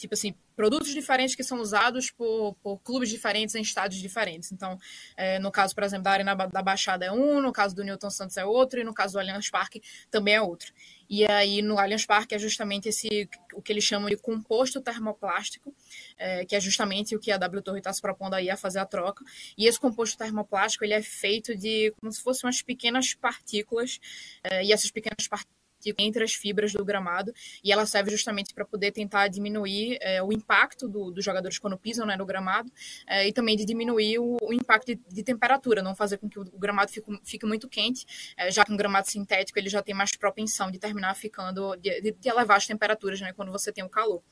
tipo 0.00 0.14
assim, 0.14 0.34
produtos 0.56 0.88
diferentes 0.88 1.34
que 1.34 1.44
são 1.44 1.60
usados 1.60 2.10
por, 2.10 2.54
por 2.62 2.78
clubes 2.78 3.10
diferentes 3.10 3.54
em 3.54 3.60
estádios 3.60 4.00
diferentes. 4.00 4.50
Então, 4.50 4.78
é, 5.16 5.38
no 5.38 5.50
caso, 5.50 5.74
por 5.74 5.84
exemplo, 5.84 6.04
da 6.04 6.12
Arena 6.12 6.34
da 6.34 6.62
Baixada 6.62 7.04
é 7.04 7.12
um, 7.12 7.40
no 7.40 7.52
caso 7.52 7.74
do 7.74 7.84
Newton 7.84 8.10
Santos 8.10 8.36
é 8.36 8.44
outro, 8.44 8.80
e 8.80 8.84
no 8.84 8.94
caso 8.94 9.12
do 9.14 9.18
Allianz 9.18 9.50
Parque 9.50 9.82
também 10.10 10.34
é 10.34 10.40
outro. 10.40 10.72
E 11.08 11.26
aí, 11.26 11.60
no 11.60 11.78
Allianz 11.78 12.06
Parque 12.06 12.34
é 12.34 12.38
justamente 12.38 12.88
esse, 12.88 13.28
o 13.52 13.60
que 13.60 13.72
eles 13.72 13.84
chamam 13.84 14.08
de 14.08 14.16
composto 14.16 14.80
termoplástico, 14.80 15.74
é, 16.16 16.46
que 16.46 16.56
é 16.56 16.60
justamente 16.60 17.14
o 17.14 17.20
que 17.20 17.30
a 17.30 17.36
W 17.36 17.62
Torre 17.62 17.78
está 17.78 17.92
se 17.92 18.00
propondo 18.00 18.34
aí 18.34 18.48
a 18.48 18.56
fazer 18.56 18.78
a 18.78 18.86
troca. 18.86 19.24
E 19.58 19.66
esse 19.66 19.78
composto 19.78 20.16
termoplástico, 20.16 20.84
ele 20.84 20.94
é 20.94 21.02
feito 21.02 21.54
de 21.54 21.92
como 22.00 22.10
se 22.10 22.22
fossem 22.22 22.46
umas 22.46 22.62
pequenas 22.62 23.12
partículas, 23.12 23.98
é, 24.42 24.64
e 24.64 24.72
essas 24.72 24.90
pequenas 24.90 25.28
partículas 25.28 25.59
entre 25.98 26.24
as 26.24 26.34
fibras 26.34 26.72
do 26.72 26.84
gramado 26.84 27.32
e 27.62 27.72
ela 27.72 27.86
serve 27.86 28.10
justamente 28.10 28.52
para 28.54 28.64
poder 28.64 28.92
tentar 28.92 29.28
diminuir 29.28 29.98
é, 30.00 30.22
o 30.22 30.32
impacto 30.32 30.88
do, 30.88 31.10
dos 31.10 31.24
jogadores 31.24 31.58
quando 31.58 31.76
pisam 31.78 32.06
né, 32.06 32.16
no 32.16 32.26
gramado 32.26 32.70
é, 33.06 33.28
e 33.28 33.32
também 33.32 33.56
de 33.56 33.64
diminuir 33.64 34.18
o, 34.18 34.36
o 34.42 34.52
impacto 34.52 34.86
de, 34.94 35.00
de, 35.08 35.22
temperatura, 35.22 35.82
não 35.82 35.94
fazer 35.94 36.18
com 36.18 36.28
que 36.28 36.38
o, 36.38 36.42
o 36.42 36.58
gramado 36.58 36.90
fique, 36.90 37.20
fique, 37.24 37.46
muito 37.46 37.68
quente, 37.68 38.06
é, 38.36 38.50
já 38.50 38.64
que 38.64 38.72
um 38.72 38.76
gramado 38.76 39.10
sintético 39.10 39.58
ele 39.58 39.68
já 39.68 39.82
tem 39.82 39.94
mais 39.94 40.16
propensão 40.16 40.70
de 40.70 40.78
terminar 40.78 41.14
ficando, 41.14 41.76
de, 41.76 42.00
de, 42.00 42.28
elevar 42.28 42.56
as 42.56 42.66
temperaturas 42.66 43.20
né, 43.20 43.32
quando 43.32 43.52
você 43.52 43.72
tem 43.72 43.84
o 43.84 43.88
calor. 43.88 44.22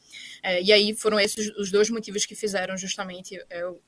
e 0.62 0.72
aí 0.72 0.94
foram 0.94 1.18
esses 1.18 1.48
os 1.56 1.70
dois 1.70 1.90
motivos 1.90 2.24
que 2.26 2.34
fizeram 2.34 2.76
justamente 2.76 3.38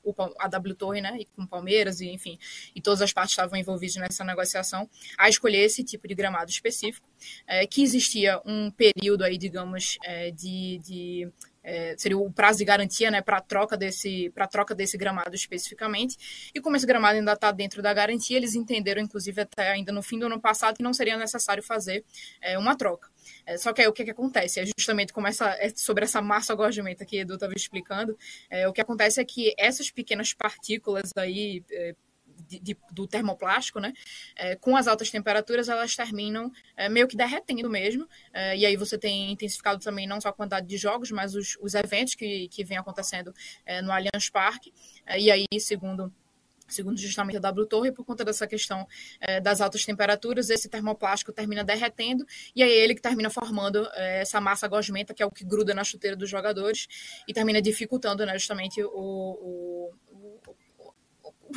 o, 0.03 0.13
a 0.39 0.47
W 0.47 0.75
Torre, 0.75 1.01
né, 1.01 1.17
e 1.19 1.25
com 1.25 1.45
Palmeiras 1.45 2.01
e 2.01 2.09
enfim, 2.09 2.37
e 2.75 2.81
todas 2.81 3.01
as 3.01 3.13
partes 3.13 3.33
estavam 3.33 3.57
envolvidas 3.57 3.95
nessa 3.95 4.23
negociação, 4.23 4.89
a 5.17 5.29
escolher 5.29 5.59
esse 5.59 5.83
tipo 5.83 6.07
de 6.07 6.15
gramado 6.15 6.49
específico 6.49 7.10
é, 7.47 7.65
que 7.65 7.81
existia 7.83 8.41
um 8.45 8.71
período 8.71 9.23
aí, 9.23 9.37
digamos, 9.37 9.97
é, 10.03 10.31
de, 10.31 10.79
de 10.79 11.31
é, 11.63 11.95
seria 11.97 12.17
o 12.17 12.31
prazo 12.31 12.59
de 12.59 12.65
garantia 12.65 13.11
né, 13.11 13.21
para 13.21 13.39
troca, 13.39 13.77
desse, 13.77 14.31
troca 14.51 14.73
desse 14.73 14.97
gramado 14.97 15.35
especificamente. 15.35 16.51
E 16.53 16.59
como 16.59 16.75
esse 16.75 16.85
gramado 16.85 17.17
ainda 17.17 17.33
está 17.33 17.51
dentro 17.51 17.81
da 17.81 17.93
garantia, 17.93 18.37
eles 18.37 18.55
entenderam, 18.55 19.01
inclusive, 19.01 19.41
até 19.41 19.71
ainda 19.71 19.91
no 19.91 20.01
fim 20.01 20.19
do 20.19 20.25
ano 20.25 20.39
passado, 20.39 20.77
que 20.77 20.83
não 20.83 20.93
seria 20.93 21.17
necessário 21.17 21.63
fazer 21.63 22.03
é, 22.41 22.57
uma 22.57 22.75
troca. 22.75 23.09
É, 23.45 23.57
só 23.57 23.71
que 23.73 23.81
aí 23.81 23.87
o 23.87 23.93
que, 23.93 24.03
que 24.03 24.11
acontece? 24.11 24.59
É 24.59 24.65
justamente 24.65 25.13
como 25.13 25.27
essa, 25.27 25.49
é 25.59 25.69
sobre 25.75 26.03
essa 26.03 26.21
massa 26.21 26.55
gosmenta 26.55 27.05
que 27.05 27.17
Edu 27.17 27.35
estava 27.35 27.53
explicando, 27.55 28.17
é, 28.49 28.67
o 28.67 28.73
que 28.73 28.81
acontece 28.81 29.21
é 29.21 29.25
que 29.25 29.53
essas 29.57 29.91
pequenas 29.91 30.33
partículas 30.33 31.11
aí 31.15 31.63
é, 31.71 31.95
de, 32.47 32.77
do 32.91 33.07
termoplástico, 33.07 33.79
né? 33.79 33.93
É, 34.35 34.55
com 34.55 34.75
as 34.75 34.87
altas 34.87 35.09
temperaturas, 35.09 35.69
elas 35.69 35.95
terminam 35.95 36.51
é, 36.75 36.89
meio 36.89 37.07
que 37.07 37.15
derretendo 37.15 37.69
mesmo. 37.69 38.07
É, 38.33 38.57
e 38.57 38.65
aí 38.65 38.75
você 38.75 38.97
tem 38.97 39.31
intensificado 39.31 39.79
também 39.79 40.07
não 40.07 40.19
só 40.19 40.29
a 40.29 40.33
quantidade 40.33 40.67
de 40.67 40.77
jogos, 40.77 41.11
mas 41.11 41.35
os, 41.35 41.57
os 41.61 41.73
eventos 41.73 42.15
que, 42.15 42.47
que 42.49 42.63
vêm 42.63 42.77
acontecendo 42.77 43.33
é, 43.65 43.81
no 43.81 43.91
Allianz 43.91 44.29
Parque. 44.31 44.73
É, 45.05 45.19
e 45.19 45.31
aí, 45.31 45.45
segundo 45.59 46.13
segundo 46.71 46.97
justamente 46.97 47.37
a 47.37 47.39
W 47.39 47.65
Torre, 47.65 47.91
por 47.91 48.05
conta 48.05 48.23
dessa 48.23 48.47
questão 48.47 48.87
é, 49.19 49.39
das 49.39 49.61
altas 49.61 49.85
temperaturas, 49.85 50.49
esse 50.49 50.69
termoplástico 50.69 51.31
termina 51.31 51.63
derretendo, 51.63 52.25
e 52.55 52.63
aí 52.63 52.71
ele 52.71 52.95
que 52.95 53.01
termina 53.01 53.29
formando 53.29 53.87
é, 53.93 54.21
essa 54.21 54.39
massa 54.39 54.67
gosmenta, 54.67 55.13
que 55.13 55.21
é 55.21 55.25
o 55.25 55.31
que 55.31 55.43
gruda 55.43 55.73
na 55.73 55.83
chuteira 55.83 56.15
dos 56.15 56.29
jogadores, 56.29 56.87
e 57.27 57.33
termina 57.33 57.61
dificultando 57.61 58.25
né, 58.25 58.33
justamente 58.33 58.81
o, 58.83 58.89
o, 58.89 59.93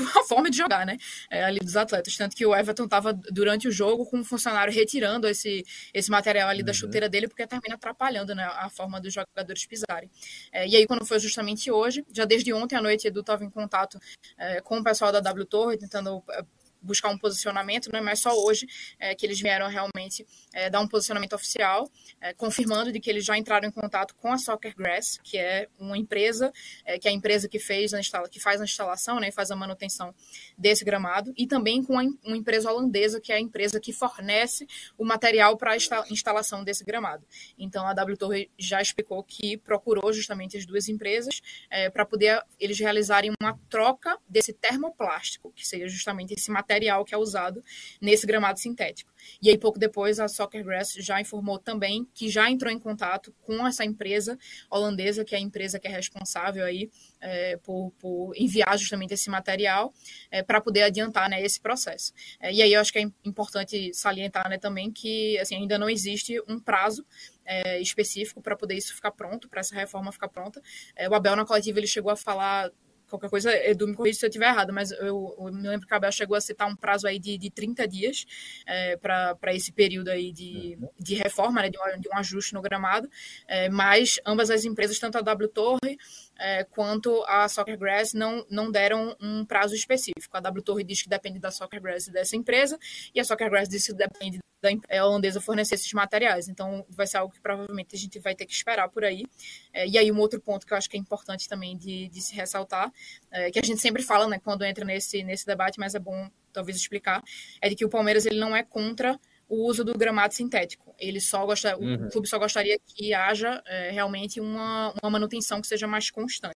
a 0.02 0.24
forma 0.28 0.50
de 0.50 0.57
jogar, 0.57 0.85
né? 0.87 0.96
É, 1.30 1.44
ali 1.44 1.61
dos 1.61 1.76
atletas. 1.76 2.16
Tanto 2.16 2.37
que 2.37 2.44
o 2.44 2.54
Everton 2.54 2.85
estava 2.85 3.12
durante 3.12 3.68
o 3.68 3.72
jogo 3.72 4.07
com 4.07 4.18
um 4.18 4.24
funcionário 4.24 4.72
retirando 4.72 5.26
esse, 5.28 5.64
esse 5.92 6.11
material 6.11 6.48
ali 6.48 6.61
uhum. 6.61 6.66
da 6.66 6.72
chuteira 6.72 7.09
dele, 7.09 7.28
porque 7.28 7.46
termina 7.46 7.74
atrapalhando 7.74 8.35
né, 8.35 8.44
a 8.44 8.68
forma 8.68 9.00
dos 9.00 9.12
jogadores 9.12 9.66
pisarem. 9.66 10.11
É, 10.52 10.66
e 10.66 10.76
aí, 10.76 10.87
quando 10.87 11.04
foi 11.04 11.18
justamente 11.18 11.70
hoje, 11.70 12.04
já 12.12 12.24
desde 12.24 12.52
ontem 12.52 12.76
à 12.76 12.83
noite, 12.83 13.07
Edu 13.07 13.20
estava 13.20 13.44
em 13.44 13.50
contato 13.50 13.98
é, 14.38 14.61
com 14.61 14.78
o 14.78 14.85
pessoal 14.85 15.12
da 15.12 15.20
W 15.20 15.46
Torre, 15.46 15.78
tentando 15.78 16.22
é, 16.30 16.44
buscar 16.85 17.09
um 17.09 17.18
posicionamento, 17.18 17.90
não 17.90 17.99
é 17.99 18.03
mais 18.03 18.20
só 18.20 18.35
hoje 18.35 18.66
é, 18.99 19.14
que 19.14 19.25
eles 19.25 19.40
vieram 19.40 19.68
realmente 19.68 20.27
é, 20.53 20.68
dar 20.68 20.81
um 20.81 20.87
posicionamento 20.87 21.33
oficial, 21.33 21.90
é, 22.20 22.35
confirmando 22.35 22.92
de 22.92 23.01
que 23.01 23.09
eles 23.11 23.25
já 23.25 23.37
entraram 23.37 23.66
em 23.66 23.73
contato 23.73 24.14
com 24.14 24.33
a 24.33 24.38
Soccer 24.38 24.77
Grass, 24.77 25.18
que 25.23 25.38
é 25.38 25.68
uma 25.79 25.97
empresa, 25.97 26.53
é, 26.85 26.99
que 26.99 27.09
é 27.09 27.11
a 27.11 27.14
empresa 27.14 27.49
que 27.49 27.59
fez 27.59 27.94
a 27.94 28.01
instala, 28.01 28.29
que 28.29 28.38
faz 28.38 28.61
a 28.61 28.64
instalação, 28.64 29.18
né, 29.18 29.31
faz 29.31 29.51
a 29.51 29.57
manutenção 29.57 30.14
desse 30.57 30.85
gramado, 30.85 31.33
e 31.37 31.47
também 31.47 31.83
com 31.83 31.94
uma 31.94 32.37
empresa 32.37 32.70
holandesa, 32.70 33.20
que 33.20 33.33
é 33.33 33.37
a 33.37 33.40
empresa 33.40 33.81
que 33.81 33.92
fornece 33.92 34.66
o 34.99 35.05
material 35.05 35.57
para 35.57 35.73
a 35.73 35.77
instalação 36.11 36.62
desse 36.62 36.85
gramado. 36.85 37.27
Então 37.59 37.87
a 37.87 37.94
W 37.94 38.16
Torre 38.16 38.51
já 38.59 38.83
explicou 38.83 39.23
que 39.25 39.57
procurou 39.57 40.12
justamente 40.12 40.57
as 40.57 40.66
duas 40.66 40.88
empresas 40.88 41.40
é, 41.70 41.88
para 41.88 42.05
poder 42.05 42.42
eles 42.61 42.79
realizarem 42.79 43.33
uma 43.40 43.59
troca 43.68 44.18
desse 44.29 44.53
termoplástico, 44.53 45.53
que 45.53 45.66
seria 45.66 45.88
justamente 45.88 46.35
esse 46.35 46.51
material 46.51 46.74
material 46.75 47.05
que 47.05 47.15
é 47.15 47.19
usado 47.19 47.63
nesse 48.01 48.27
gramado 48.27 48.59
sintético. 48.59 49.13
E 49.41 49.49
aí, 49.49 49.57
pouco 49.57 49.79
depois, 49.79 50.21
a 50.21 50.29
Soccergrass 50.29 50.95
já 50.99 51.21
informou 51.21 51.59
também 51.59 52.07
que 52.15 52.29
já 52.29 52.51
entrou 52.51 52.73
em 52.73 52.79
contato 52.79 53.35
com 53.43 53.67
essa 53.67 53.85
empresa 53.85 54.39
holandesa, 54.71 55.25
que 55.25 55.35
é 55.35 55.39
a 55.39 55.41
empresa 55.41 55.79
que 55.79 55.87
é 55.87 55.91
responsável 55.91 56.65
aí 56.65 56.91
é, 57.21 57.57
por, 57.59 57.93
por, 57.99 58.33
enviar 58.37 58.77
justamente 58.79 59.15
esse 59.15 59.31
material 59.31 59.93
é, 60.31 60.43
para 60.43 60.61
poder 60.61 60.83
adiantar 60.83 61.31
né, 61.31 61.43
esse 61.43 61.61
processo. 61.61 62.13
É, 62.41 62.53
e 62.53 62.61
aí 62.61 62.73
eu 62.73 62.81
acho 62.81 62.93
que 62.93 62.99
é 62.99 63.07
importante 63.25 63.93
salientar 63.95 64.49
né, 64.49 64.59
também 64.59 64.91
que 64.91 65.39
assim, 65.39 65.57
ainda 65.57 65.79
não 65.79 65.89
existe 65.89 66.41
um 66.49 66.59
prazo 66.59 67.07
é, 67.45 67.81
específico 67.81 68.43
para 68.43 68.57
poder 68.57 68.75
isso 68.75 68.95
ficar 68.95 69.11
pronto, 69.11 69.49
para 69.49 69.61
essa 69.61 69.75
reforma 69.75 70.13
ficar 70.13 70.29
pronta. 70.29 70.61
É, 70.97 71.09
o 71.09 71.15
Abel 71.15 71.37
na 71.37 71.47
coletiva 71.47 71.79
ele 71.79 71.87
chegou 71.87 72.11
a 72.11 72.17
falar 72.17 72.71
qualquer 73.09 73.31
coisa, 73.31 73.51
Edu 73.69 73.87
me 73.87 73.95
corrige 73.95 74.19
se 74.19 74.27
eu 74.27 74.29
estiver 74.29 74.49
errado, 74.49 74.73
mas 74.73 74.90
eu, 74.93 75.35
eu, 75.38 75.53
me 75.53 75.69
lembro 75.69 75.87
que 75.87 75.95
a 75.95 75.97
Abel 75.97 76.12
chegou 76.12 76.37
a 76.37 76.40
citar 76.40 76.69
um 76.69 76.77
prazo 76.77 77.07
aí 77.07 77.19
de, 77.19 77.38
de 77.38 77.51
30 77.51 77.87
dias 77.87 78.27
é, 78.67 78.97
para 78.97 79.55
esse 79.55 79.73
período 79.73 80.09
aí 80.09 80.33
de, 80.33 80.79
uhum. 80.81 80.88
de 80.99 81.14
reforma, 81.14 81.62
né, 81.62 81.71
de, 81.71 81.79
um, 81.79 82.01
de 82.01 82.09
um 82.09 82.17
ajuste 82.17 82.55
no 82.55 82.62
gramado, 82.62 83.09
é, 83.47 83.69
mas 83.69 84.21
ambas 84.27 84.51
as 84.51 84.64
empresas, 84.64 84.99
tanto 84.99 85.19
a 85.19 85.21
W 85.21 85.49
Torre 85.49 85.99
é, 86.38 86.64
quanto 86.64 87.23
a 87.27 87.49
Soccer 87.49 87.79
Grass, 87.79 88.12
não, 88.12 88.44
não 88.51 88.70
deram 88.70 89.16
um 89.20 89.44
prazo 89.44 89.75
específico. 89.75 90.37
A 90.37 90.40
W 90.40 90.62
Torre 90.62 90.85
diz 90.85 91.03
que 91.03 91.09
depende 91.09 91.38
da 91.38 91.51
Soccer 91.51 91.81
Grass 91.81 92.09
dessa 92.09 92.37
empresa, 92.37 92.79
e 93.14 93.20
a 93.20 93.25
Soccer 93.25 93.51
Grass 93.51 93.68
diz 93.68 93.87
que 93.87 93.94
depende 93.94 94.38
da 94.62 94.70
é, 94.88 95.03
holandesa 95.03 95.40
fornecer 95.40 95.75
esses 95.75 95.92
materiais. 95.92 96.49
Então, 96.49 96.85
vai 96.88 97.07
ser 97.07 97.18
algo 97.18 97.35
que 97.35 97.40
provavelmente 97.40 97.94
a 97.94 97.99
gente 97.99 98.18
vai 98.18 98.35
ter 98.35 98.47
que 98.47 98.53
esperar 98.53 98.88
por 98.88 99.05
aí. 99.05 99.25
É, 99.73 99.87
e 99.87 99.99
aí, 99.99 100.11
um 100.11 100.18
outro 100.18 100.40
ponto 100.40 100.66
que 100.66 100.73
eu 100.73 100.79
acho 100.79 100.88
que 100.88 100.97
é 100.97 101.01
importante 101.01 101.49
também 101.49 101.77
de, 101.77 102.09
de 102.09 102.20
se 102.23 102.35
ressaltar, 102.35 102.90
é, 103.31 103.51
que 103.51 103.59
a 103.59 103.62
gente 103.62 103.81
sempre 103.81 104.03
fala, 104.03 104.27
né, 104.27 104.40
quando 104.42 104.64
entra 104.64 104.85
nesse, 104.85 105.23
nesse 105.23 105.47
debate, 105.47 105.79
mas 105.79 105.94
é 105.94 105.99
bom 105.99 106.31
talvez 106.53 106.77
explicar, 106.77 107.23
é 107.61 107.68
de 107.68 107.75
que 107.75 107.85
o 107.85 107.88
Palmeiras 107.88 108.25
ele 108.25 108.38
não 108.38 108.55
é 108.55 108.62
contra 108.62 109.18
o 109.48 109.66
uso 109.68 109.85
do 109.85 109.96
gramado 109.96 110.35
sintético. 110.35 110.94
Ele 110.98 111.20
só 111.20 111.44
gosta, 111.44 111.76
uhum. 111.76 112.07
O 112.07 112.11
clube 112.11 112.28
só 112.28 112.38
gostaria 112.38 112.78
que 112.87 113.12
haja 113.12 113.62
é, 113.66 113.90
realmente 113.90 114.40
uma, 114.40 114.94
uma 115.02 115.11
manutenção 115.11 115.61
que 115.61 115.66
seja 115.66 115.87
mais 115.87 116.11
constante. 116.11 116.54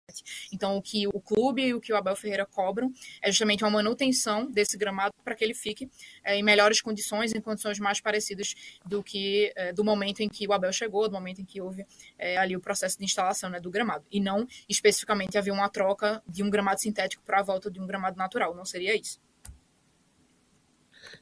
Então, 0.52 0.76
o 0.76 0.82
que 0.82 1.06
o 1.08 1.20
clube 1.20 1.62
e 1.62 1.74
o 1.74 1.80
que 1.80 1.92
o 1.92 1.96
Abel 1.96 2.16
Ferreira 2.16 2.46
cobram 2.46 2.92
é 3.22 3.30
justamente 3.30 3.64
uma 3.64 3.70
manutenção 3.70 4.50
desse 4.50 4.76
gramado 4.76 5.12
para 5.24 5.34
que 5.34 5.44
ele 5.44 5.54
fique 5.54 5.90
é, 6.24 6.36
em 6.36 6.42
melhores 6.42 6.80
condições, 6.80 7.34
em 7.34 7.40
condições 7.40 7.78
mais 7.78 8.00
parecidas 8.00 8.54
do 8.84 9.02
que 9.02 9.52
é, 9.56 9.72
do 9.72 9.84
momento 9.84 10.20
em 10.20 10.28
que 10.28 10.46
o 10.46 10.52
Abel 10.52 10.72
chegou, 10.72 11.08
do 11.08 11.14
momento 11.14 11.40
em 11.40 11.44
que 11.44 11.60
houve 11.60 11.86
é, 12.18 12.36
ali 12.36 12.56
o 12.56 12.60
processo 12.60 12.98
de 12.98 13.04
instalação 13.04 13.50
né, 13.50 13.60
do 13.60 13.70
gramado. 13.70 14.04
E 14.10 14.20
não 14.20 14.46
especificamente 14.68 15.36
haver 15.36 15.50
uma 15.50 15.68
troca 15.68 16.22
de 16.26 16.42
um 16.42 16.50
gramado 16.50 16.80
sintético 16.80 17.22
para 17.24 17.40
a 17.40 17.42
volta 17.42 17.70
de 17.70 17.80
um 17.80 17.86
gramado 17.86 18.16
natural. 18.16 18.54
Não 18.54 18.64
seria 18.64 18.96
isso. 18.96 19.20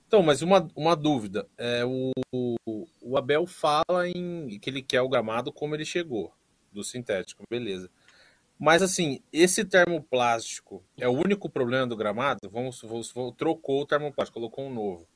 Então, 0.07 0.23
mas 0.23 0.43
uma, 0.43 0.69
uma 0.77 0.95
dúvida. 0.95 1.49
É, 1.59 1.85
o, 1.85 2.13
o 3.03 3.17
Abel 3.17 3.47
fala 3.47 4.09
em 4.09 4.59
que 4.59 4.69
ele 4.69 4.83
quer 4.83 5.01
o 5.01 5.09
gramado 5.09 5.53
como 5.53 5.75
ele 5.75 5.85
chegou, 5.85 6.33
do 6.73 6.83
sintético, 6.85 7.45
beleza. 7.49 7.91
Mas 8.59 8.83
assim, 8.83 9.21
esse 9.33 9.65
termoplástico 9.65 10.83
é 10.97 11.07
o 11.07 11.13
único 11.13 11.49
problema 11.49 11.87
do 11.87 11.97
gramado? 11.97 12.49
Vamos, 12.51 12.81
vamos, 12.83 13.13
trocou 13.37 13.83
o 13.83 13.87
termoplástico, 13.87 14.41
colocou 14.41 14.67
um 14.67 14.75
novo. 14.75 15.07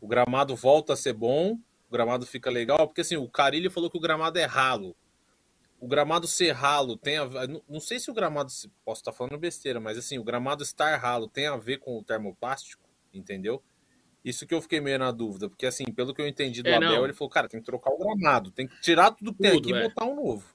O 0.00 0.06
gramado 0.06 0.54
volta 0.54 0.92
a 0.92 0.96
ser 0.96 1.12
bom, 1.12 1.58
o 1.88 1.92
gramado 1.92 2.24
fica 2.24 2.50
legal, 2.50 2.86
porque 2.86 3.00
assim, 3.00 3.16
o 3.16 3.28
Carilli 3.28 3.68
falou 3.68 3.90
que 3.90 3.96
o 3.96 4.00
gramado 4.00 4.38
é 4.38 4.44
ralo. 4.44 4.94
O 5.80 5.88
gramado 5.88 6.26
ser 6.26 6.52
ralo 6.52 6.96
tem 6.96 7.18
a 7.18 7.28
não 7.68 7.80
sei 7.80 7.98
se 7.98 8.10
o 8.10 8.14
gramado 8.14 8.50
posso 8.84 9.00
estar 9.00 9.12
falando 9.12 9.38
besteira, 9.38 9.80
mas 9.80 9.98
assim, 9.98 10.18
o 10.18 10.24
gramado 10.24 10.62
estar 10.62 10.96
ralo 10.96 11.28
tem 11.28 11.46
a 11.46 11.56
ver 11.56 11.78
com 11.78 11.98
o 11.98 12.02
termoplástico, 12.02 12.88
entendeu? 13.12 13.62
Isso 14.24 14.46
que 14.46 14.54
eu 14.54 14.62
fiquei 14.62 14.80
meio 14.80 14.98
na 14.98 15.10
dúvida, 15.10 15.48
porque 15.48 15.66
assim, 15.66 15.84
pelo 15.84 16.14
que 16.14 16.22
eu 16.22 16.26
entendi 16.26 16.62
do 16.62 16.68
é, 16.68 16.76
Abel, 16.76 16.90
não. 16.90 17.04
ele 17.04 17.12
falou, 17.12 17.30
cara, 17.30 17.48
tem 17.48 17.60
que 17.60 17.66
trocar 17.66 17.90
o 17.90 17.98
gramado, 17.98 18.50
tem 18.50 18.66
que 18.66 18.80
tirar 18.80 19.10
tudo 19.10 19.34
que 19.34 19.42
tem 19.42 19.58
aqui 19.58 19.72
é. 19.72 19.78
e 19.78 19.82
botar 19.82 20.06
um 20.06 20.16
novo. 20.16 20.54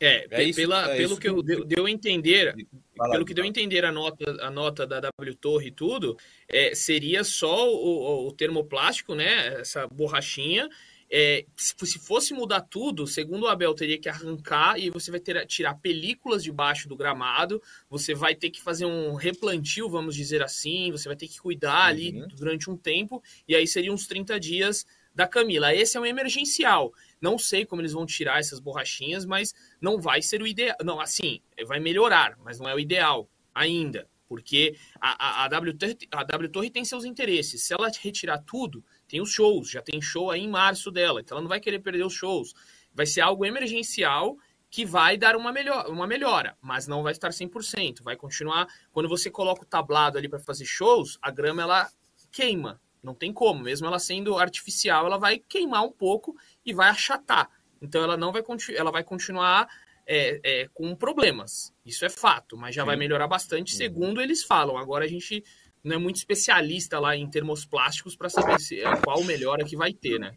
É, 0.00 0.26
é 0.30 0.44
isso, 0.44 0.60
pela, 0.60 0.94
é 0.94 0.96
pelo 0.96 1.18
que, 1.18 1.28
eu, 1.28 1.42
deu, 1.42 1.64
deu 1.64 1.86
a 1.86 1.90
entender, 1.90 2.54
Fala 2.96 3.12
pelo 3.12 3.24
que 3.24 3.34
deu 3.34 3.44
a 3.44 3.46
entender 3.46 3.84
a 3.84 3.90
nota, 3.90 4.24
a 4.40 4.50
nota 4.50 4.86
da 4.86 5.00
W 5.00 5.34
Torre 5.34 5.68
e 5.68 5.72
tudo, 5.72 6.16
é, 6.48 6.74
seria 6.74 7.24
só 7.24 7.68
o, 7.68 8.28
o 8.28 8.32
termoplástico, 8.32 9.14
né? 9.14 9.60
Essa 9.60 9.86
borrachinha, 9.88 10.68
é, 11.10 11.46
se 11.56 11.98
fosse 11.98 12.34
mudar 12.34 12.60
tudo, 12.60 13.06
segundo 13.06 13.44
o 13.44 13.48
Abel, 13.48 13.74
teria 13.74 13.98
que 13.98 14.08
arrancar 14.08 14.78
e 14.78 14.90
você 14.90 15.10
vai 15.10 15.20
ter 15.20 15.46
tirar 15.46 15.74
películas 15.74 16.42
debaixo 16.42 16.88
do 16.88 16.96
gramado, 16.96 17.62
você 17.88 18.14
vai 18.14 18.34
ter 18.34 18.50
que 18.50 18.62
fazer 18.62 18.84
um 18.84 19.14
replantio, 19.14 19.88
vamos 19.88 20.14
dizer 20.14 20.42
assim, 20.42 20.90
você 20.90 21.08
vai 21.08 21.16
ter 21.16 21.28
que 21.28 21.40
cuidar 21.40 21.86
ali 21.86 22.12
uhum. 22.12 22.28
durante 22.28 22.70
um 22.70 22.76
tempo, 22.76 23.22
e 23.46 23.54
aí 23.54 23.66
seriam 23.66 23.94
uns 23.94 24.06
30 24.06 24.38
dias 24.38 24.86
da 25.14 25.26
Camila. 25.26 25.74
Esse 25.74 25.96
é 25.96 26.00
um 26.00 26.06
emergencial. 26.06 26.92
Não 27.20 27.36
sei 27.38 27.66
como 27.66 27.82
eles 27.82 27.92
vão 27.92 28.06
tirar 28.06 28.38
essas 28.38 28.60
borrachinhas, 28.60 29.26
mas 29.26 29.52
não 29.80 30.00
vai 30.00 30.22
ser 30.22 30.40
o 30.40 30.46
ideal. 30.46 30.76
Não, 30.84 31.00
assim, 31.00 31.40
vai 31.66 31.80
melhorar, 31.80 32.38
mas 32.44 32.60
não 32.60 32.68
é 32.68 32.74
o 32.74 32.78
ideal 32.78 33.28
ainda. 33.52 34.08
Porque 34.28 34.76
a, 35.00 35.42
a, 35.42 35.44
a, 35.46 35.48
w, 35.48 35.76
a 36.12 36.22
w 36.22 36.48
Torre 36.50 36.70
tem 36.70 36.84
seus 36.84 37.04
interesses. 37.04 37.64
Se 37.64 37.72
ela 37.72 37.90
retirar 38.00 38.38
tudo, 38.38 38.84
tem 39.08 39.20
os 39.20 39.30
shows, 39.30 39.70
já 39.70 39.82
tem 39.82 40.00
show 40.00 40.30
aí 40.30 40.42
em 40.42 40.48
março 40.48 40.90
dela, 40.90 41.20
então 41.20 41.36
ela 41.36 41.42
não 41.42 41.48
vai 41.48 41.60
querer 41.60 41.78
perder 41.80 42.04
os 42.04 42.12
shows. 42.12 42.54
Vai 42.92 43.06
ser 43.06 43.22
algo 43.22 43.44
emergencial 43.44 44.36
que 44.70 44.84
vai 44.84 45.16
dar 45.16 45.34
uma, 45.34 45.50
melhor, 45.50 45.88
uma 45.88 46.06
melhora, 46.06 46.56
mas 46.60 46.86
não 46.86 47.02
vai 47.02 47.12
estar 47.12 47.30
100%. 47.30 48.02
Vai 48.02 48.16
continuar. 48.16 48.66
Quando 48.92 49.08
você 49.08 49.30
coloca 49.30 49.62
o 49.62 49.66
tablado 49.66 50.18
ali 50.18 50.28
para 50.28 50.38
fazer 50.38 50.66
shows, 50.66 51.18
a 51.22 51.30
grama 51.30 51.62
ela 51.62 51.90
queima. 52.30 52.80
Não 53.02 53.14
tem 53.14 53.32
como, 53.32 53.62
mesmo 53.62 53.86
ela 53.86 53.98
sendo 53.98 54.36
artificial, 54.36 55.06
ela 55.06 55.16
vai 55.16 55.38
queimar 55.38 55.84
um 55.84 55.92
pouco 55.92 56.36
e 56.64 56.74
vai 56.74 56.88
achatar. 56.90 57.48
Então 57.80 58.02
ela 58.02 58.16
não 58.16 58.32
vai, 58.32 58.42
ela 58.74 58.90
vai 58.90 59.04
continuar 59.04 59.68
é, 60.06 60.40
é, 60.42 60.68
com 60.74 60.94
problemas. 60.96 61.72
Isso 61.86 62.04
é 62.04 62.08
fato, 62.08 62.56
mas 62.56 62.74
já 62.74 62.82
Sim. 62.82 62.86
vai 62.86 62.96
melhorar 62.96 63.28
bastante, 63.28 63.74
segundo 63.74 64.20
eles 64.20 64.42
falam. 64.42 64.76
Agora 64.76 65.04
a 65.04 65.08
gente 65.08 65.44
não 65.88 65.96
é 65.96 65.98
muito 65.98 66.16
especialista 66.16 67.00
lá 67.00 67.16
em 67.16 67.28
termos 67.28 67.64
plásticos 67.64 68.14
para 68.14 68.28
saber 68.28 68.60
se, 68.60 68.80
é, 68.80 68.96
qual 69.00 69.24
melhora 69.24 69.64
que 69.64 69.76
vai 69.76 69.92
ter, 69.92 70.20
né? 70.20 70.36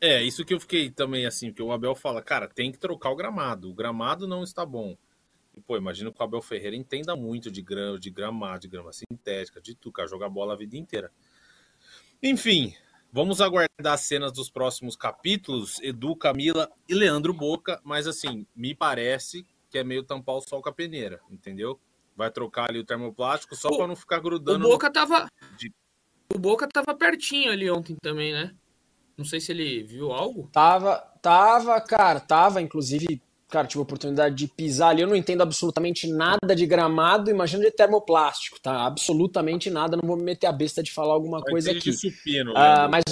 É, 0.00 0.22
isso 0.22 0.44
que 0.44 0.54
eu 0.54 0.60
fiquei 0.60 0.90
também 0.90 1.26
assim, 1.26 1.50
porque 1.50 1.62
o 1.62 1.72
Abel 1.72 1.94
fala, 1.94 2.22
cara, 2.22 2.48
tem 2.48 2.70
que 2.70 2.78
trocar 2.78 3.10
o 3.10 3.16
gramado. 3.16 3.68
O 3.68 3.74
gramado 3.74 4.28
não 4.28 4.44
está 4.44 4.64
bom. 4.64 4.96
E, 5.56 5.60
pô, 5.60 5.76
imagino 5.76 6.12
que 6.12 6.20
o 6.20 6.24
Abel 6.24 6.40
Ferreira 6.40 6.76
entenda 6.76 7.16
muito 7.16 7.50
de 7.50 7.60
grama, 7.60 7.98
de 7.98 8.10
gramado, 8.10 8.60
de 8.60 8.68
grama 8.68 8.92
sintética, 8.92 9.60
de 9.60 9.74
tudo, 9.74 9.92
cara, 9.92 10.08
jogar 10.08 10.28
bola 10.28 10.54
a 10.54 10.56
vida 10.56 10.76
inteira. 10.76 11.10
Enfim, 12.22 12.72
vamos 13.12 13.40
aguardar 13.40 13.94
as 13.94 14.02
cenas 14.02 14.32
dos 14.32 14.48
próximos 14.48 14.94
capítulos, 14.94 15.80
Edu, 15.80 16.14
Camila 16.14 16.70
e 16.88 16.94
Leandro 16.94 17.34
Boca, 17.34 17.80
mas 17.82 18.06
assim, 18.06 18.46
me 18.54 18.72
parece 18.76 19.44
que 19.68 19.78
é 19.78 19.84
meio 19.84 20.04
tampar 20.04 20.36
o 20.36 20.40
sol 20.40 20.62
com 20.62 20.68
a 20.68 20.72
peneira, 20.72 21.20
entendeu? 21.28 21.80
Vai 22.18 22.32
trocar 22.32 22.68
ali 22.68 22.80
o 22.80 22.84
termoplástico 22.84 23.54
só 23.54 23.68
para 23.68 23.86
não 23.86 23.94
ficar 23.94 24.18
grudando. 24.18 24.66
O 24.66 24.70
Boca 24.70 24.88
no... 24.88 24.92
tava 24.92 25.28
O 26.34 26.38
Boca 26.38 26.66
tava 26.66 26.92
pertinho 26.92 27.52
ali 27.52 27.70
ontem 27.70 27.96
também, 28.02 28.32
né? 28.32 28.52
Não 29.16 29.24
sei 29.24 29.40
se 29.40 29.52
ele 29.52 29.84
viu 29.84 30.10
algo. 30.12 30.50
Tava, 30.52 30.96
tava, 31.22 31.80
cara, 31.80 32.18
tava 32.18 32.60
inclusive, 32.60 33.22
cara, 33.48 33.68
tive 33.68 33.78
a 33.78 33.82
oportunidade 33.82 34.34
de 34.34 34.48
pisar 34.48 34.90
ali. 34.90 35.02
Eu 35.02 35.06
não 35.06 35.14
entendo 35.14 35.42
absolutamente 35.42 36.08
nada 36.08 36.56
de 36.56 36.66
gramado, 36.66 37.30
imagina 37.30 37.62
de 37.64 37.70
termoplástico, 37.70 38.60
tá? 38.60 38.84
Absolutamente 38.84 39.70
nada, 39.70 39.96
não 39.96 40.06
vou 40.06 40.16
me 40.16 40.24
meter 40.24 40.48
a 40.48 40.52
besta 40.52 40.82
de 40.82 40.92
falar 40.92 41.14
alguma 41.14 41.40
coisa 41.40 41.70
aqui. 41.70 41.90
De 41.90 41.96
supino, 41.96 42.52
ah, 42.56 42.88
mas 42.88 43.04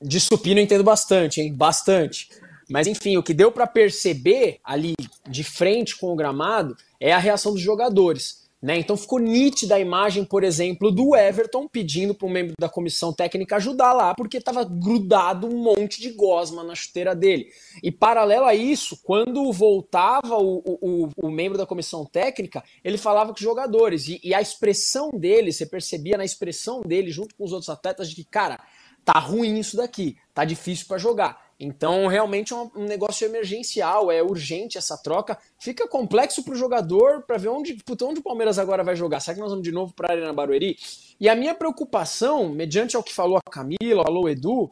de 0.00 0.18
supino 0.18 0.60
eu 0.60 0.64
entendo 0.64 0.84
bastante, 0.84 1.42
hein? 1.42 1.54
Bastante. 1.54 2.28
Mas 2.70 2.86
enfim, 2.86 3.18
o 3.18 3.22
que 3.22 3.34
deu 3.34 3.52
para 3.52 3.66
perceber 3.66 4.60
ali 4.64 4.94
de 5.28 5.44
frente 5.44 5.96
com 5.96 6.12
o 6.12 6.16
gramado 6.16 6.74
é 7.00 7.12
a 7.12 7.18
reação 7.18 7.52
dos 7.52 7.62
jogadores. 7.62 8.48
Né? 8.60 8.76
Então 8.76 8.96
ficou 8.96 9.20
nítida 9.20 9.76
a 9.76 9.80
imagem, 9.80 10.24
por 10.24 10.42
exemplo, 10.42 10.90
do 10.90 11.14
Everton 11.14 11.68
pedindo 11.68 12.12
para 12.12 12.26
um 12.26 12.30
membro 12.30 12.54
da 12.58 12.68
comissão 12.68 13.12
técnica 13.12 13.54
ajudar 13.54 13.92
lá, 13.92 14.14
porque 14.16 14.38
estava 14.38 14.64
grudado 14.64 15.46
um 15.46 15.62
monte 15.62 16.00
de 16.00 16.10
gosma 16.10 16.64
na 16.64 16.74
chuteira 16.74 17.14
dele. 17.14 17.46
E 17.84 17.92
paralelo 17.92 18.46
a 18.46 18.56
isso, 18.56 18.98
quando 19.04 19.52
voltava 19.52 20.36
o, 20.38 20.58
o, 20.66 21.08
o 21.16 21.30
membro 21.30 21.56
da 21.56 21.66
comissão 21.66 22.04
técnica, 22.04 22.64
ele 22.82 22.98
falava 22.98 23.30
com 23.30 23.36
os 23.36 23.40
jogadores. 23.40 24.08
E, 24.08 24.20
e 24.24 24.34
a 24.34 24.40
expressão 24.40 25.10
dele, 25.10 25.52
você 25.52 25.64
percebia 25.64 26.18
na 26.18 26.24
expressão 26.24 26.80
dele, 26.80 27.12
junto 27.12 27.36
com 27.36 27.44
os 27.44 27.52
outros 27.52 27.68
atletas, 27.68 28.10
de 28.10 28.16
que, 28.16 28.24
cara, 28.24 28.58
tá 29.04 29.20
ruim 29.20 29.56
isso 29.56 29.76
daqui, 29.76 30.16
tá 30.34 30.44
difícil 30.44 30.86
para 30.88 30.98
jogar. 30.98 31.47
Então, 31.60 32.06
realmente 32.06 32.52
é 32.52 32.56
um, 32.56 32.84
negócio 32.84 33.26
emergencial, 33.26 34.12
é 34.12 34.22
urgente 34.22 34.78
essa 34.78 34.96
troca. 34.96 35.36
Fica 35.58 35.88
complexo 35.88 36.44
para 36.44 36.54
o 36.54 36.56
jogador 36.56 37.22
para 37.22 37.36
ver 37.36 37.48
onde, 37.48 37.74
puta, 37.84 38.04
onde 38.04 38.20
o 38.20 38.22
Palmeiras 38.22 38.60
agora 38.60 38.84
vai 38.84 38.94
jogar. 38.94 39.18
Será 39.18 39.34
que 39.34 39.40
nós 39.40 39.50
vamos 39.50 39.64
de 39.64 39.72
novo 39.72 39.92
para 39.92 40.08
a 40.08 40.12
Arena 40.12 40.32
Barueri? 40.32 40.76
E 41.18 41.28
a 41.28 41.34
minha 41.34 41.54
preocupação, 41.54 42.48
mediante 42.48 42.94
ao 42.94 43.02
que 43.02 43.12
falou 43.12 43.38
a 43.38 43.50
Camila, 43.50 44.04
falou 44.04 44.24
o 44.24 44.28
Edu, 44.28 44.70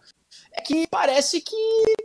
é 0.52 0.60
que 0.60 0.86
parece 0.86 1.40
que 1.40 1.56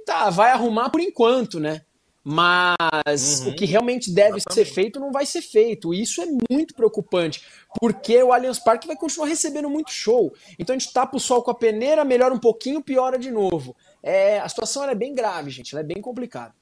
tá, 0.03 0.31
vai 0.31 0.49
arrumar 0.49 0.89
por 0.89 0.99
enquanto, 0.99 1.59
né? 1.59 1.81
Mas 2.23 3.41
uhum. 3.41 3.49
o 3.49 3.55
que 3.55 3.65
realmente 3.65 4.11
deve 4.11 4.37
Exatamente. 4.37 4.67
ser 4.67 4.73
feito 4.73 4.99
não 4.99 5.11
vai 5.11 5.25
ser 5.25 5.41
feito. 5.41 5.93
E 5.93 6.01
isso 6.01 6.21
é 6.21 6.27
muito 6.49 6.75
preocupante, 6.75 7.43
porque 7.79 8.21
o 8.21 8.31
Allianz 8.31 8.59
Parque 8.59 8.87
vai 8.87 8.95
continuar 8.95 9.27
recebendo 9.27 9.69
muito 9.69 9.91
show. 9.91 10.33
Então 10.59 10.75
a 10.75 10.79
gente 10.79 10.93
tapa 10.93 11.17
o 11.17 11.19
sol 11.19 11.41
com 11.41 11.51
a 11.51 11.55
peneira, 11.55 12.05
melhora 12.05 12.33
um 12.33 12.39
pouquinho, 12.39 12.81
piora 12.81 13.17
de 13.17 13.31
novo. 13.31 13.75
É, 14.03 14.39
a 14.39 14.49
situação 14.49 14.83
é 14.83 14.95
bem 14.95 15.13
grave, 15.13 15.49
gente. 15.49 15.73
Ela 15.73 15.81
é 15.81 15.85
bem 15.85 16.01
complicada. 16.01 16.55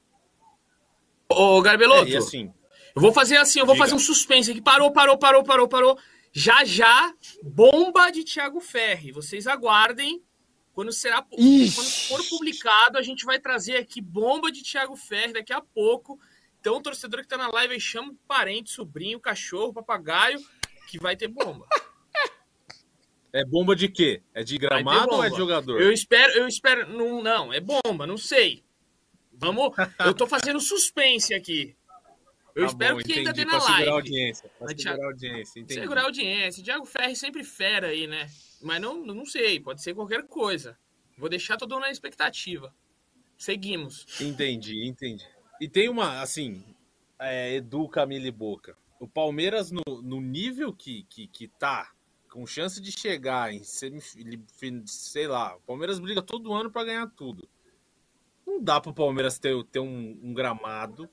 Ô, 1.28 1.60
Garbeloto, 1.62 2.12
é, 2.12 2.16
assim, 2.16 2.52
eu 2.94 3.00
vou 3.00 3.12
fazer 3.12 3.36
assim, 3.36 3.60
eu 3.60 3.66
vou 3.66 3.74
diga. 3.74 3.86
fazer 3.86 3.96
um 3.96 4.00
suspense 4.00 4.50
aqui. 4.50 4.60
Parou, 4.60 4.90
parou, 4.92 5.16
parou, 5.16 5.42
parou, 5.42 5.68
parou. 5.68 5.98
Já 6.32 6.64
já, 6.64 7.12
bomba 7.42 8.10
de 8.10 8.24
Thiago 8.24 8.60
Ferri. 8.60 9.12
Vocês 9.12 9.46
aguardem 9.46 10.22
quando, 10.72 10.92
será, 10.92 11.22
quando 11.22 11.80
for 12.08 12.24
publicado, 12.28 12.98
a 12.98 13.02
gente 13.02 13.24
vai 13.24 13.38
trazer 13.38 13.76
aqui 13.76 14.00
bomba 14.00 14.50
de 14.50 14.62
Thiago 14.62 14.96
Ferri 14.96 15.32
daqui 15.32 15.52
a 15.52 15.60
pouco. 15.60 16.18
Então, 16.60 16.76
o 16.76 16.82
torcedor 16.82 17.22
que 17.22 17.28
tá 17.28 17.36
na 17.36 17.48
live 17.48 17.74
aí, 17.74 17.80
chama 17.80 18.12
o 18.12 18.16
parente, 18.28 18.70
sobrinho, 18.70 19.18
cachorro, 19.18 19.72
papagaio, 19.72 20.38
que 20.88 20.98
vai 20.98 21.16
ter 21.16 21.28
bomba. 21.28 21.66
É 23.32 23.44
bomba 23.44 23.76
de 23.76 23.88
quê? 23.88 24.22
É 24.34 24.42
de 24.42 24.58
gramado 24.58 25.14
ou 25.14 25.24
é 25.24 25.30
de 25.30 25.36
jogador? 25.36 25.80
Eu 25.80 25.92
espero, 25.92 26.32
eu 26.32 26.48
espero. 26.48 26.88
Não, 26.88 27.22
não, 27.22 27.52
é 27.52 27.60
bomba, 27.60 28.06
não 28.06 28.16
sei. 28.16 28.64
Vamos. 29.32 29.72
Eu 30.04 30.12
tô 30.12 30.26
fazendo 30.26 30.60
suspense 30.60 31.32
aqui. 31.32 31.74
Eu 32.54 32.62
tá 32.62 32.68
espero 32.68 32.96
bom, 32.96 33.02
que 33.02 33.12
ainda 33.12 33.32
tenha 33.32 33.46
na 33.46 33.58
live. 33.58 33.66
Segurar 33.66 33.90
a 33.90 33.94
audiência. 33.94 34.50
Pra 34.58 34.68
segurar 34.68 35.02
a 35.02 35.06
audiência. 35.06 35.60
Entendi. 35.60 35.80
Segurar 35.80 36.00
a 36.00 36.04
audiência. 36.04 36.64
Thiago 36.64 36.84
Ferri 36.84 37.16
sempre 37.16 37.44
fera 37.44 37.88
aí, 37.88 38.06
né? 38.06 38.28
Mas 38.60 38.80
não, 38.80 39.04
não 39.04 39.24
sei, 39.24 39.60
pode 39.60 39.82
ser 39.82 39.94
qualquer 39.94 40.26
coisa. 40.26 40.76
Vou 41.16 41.28
deixar 41.28 41.56
todo 41.56 41.74
mundo 41.74 41.82
na 41.82 41.90
expectativa. 41.90 42.74
Seguimos. 43.38 44.04
Entendi, 44.20 44.86
entendi. 44.86 45.24
E 45.60 45.68
tem 45.68 45.88
uma, 45.88 46.20
assim, 46.20 46.62
é, 47.18 47.54
Edu, 47.54 47.88
Camille 47.88 48.28
e 48.28 48.32
Boca. 48.32 48.76
O 48.98 49.08
Palmeiras, 49.08 49.70
no, 49.70 49.82
no 50.02 50.20
nível 50.20 50.72
que, 50.74 51.04
que, 51.04 51.26
que 51.26 51.48
tá, 51.48 51.90
com 52.30 52.46
chance 52.46 52.80
de 52.80 52.92
chegar 52.92 53.52
em 53.52 53.62
semifinal, 53.64 54.86
sei 54.86 55.26
lá, 55.26 55.56
o 55.56 55.60
Palmeiras 55.60 55.98
briga 55.98 56.22
todo 56.22 56.52
ano 56.52 56.70
para 56.70 56.84
ganhar 56.84 57.06
tudo. 57.08 57.48
Não 58.46 58.62
dá 58.62 58.80
para 58.80 58.90
o 58.90 58.94
Palmeiras 58.94 59.38
ter, 59.38 59.62
ter 59.64 59.80
um, 59.80 60.18
um, 60.22 60.32
gramado 60.32 61.08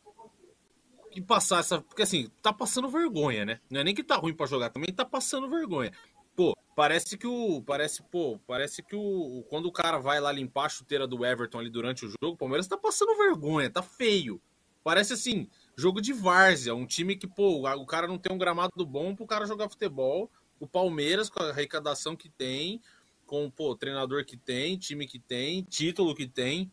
e 1.11 1.21
passar 1.21 1.59
essa. 1.59 1.81
Porque 1.81 2.03
assim, 2.03 2.29
tá 2.41 2.53
passando 2.53 2.87
vergonha, 2.87 3.45
né? 3.45 3.59
Não 3.69 3.81
é 3.81 3.83
nem 3.83 3.95
que 3.95 4.03
tá 4.03 4.15
ruim 4.15 4.33
para 4.33 4.45
jogar, 4.45 4.69
também 4.69 4.93
tá 4.93 5.03
passando 5.03 5.49
vergonha. 5.49 5.91
Pô, 6.35 6.55
parece 6.75 7.17
que 7.17 7.27
o. 7.27 7.61
Parece, 7.63 8.03
pô, 8.03 8.39
parece 8.45 8.83
que 8.83 8.95
o. 8.95 9.43
Quando 9.49 9.65
o 9.65 9.71
cara 9.71 9.97
vai 9.97 10.19
lá 10.19 10.31
limpar 10.31 10.65
a 10.65 10.69
chuteira 10.69 11.07
do 11.07 11.25
Everton 11.25 11.59
ali 11.59 11.69
durante 11.69 12.05
o 12.05 12.09
jogo, 12.09 12.35
o 12.35 12.37
Palmeiras 12.37 12.67
tá 12.67 12.77
passando 12.77 13.17
vergonha, 13.17 13.69
tá 13.69 13.81
feio. 13.81 14.41
Parece 14.83 15.13
assim, 15.13 15.49
jogo 15.75 15.99
de 15.99 16.13
várzea, 16.13 16.73
um 16.73 16.85
time 16.85 17.17
que, 17.17 17.27
pô, 17.27 17.67
o 17.67 17.85
cara 17.85 18.07
não 18.07 18.17
tem 18.17 18.33
um 18.33 18.37
gramado 18.37 18.85
bom 18.85 19.13
pro 19.13 19.27
cara 19.27 19.45
jogar 19.45 19.67
futebol 19.67 20.31
o 20.59 20.67
Palmeiras, 20.67 21.29
com 21.29 21.41
a 21.41 21.49
arrecadação 21.49 22.15
que 22.15 22.29
tem, 22.29 22.81
com 23.25 23.49
pô, 23.49 23.75
treinador 23.75 24.25
que 24.25 24.37
tem, 24.37 24.77
time 24.77 25.05
que 25.05 25.19
tem, 25.19 25.63
título 25.63 26.15
que 26.15 26.27
tem. 26.27 26.71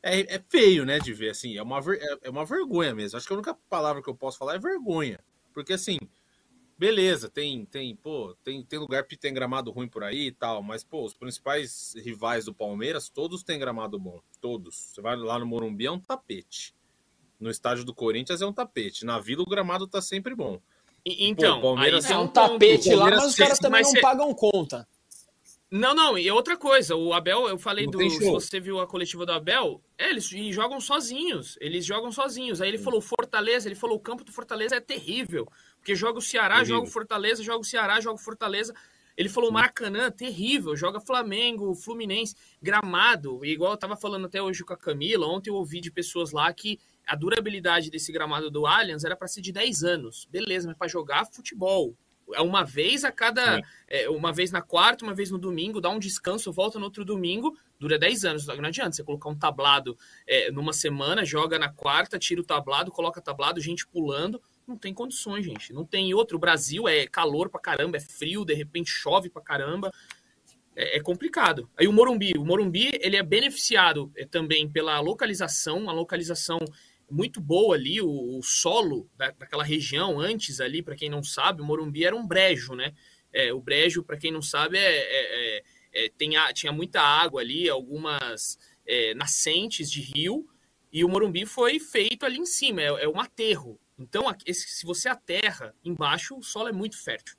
É, 0.00 0.36
é 0.36 0.44
feio, 0.48 0.86
né, 0.86 1.00
de 1.00 1.12
ver, 1.12 1.30
assim, 1.30 1.56
é 1.56 1.62
uma, 1.62 1.78
é, 1.78 2.18
é 2.22 2.30
uma 2.30 2.44
vergonha 2.44 2.94
mesmo. 2.94 3.16
Acho 3.16 3.26
que 3.26 3.32
a 3.32 3.36
única 3.36 3.54
palavra 3.68 4.00
que 4.00 4.08
eu 4.08 4.14
posso 4.14 4.38
falar 4.38 4.54
é 4.54 4.58
vergonha. 4.58 5.18
Porque, 5.52 5.72
assim, 5.72 5.98
beleza, 6.78 7.28
tem, 7.28 7.64
tem, 7.66 7.96
pô, 7.96 8.36
tem, 8.44 8.64
tem 8.64 8.78
lugar 8.78 9.04
que 9.04 9.16
tem 9.16 9.34
gramado 9.34 9.72
ruim 9.72 9.88
por 9.88 10.04
aí 10.04 10.28
e 10.28 10.32
tal, 10.32 10.62
mas, 10.62 10.84
pô, 10.84 11.04
os 11.04 11.14
principais 11.14 11.94
rivais 11.96 12.44
do 12.44 12.54
Palmeiras, 12.54 13.08
todos 13.08 13.42
têm 13.42 13.58
gramado 13.58 13.98
bom. 13.98 14.20
Todos. 14.40 14.76
Você 14.76 15.02
vai 15.02 15.16
lá 15.16 15.36
no 15.38 15.46
Morumbi, 15.46 15.86
é 15.86 15.90
um 15.90 16.00
tapete. 16.00 16.72
No 17.40 17.50
estádio 17.50 17.84
do 17.84 17.94
Corinthians 17.94 18.40
é 18.40 18.46
um 18.46 18.52
tapete. 18.52 19.04
Na 19.04 19.18
Vila, 19.18 19.42
o 19.42 19.50
gramado 19.50 19.88
tá 19.88 20.00
sempre 20.00 20.34
bom. 20.34 20.60
Então, 21.04 21.60
Pô, 21.60 21.68
Palmeiras 21.68 22.06
aí, 22.06 22.12
é 22.12 22.18
um 22.18 22.28
tapete 22.28 22.94
lá, 22.94 23.10
mas 23.10 23.24
os 23.24 23.34
caras 23.34 23.58
também 23.58 23.82
não 23.82 24.00
pagam 24.00 24.34
conta. 24.34 24.86
Não, 25.70 25.94
não, 25.94 26.16
e 26.16 26.30
outra 26.30 26.56
coisa, 26.56 26.96
o 26.96 27.12
Abel, 27.12 27.46
eu 27.46 27.58
falei 27.58 27.84
não 27.84 27.92
do. 27.92 28.10
Se 28.10 28.30
você 28.30 28.58
viu 28.58 28.80
a 28.80 28.86
coletiva 28.86 29.26
do 29.26 29.32
Abel, 29.32 29.82
é, 29.98 30.08
eles 30.08 30.26
jogam 30.54 30.80
sozinhos. 30.80 31.58
Eles 31.60 31.84
jogam 31.84 32.10
sozinhos. 32.10 32.62
Aí 32.62 32.68
ele 32.68 32.78
falou 32.78 33.02
Fortaleza, 33.02 33.68
ele 33.68 33.74
falou: 33.74 33.96
o 33.96 34.00
campo 34.00 34.24
do 34.24 34.32
Fortaleza 34.32 34.76
é 34.76 34.80
terrível. 34.80 35.46
Porque 35.76 35.94
joga 35.94 36.18
o 36.18 36.22
Ceará, 36.22 36.56
terrível. 36.56 36.76
joga 36.76 36.88
o 36.88 36.90
Fortaleza, 36.90 37.42
joga 37.42 37.58
o 37.58 37.64
Ceará, 37.64 38.00
joga 38.00 38.16
o 38.16 38.22
Fortaleza. 38.22 38.74
Ele 39.14 39.28
falou: 39.28 39.52
Maracanã, 39.52 40.10
terrível, 40.10 40.74
joga 40.74 41.00
Flamengo, 41.00 41.74
Fluminense, 41.74 42.34
gramado. 42.62 43.44
igual 43.44 43.72
eu 43.72 43.76
tava 43.76 43.94
falando 43.94 44.24
até 44.24 44.40
hoje 44.40 44.64
com 44.64 44.72
a 44.72 44.76
Camila, 44.76 45.26
ontem 45.26 45.50
eu 45.50 45.54
ouvi 45.54 45.82
de 45.82 45.90
pessoas 45.90 46.32
lá 46.32 46.50
que 46.50 46.78
a 47.08 47.16
durabilidade 47.16 47.90
desse 47.90 48.12
gramado 48.12 48.50
do 48.50 48.66
Allianz 48.66 49.02
era 49.02 49.16
para 49.16 49.26
ser 49.26 49.40
de 49.40 49.50
10 49.50 49.82
anos. 49.82 50.28
Beleza, 50.30 50.68
mas 50.68 50.76
para 50.76 50.88
jogar 50.88 51.26
futebol. 51.26 51.96
É 52.34 52.42
uma 52.42 52.62
vez 52.62 53.04
a 53.04 53.10
cada. 53.10 53.58
É, 53.88 54.08
uma 54.10 54.30
vez 54.30 54.50
na 54.50 54.60
quarta, 54.60 55.02
uma 55.02 55.14
vez 55.14 55.30
no 55.30 55.38
domingo, 55.38 55.80
dá 55.80 55.88
um 55.88 55.98
descanso, 55.98 56.52
volta 56.52 56.78
no 56.78 56.84
outro 56.84 57.02
domingo, 57.02 57.56
dura 57.80 57.98
10 57.98 58.24
anos. 58.26 58.46
Não 58.46 58.64
adianta 58.66 58.92
você 58.92 59.02
colocar 59.02 59.30
um 59.30 59.34
tablado 59.34 59.96
é, 60.26 60.50
numa 60.50 60.74
semana, 60.74 61.24
joga 61.24 61.58
na 61.58 61.72
quarta, 61.72 62.18
tira 62.18 62.42
o 62.42 62.44
tablado, 62.44 62.92
coloca 62.92 63.22
tablado, 63.22 63.60
gente 63.62 63.86
pulando. 63.86 64.42
Não 64.66 64.76
tem 64.76 64.92
condições, 64.92 65.46
gente. 65.46 65.72
Não 65.72 65.86
tem 65.86 66.12
outro. 66.12 66.36
O 66.36 66.40
Brasil 66.40 66.86
é 66.86 67.06
calor 67.06 67.48
pra 67.48 67.60
caramba, 67.60 67.96
é 67.96 68.00
frio, 68.00 68.44
de 68.44 68.52
repente 68.52 68.90
chove 68.90 69.30
pra 69.30 69.40
caramba. 69.40 69.90
É, 70.78 70.98
é 70.98 71.00
complicado. 71.00 71.68
Aí 71.76 71.88
o 71.88 71.92
Morumbi, 71.92 72.34
o 72.38 72.44
Morumbi 72.44 72.90
ele 73.00 73.16
é 73.16 73.22
beneficiado 73.22 74.12
é, 74.16 74.24
também 74.24 74.70
pela 74.70 75.00
localização, 75.00 75.90
a 75.90 75.92
localização 75.92 76.58
muito 77.10 77.40
boa 77.40 77.74
ali, 77.74 78.00
o, 78.00 78.38
o 78.38 78.42
solo 78.42 79.08
da, 79.16 79.30
daquela 79.30 79.64
região 79.64 80.20
antes 80.20 80.60
ali, 80.60 80.82
para 80.82 80.96
quem 80.96 81.08
não 81.08 81.22
sabe, 81.22 81.62
o 81.62 81.64
Morumbi 81.64 82.04
era 82.04 82.14
um 82.14 82.26
brejo, 82.26 82.74
né? 82.74 82.94
É, 83.32 83.52
o 83.52 83.60
brejo, 83.60 84.02
para 84.02 84.16
quem 84.16 84.32
não 84.32 84.42
sabe, 84.42 84.78
é, 84.78 84.82
é, 84.82 85.56
é, 85.56 85.62
é 86.04 86.08
tem 86.16 86.36
a, 86.36 86.52
tinha 86.52 86.72
muita 86.72 87.00
água 87.00 87.40
ali, 87.40 87.68
algumas 87.68 88.58
é, 88.86 89.14
nascentes 89.14 89.90
de 89.90 90.00
rio, 90.00 90.48
e 90.92 91.04
o 91.04 91.08
Morumbi 91.08 91.44
foi 91.44 91.78
feito 91.78 92.24
ali 92.24 92.38
em 92.38 92.46
cima, 92.46 92.82
é, 92.82 93.08
um 93.08 93.20
aterro. 93.20 93.78
Então, 93.98 94.24
se 94.52 94.86
você 94.86 95.08
aterra 95.08 95.74
embaixo, 95.84 96.36
o 96.36 96.42
solo 96.42 96.68
é 96.68 96.72
muito 96.72 97.02
fértil. 97.02 97.36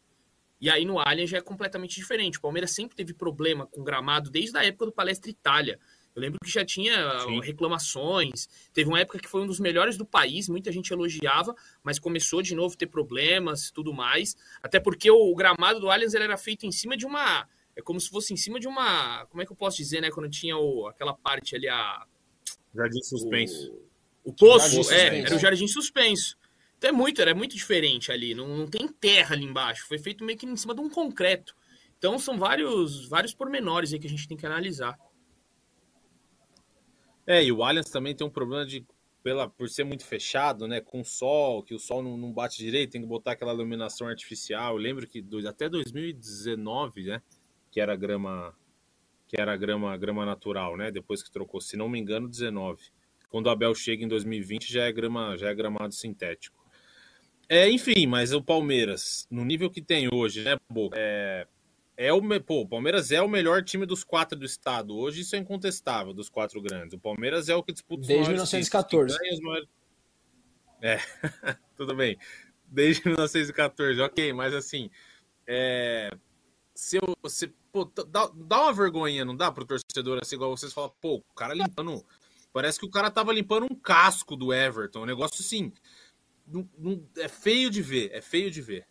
E 0.61 0.69
aí 0.69 0.83
no 0.83 0.99
Allianz 0.99 1.29
já 1.29 1.37
é 1.37 1.41
completamente 1.41 1.95
diferente. 1.95 2.37
O 2.37 2.41
Palmeiras 2.41 2.71
sempre 2.71 2.95
teve 2.95 3.13
problema 3.13 3.65
com 3.65 3.83
gramado 3.83 4.29
desde 4.29 4.57
a 4.57 4.65
época 4.65 4.87
do 4.87 4.91
Palestra 4.91 5.29
Itália. 5.29 5.79
Eu 6.15 6.21
lembro 6.21 6.39
que 6.43 6.51
já 6.51 6.65
tinha 6.65 7.19
Sim. 7.21 7.39
reclamações. 7.39 8.47
Teve 8.73 8.89
uma 8.89 8.99
época 8.99 9.19
que 9.19 9.27
foi 9.27 9.41
um 9.41 9.47
dos 9.47 9.59
melhores 9.59 9.97
do 9.97 10.05
país, 10.05 10.49
muita 10.49 10.71
gente 10.71 10.91
elogiava, 10.91 11.55
mas 11.83 11.99
começou 11.99 12.41
de 12.41 12.55
novo 12.55 12.73
a 12.73 12.77
ter 12.77 12.87
problemas 12.87 13.71
tudo 13.71 13.93
mais. 13.93 14.35
Até 14.61 14.79
porque 14.79 15.09
o, 15.09 15.33
gramado 15.35 15.79
do 15.79 15.89
Allianz 15.89 16.13
era 16.13 16.37
feito 16.37 16.65
em 16.65 16.71
cima 16.71 16.97
de 16.97 17.05
uma. 17.05 17.47
É 17.75 17.81
como 17.81 17.99
se 17.99 18.09
fosse 18.09 18.33
em 18.33 18.37
cima 18.37 18.59
de 18.59 18.67
uma. 18.67 19.25
Como 19.27 19.41
é 19.41 19.45
que 19.45 19.51
eu 19.51 19.55
posso 19.55 19.77
dizer, 19.77 20.01
né? 20.01 20.09
Quando 20.11 20.29
tinha 20.29 20.57
o, 20.57 20.87
aquela 20.87 21.13
parte 21.13 21.55
ali, 21.55 21.67
a. 21.67 22.05
Jardim 22.75 23.01
suspenso. 23.01 23.71
O, 24.23 24.31
o 24.31 24.33
poço, 24.33 24.91
é, 24.91 25.19
era 25.19 25.35
o 25.35 25.39
jardim 25.39 25.67
suspenso. 25.67 26.37
Então 26.77 26.89
é 26.89 26.93
muito, 26.93 27.21
era 27.21 27.35
muito 27.35 27.55
diferente 27.55 28.11
ali. 28.11 28.33
Não, 28.33 28.47
não 28.47 28.67
tem 28.67 28.87
terra 28.87 29.35
ali 29.35 29.43
embaixo. 29.43 29.85
Foi 29.87 29.97
feito 29.97 30.23
meio 30.23 30.37
que 30.37 30.45
em 30.45 30.55
cima 30.55 30.73
de 30.73 30.81
um 30.81 30.89
concreto. 30.89 31.55
Então 31.97 32.17
são 32.17 32.39
vários, 32.39 33.07
vários 33.09 33.33
pormenores 33.33 33.91
aí 33.91 33.99
que 33.99 34.07
a 34.07 34.09
gente 34.09 34.27
tem 34.27 34.37
que 34.37 34.45
analisar. 34.45 34.97
É, 37.29 37.43
e 37.43 37.51
o 37.51 37.63
Allianz 37.63 37.91
também 37.91 38.15
tem 38.15 38.25
um 38.25 38.29
problema 38.31 38.65
de, 38.65 38.83
pela, 39.21 39.47
por 39.47 39.69
ser 39.69 39.83
muito 39.83 40.03
fechado, 40.03 40.67
né? 40.67 40.81
Com 40.81 41.03
sol, 41.03 41.61
que 41.61 41.75
o 41.75 41.79
sol 41.79 42.01
não, 42.01 42.17
não 42.17 42.33
bate 42.33 42.57
direito, 42.57 42.93
tem 42.93 43.01
que 43.01 43.07
botar 43.07 43.33
aquela 43.33 43.53
iluminação 43.53 44.07
artificial. 44.07 44.73
Eu 44.73 44.81
lembro 44.81 45.07
que 45.07 45.21
do, 45.21 45.47
até 45.47 45.69
2019, 45.69 47.03
né? 47.03 47.21
Que 47.69 47.79
era 47.79 47.95
grama. 47.95 48.57
Que 49.27 49.39
era 49.39 49.55
grama, 49.55 49.95
grama 49.95 50.25
natural, 50.25 50.75
né? 50.75 50.89
Depois 50.89 51.21
que 51.21 51.29
trocou, 51.29 51.61
se 51.61 51.77
não 51.77 51.87
me 51.87 51.99
engano, 51.99 52.27
19. 52.27 52.81
Quando 53.29 53.45
o 53.45 53.51
Abel 53.51 53.75
chega 53.75 54.03
em 54.03 54.07
2020, 54.07 54.73
já 54.73 54.85
é, 54.85 54.91
grama, 54.91 55.37
já 55.37 55.49
é 55.49 55.53
gramado 55.53 55.93
sintético. 55.93 56.57
É, 57.47 57.69
enfim, 57.69 58.07
mas 58.07 58.33
o 58.33 58.41
Palmeiras, 58.41 59.27
no 59.29 59.45
nível 59.45 59.69
que 59.69 59.83
tem 59.83 60.09
hoje, 60.11 60.41
né, 60.41 60.57
Boca? 60.67 60.97
É, 60.99 61.45
é 62.01 62.13
o, 62.13 62.21
pô, 62.39 62.61
o 62.61 62.67
Palmeiras 62.67 63.11
é 63.11 63.21
o 63.21 63.27
melhor 63.27 63.61
time 63.61 63.85
dos 63.85 64.05
quatro 64.05 64.39
do 64.39 64.45
estado. 64.45 64.97
Hoje 64.97 65.19
isso 65.19 65.35
é 65.35 65.39
incontestável, 65.39 66.13
dos 66.13 66.29
quatro 66.29 66.61
grandes. 66.61 66.93
O 66.93 66.97
Palmeiras 66.97 67.49
é 67.49 67.55
o 67.55 67.61
que 67.61 67.73
disputa 67.73 68.07
Desde 68.07 68.29
1914. 68.29 69.17
Maiores... 69.41 69.67
É, 70.81 70.97
tudo 71.75 71.93
bem. 71.93 72.17
Desde 72.65 73.05
1914, 73.05 73.99
ok, 73.99 74.31
mas 74.31 74.53
assim, 74.53 74.89
é... 75.45 76.09
se 76.73 76.95
eu, 76.95 77.29
se, 77.29 77.53
pô, 77.69 77.83
dá, 77.83 78.31
dá 78.33 78.61
uma 78.61 78.71
vergonha, 78.71 79.25
não 79.25 79.35
dá 79.35 79.51
pro 79.51 79.65
torcedor 79.65 80.19
assim, 80.21 80.37
igual 80.37 80.55
vocês 80.55 80.71
falam, 80.71 80.93
pô, 81.01 81.15
o 81.15 81.33
cara 81.35 81.53
limpando. 81.53 82.05
Parece 82.53 82.79
que 82.79 82.85
o 82.85 82.89
cara 82.89 83.11
tava 83.11 83.33
limpando 83.33 83.67
um 83.69 83.75
casco 83.75 84.37
do 84.37 84.53
Everton. 84.53 85.01
Um 85.01 85.05
negócio 85.05 85.41
assim. 85.41 85.73
Não, 86.47 86.67
não, 86.77 87.05
é 87.17 87.27
feio 87.27 87.69
de 87.69 87.81
ver, 87.81 88.09
é 88.13 88.21
feio 88.21 88.49
de 88.49 88.61
ver. 88.61 88.87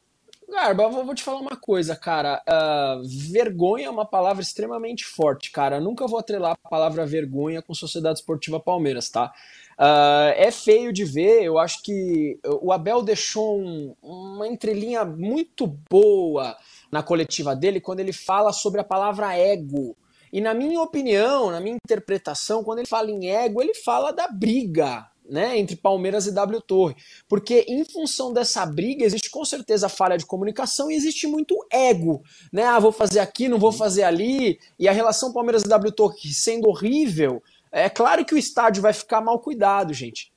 Garba, 0.51 0.85
eu 0.85 1.05
vou 1.05 1.15
te 1.15 1.23
falar 1.23 1.41
uma 1.41 1.57
coisa, 1.57 1.95
cara. 1.95 2.43
Uh, 2.49 3.03
vergonha 3.31 3.87
é 3.87 3.91
uma 3.91 4.07
palavra 4.07 4.43
extremamente 4.43 5.05
forte, 5.05 5.53
cara. 5.53 5.79
nunca 5.79 6.07
vou 6.07 6.19
atrelar 6.19 6.53
a 6.53 6.69
palavra 6.69 7.05
vergonha 7.05 7.61
com 7.61 7.75
Sociedade 7.75 8.21
Esportiva 8.21 8.59
Palmeiras, 8.59 9.11
tá? 9.11 9.31
Uh, 9.79 10.33
é 10.37 10.51
feio 10.51 10.91
de 10.91 11.05
ver, 11.05 11.45
eu 11.45 11.59
acho 11.59 11.83
que 11.83 12.41
o 12.63 12.73
Abel 12.73 13.03
deixou 13.03 13.61
um, 13.61 13.95
uma 14.03 14.49
entrelinha 14.49 15.05
muito 15.05 15.67
boa 15.67 16.57
na 16.91 17.03
coletiva 17.03 17.55
dele 17.55 17.81
quando 17.81 18.01
ele 18.01 18.13
fala 18.13 18.53
sobre 18.53 18.81
a 18.81 18.85
palavra 18.85 19.37
ego. 19.37 19.95
E 20.33 20.41
na 20.41 20.55
minha 20.55 20.81
opinião, 20.81 21.51
na 21.51 21.61
minha 21.61 21.77
interpretação, 21.77 22.65
quando 22.65 22.79
ele 22.79 22.89
fala 22.89 23.11
em 23.11 23.29
ego, 23.29 23.63
ele 23.63 23.75
fala 23.75 24.13
da 24.13 24.29
briga, 24.29 25.07
né, 25.29 25.59
entre 25.59 25.76
Palmeiras 25.76 26.26
e 26.26 26.33
W 26.33 26.61
Torre. 26.62 26.97
Porque 27.29 27.64
em 27.68 27.85
função 27.85 28.33
dessa 28.33 28.64
briga 28.64 29.05
existe 29.05 29.31
com 29.31 29.45
certeza 29.45 29.89
falha 29.89 30.16
de 30.16 30.26
comunicação 30.26 30.91
e 30.91 30.95
existe 30.95 31.26
muito 31.26 31.57
ego, 31.70 32.22
né? 32.53 32.64
Ah, 32.64 32.79
vou 32.79 32.93
fazer 32.93 33.20
aqui, 33.20 33.49
não 33.49 33.59
vou 33.59 33.72
fazer 33.72 34.03
ali. 34.03 34.59
E 34.79 34.89
a 34.89 34.93
relação 34.93 35.33
Palmeiras 35.33 35.62
e 35.62 35.68
W 35.68 35.93
Torre 35.93 36.33
sendo 36.33 36.68
horrível, 36.68 37.43
é 37.70 37.89
claro 37.89 38.24
que 38.24 38.35
o 38.35 38.39
estádio 38.39 38.83
vai 38.83 38.93
ficar 38.93 39.20
mal 39.20 39.39
cuidado, 39.39 39.93
gente. 39.93 40.33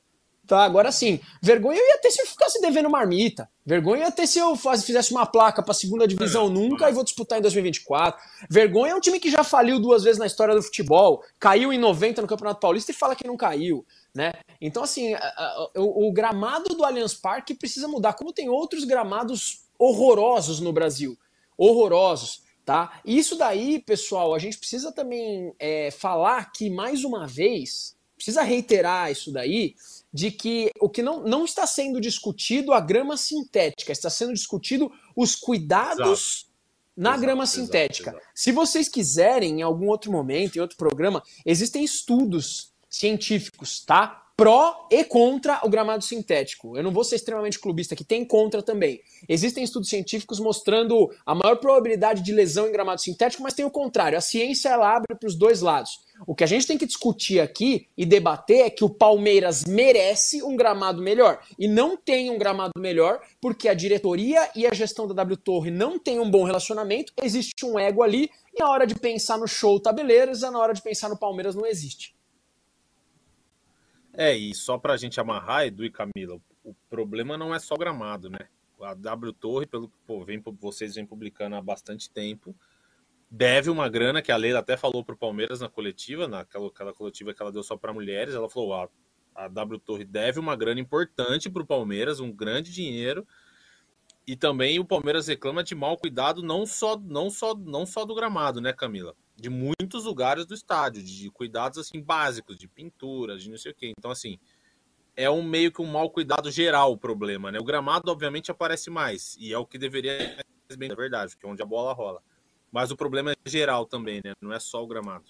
Tá, 0.48 0.66
agora 0.66 0.92
sim, 0.92 1.18
vergonha 1.42 1.80
eu 1.80 1.88
ia 1.88 1.98
ter 2.00 2.12
se 2.12 2.22
eu 2.22 2.26
ficasse 2.26 2.60
devendo 2.60 2.90
marmita. 2.90 3.48
Vergonha 3.66 4.04
ia 4.04 4.12
ter 4.12 4.28
se 4.28 4.38
eu 4.38 4.54
faz, 4.58 4.84
fizesse 4.84 5.12
uma 5.12 5.26
placa 5.26 5.64
para 5.64 5.74
segunda 5.74 6.06
divisão 6.06 6.48
é, 6.48 6.50
nunca 6.50 6.90
e 6.90 6.94
vou 6.94 7.06
disputar 7.06 7.40
em 7.40 7.42
2024. 7.42 8.22
Vergonha 8.50 8.92
é 8.92 8.96
um 8.96 9.00
time 9.00 9.18
que 9.18 9.32
já 9.32 9.46
faliu 9.46 9.80
duas 9.80 10.04
vezes 10.04 10.20
na 10.20 10.26
história 10.26 10.54
do 10.54 10.62
futebol, 10.62 11.24
caiu 11.40 11.72
em 11.72 11.78
90 11.78 12.22
no 12.22 12.28
Campeonato 12.28 12.60
Paulista 12.60 12.92
e 12.92 12.94
fala 12.94 13.16
que 13.16 13.26
não 13.26 13.38
caiu 13.38 13.86
né? 14.14 14.34
Então, 14.60 14.84
assim, 14.84 15.14
a, 15.14 15.20
a, 15.20 15.70
o, 15.78 16.08
o, 16.08 16.12
gramado 16.12 16.76
do 16.76 16.84
Allianz 16.84 17.14
Parque 17.14 17.54
precisa 17.54 17.88
mudar, 17.88 18.14
como 18.14 18.34
tem 18.34 18.50
outros 18.50 18.84
gramados 18.84 19.64
horrorosos 19.80 20.60
no 20.60 20.74
Brasil. 20.74 21.18
Horrorosos, 21.58 22.44
tá? 22.66 23.02
E 23.06 23.18
isso 23.18 23.36
daí, 23.36 23.80
pessoal, 23.80 24.34
a 24.34 24.40
gente 24.40 24.58
precisa 24.58 24.92
também 24.92 25.54
é, 25.58 25.92
falar 25.92 26.40
aqui 26.40 26.70
mais 26.70 27.04
uma 27.04 27.26
vez, 27.26 27.96
precisa 28.16 28.42
reiterar 28.44 29.12
isso 29.12 29.32
daí, 29.32 29.76
de 30.14 30.30
que 30.30 30.72
o 30.80 30.90
que 30.90 31.02
não, 31.02 31.24
não 31.24 31.46
está 31.46 31.66
sendo 31.66 32.02
discutido 32.02 32.74
a 32.74 32.82
grama 32.82 33.16
sintética, 33.16 33.92
está 33.92 34.10
sendo 34.10 34.34
discutido 34.34 34.92
os 35.16 35.36
cuidados 35.36 36.00
Exato. 36.00 36.52
na 36.98 37.10
exato, 37.12 37.22
grama 37.22 37.46
sintética. 37.46 38.10
Exato, 38.10 38.24
exato. 38.24 38.32
Se 38.36 38.52
vocês 38.52 38.90
quiserem, 38.90 39.60
em 39.60 39.62
algum 39.62 39.88
outro 39.88 40.12
momento, 40.12 40.58
em 40.58 40.60
outro 40.60 40.76
programa, 40.76 41.24
existem 41.46 41.84
estudos 41.84 42.71
científicos, 42.92 43.84
tá? 43.84 44.22
pró 44.42 44.88
e 44.90 45.04
contra 45.04 45.60
o 45.64 45.70
gramado 45.70 46.04
sintético. 46.04 46.76
Eu 46.76 46.82
não 46.82 46.90
vou 46.90 47.04
ser 47.04 47.16
extremamente 47.16 47.60
clubista, 47.60 47.96
que 47.96 48.04
tem 48.04 48.26
contra 48.26 48.64
também. 48.64 49.00
Existem 49.30 49.64
estudos 49.64 49.88
científicos 49.88 50.40
mostrando 50.40 51.12
a 51.24 51.36
maior 51.36 51.58
probabilidade 51.58 52.24
de 52.24 52.32
lesão 52.32 52.68
em 52.68 52.72
gramado 52.72 53.00
sintético, 53.00 53.44
mas 53.44 53.54
tem 53.54 53.66
o 53.66 53.70
contrário. 53.70 54.18
A 54.18 54.22
ciência 54.22 54.70
ela 54.70 54.96
abre 54.96 55.16
para 55.16 55.28
os 55.28 55.36
dois 55.36 55.62
lados. 55.62 55.92
O 56.26 56.34
que 56.34 56.44
a 56.44 56.48
gente 56.48 56.66
tem 56.66 56.76
que 56.76 56.88
discutir 56.88 57.40
aqui 57.40 57.88
e 57.96 58.04
debater 58.04 58.66
é 58.66 58.70
que 58.72 58.84
o 58.84 58.90
Palmeiras 58.90 59.64
merece 59.66 60.42
um 60.42 60.56
gramado 60.56 61.04
melhor 61.04 61.40
e 61.60 61.68
não 61.68 61.96
tem 61.96 62.32
um 62.32 62.40
gramado 62.40 62.74
melhor 62.80 63.22
porque 63.40 63.70
a 63.70 63.76
diretoria 63.76 64.50
e 64.56 64.66
a 64.66 64.74
gestão 64.74 65.08
da 65.08 65.14
W 65.14 65.38
Torre 65.38 65.70
não 65.70 66.00
têm 66.00 66.20
um 66.20 66.32
bom 66.32 66.44
relacionamento, 66.44 67.14
existe 67.22 67.64
um 67.64 67.78
ego 67.78 68.02
ali 68.02 68.28
e 68.52 68.60
na 68.60 68.72
hora 68.72 68.88
de 68.88 68.96
pensar 68.96 69.38
no 69.38 69.48
show 69.48 69.80
tabeleiras, 69.80 70.42
na 70.42 70.58
hora 70.58 70.74
de 70.74 70.82
pensar 70.82 71.10
no 71.10 71.18
Palmeiras 71.18 71.54
não 71.54 71.68
existe. 71.68 72.20
É, 74.14 74.36
e 74.36 74.54
só 74.54 74.78
para 74.78 74.94
a 74.94 74.98
gente 74.98 75.20
amarrar, 75.20 75.66
Edu 75.66 75.86
e 75.86 75.92
Camila, 75.92 76.40
o 76.64 76.74
problema 76.90 77.38
não 77.38 77.56
é 77.56 77.60
só 77.60 77.76
gramado, 77.76 78.30
né? 78.30 78.40
A 78.82 78.94
W 78.94 79.34
Torre, 79.34 79.66
pelo 79.66 79.88
que 79.88 79.98
pô, 80.06 80.26
vem, 80.26 80.42
vocês 80.60 80.96
vêm 80.96 81.06
publicando 81.06 81.56
há 81.56 81.62
bastante 81.62 82.10
tempo, 82.10 82.56
deve 83.30 83.70
uma 83.70 83.88
grana 83.88 84.22
que 84.22 84.32
a 84.32 84.38
Leila 84.38 84.60
até 84.60 84.76
falou 84.76 85.06
para 85.06 85.16
o 85.16 85.18
Palmeiras 85.18 85.62
na 85.62 85.70
coletiva, 85.70 86.28
naquela 86.28 86.68
aquela 86.68 86.94
coletiva 86.94 87.34
que 87.34 87.42
ela 87.42 87.52
deu 87.52 87.64
só 87.64 87.78
para 87.78 87.94
mulheres. 87.94 88.34
Ela 88.34 88.50
falou: 88.50 88.74
a, 88.74 88.90
a 89.36 89.48
W 89.48 89.80
Torre 89.80 90.04
deve 90.04 90.40
uma 90.40 90.56
grana 90.56 90.80
importante 90.80 91.50
para 91.50 91.62
o 91.64 91.66
Palmeiras, 91.66 92.20
um 92.20 92.32
grande 92.32 92.74
dinheiro. 92.74 93.26
E 94.28 94.36
também 94.36 94.80
o 94.80 94.86
Palmeiras 94.86 95.28
reclama 95.28 95.64
de 95.64 95.76
mau 95.76 95.98
cuidado, 95.98 96.44
não 96.44 96.66
só, 96.66 96.98
não 96.98 97.30
só, 97.30 97.56
não 97.56 97.86
só 97.86 98.06
do 98.06 98.16
gramado, 98.16 98.62
né, 98.62 98.72
Camila? 98.72 99.16
de 99.42 99.50
muitos 99.50 100.06
lugares 100.06 100.46
do 100.46 100.54
estádio, 100.54 101.04
de 101.04 101.30
cuidados 101.32 101.80
assim 101.80 102.00
básicos, 102.00 102.58
de 102.58 102.68
pinturas, 102.68 103.42
de 103.42 103.50
não 103.50 103.58
sei 103.58 103.72
o 103.72 103.76
quê. 103.76 103.92
Então, 103.98 104.12
assim, 104.12 104.38
é 105.16 105.30
um 105.30 105.42
meio 105.42 105.72
que 105.72 105.82
um 105.82 105.88
mau 105.88 106.12
cuidado 106.12 106.52
geral 106.52 106.92
o 106.92 106.98
problema, 106.98 107.52
né? 107.52 107.60
O 107.60 107.64
gramado, 107.64 108.12
obviamente, 108.12 108.52
aparece 108.52 108.92
mais, 108.92 109.36
e 109.40 109.52
é 109.52 109.58
o 109.58 109.66
que 109.66 109.80
deveria 109.80 110.38
ser 110.70 110.78
bem, 110.78 110.92
é 110.92 110.96
verdade, 110.96 111.34
porque 111.34 111.48
é 111.48 111.50
onde 111.50 111.62
a 111.64 111.66
bola 111.66 111.92
rola. 111.92 112.22
Mas 112.72 112.92
o 112.92 112.96
problema 112.96 113.32
é 113.32 113.50
geral 113.50 113.86
também, 113.86 114.22
né? 114.24 114.34
Não 114.40 114.54
é 114.54 114.60
só 114.60 114.84
o 114.84 114.88
gramado. 114.88 115.26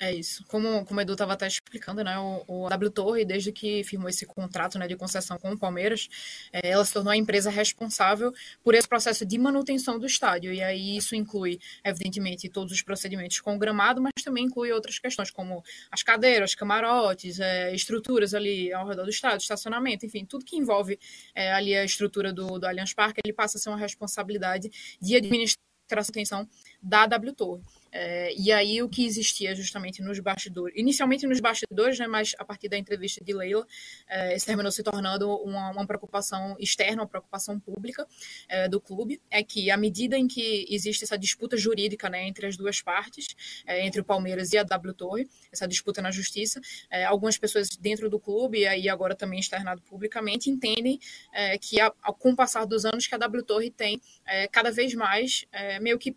É 0.00 0.12
isso. 0.12 0.44
Como, 0.48 0.84
como 0.84 0.98
o 0.98 1.02
Edu 1.02 1.12
estava 1.12 1.34
até 1.34 1.46
explicando, 1.46 2.02
né, 2.02 2.18
o, 2.18 2.44
o 2.48 2.68
W 2.68 2.90
Torre, 2.90 3.24
desde 3.24 3.52
que 3.52 3.84
firmou 3.84 4.08
esse 4.08 4.26
contrato 4.26 4.76
né, 4.76 4.88
de 4.88 4.96
concessão 4.96 5.38
com 5.38 5.52
o 5.52 5.58
Palmeiras, 5.58 6.08
é, 6.52 6.70
ela 6.70 6.84
se 6.84 6.92
tornou 6.92 7.12
a 7.12 7.16
empresa 7.16 7.48
responsável 7.48 8.32
por 8.62 8.74
esse 8.74 8.88
processo 8.88 9.24
de 9.24 9.38
manutenção 9.38 9.96
do 9.96 10.04
estádio. 10.04 10.52
E 10.52 10.60
aí 10.60 10.96
isso 10.96 11.14
inclui, 11.14 11.60
evidentemente, 11.84 12.48
todos 12.48 12.72
os 12.72 12.82
procedimentos 12.82 13.40
com 13.40 13.54
o 13.54 13.58
gramado, 13.58 14.02
mas 14.02 14.12
também 14.24 14.44
inclui 14.46 14.72
outras 14.72 14.98
questões, 14.98 15.30
como 15.30 15.62
as 15.92 16.02
cadeiras, 16.02 16.56
camarotes, 16.56 17.38
é, 17.38 17.72
estruturas 17.72 18.34
ali 18.34 18.72
ao 18.72 18.88
redor 18.88 19.04
do 19.04 19.10
estádio, 19.10 19.42
estacionamento, 19.42 20.04
enfim, 20.04 20.24
tudo 20.24 20.44
que 20.44 20.56
envolve 20.56 20.98
é, 21.34 21.52
ali 21.52 21.74
a 21.74 21.84
estrutura 21.84 22.32
do, 22.32 22.58
do 22.58 22.66
Allianz 22.66 22.92
Parque, 22.92 23.20
ele 23.24 23.32
passa 23.32 23.58
a 23.58 23.60
ser 23.60 23.68
uma 23.68 23.78
responsabilidade 23.78 24.70
de 25.00 25.14
administrar 25.14 25.62
a 25.92 26.00
atenção 26.00 26.48
da 26.82 27.06
W 27.06 27.32
Torre. 27.34 27.62
É, 27.96 28.34
e 28.36 28.50
aí 28.50 28.82
o 28.82 28.88
que 28.88 29.06
existia 29.06 29.54
justamente 29.54 30.02
nos 30.02 30.18
bastidores, 30.18 30.74
inicialmente 30.76 31.28
nos 31.28 31.38
bastidores, 31.38 31.96
né, 31.96 32.08
mas 32.08 32.34
a 32.40 32.44
partir 32.44 32.68
da 32.68 32.76
entrevista 32.76 33.22
de 33.22 33.32
Leila, 33.32 33.64
é, 34.08 34.34
isso 34.34 34.44
terminou 34.44 34.72
se 34.72 34.82
tornando 34.82 35.30
uma, 35.36 35.70
uma 35.70 35.86
preocupação 35.86 36.56
externa, 36.58 37.02
uma 37.02 37.08
preocupação 37.08 37.60
pública 37.60 38.04
é, 38.48 38.68
do 38.68 38.80
clube, 38.80 39.22
é 39.30 39.44
que 39.44 39.70
à 39.70 39.76
medida 39.76 40.18
em 40.18 40.26
que 40.26 40.66
existe 40.68 41.04
essa 41.04 41.16
disputa 41.16 41.56
jurídica 41.56 42.10
né, 42.10 42.26
entre 42.26 42.46
as 42.46 42.56
duas 42.56 42.82
partes, 42.82 43.26
é, 43.64 43.86
entre 43.86 44.00
o 44.00 44.04
Palmeiras 44.04 44.52
e 44.52 44.58
a 44.58 44.64
W 44.64 44.94
Torre, 44.94 45.28
essa 45.52 45.68
disputa 45.68 46.02
na 46.02 46.10
justiça, 46.10 46.60
é, 46.90 47.04
algumas 47.04 47.38
pessoas 47.38 47.68
dentro 47.68 48.10
do 48.10 48.18
clube, 48.18 48.58
e 48.58 48.66
aí 48.66 48.88
agora 48.88 49.14
também 49.14 49.38
externado 49.38 49.80
publicamente, 49.82 50.50
entendem 50.50 50.98
é, 51.32 51.56
que 51.58 51.80
a, 51.80 51.92
com 52.18 52.32
o 52.32 52.36
passar 52.36 52.64
dos 52.64 52.84
anos 52.84 53.06
que 53.06 53.14
a 53.14 53.18
W 53.18 53.44
Torre 53.44 53.70
tem 53.70 54.00
cada 54.50 54.70
vez 54.70 54.94
mais 54.94 55.44
meio 55.80 55.98
que 55.98 56.16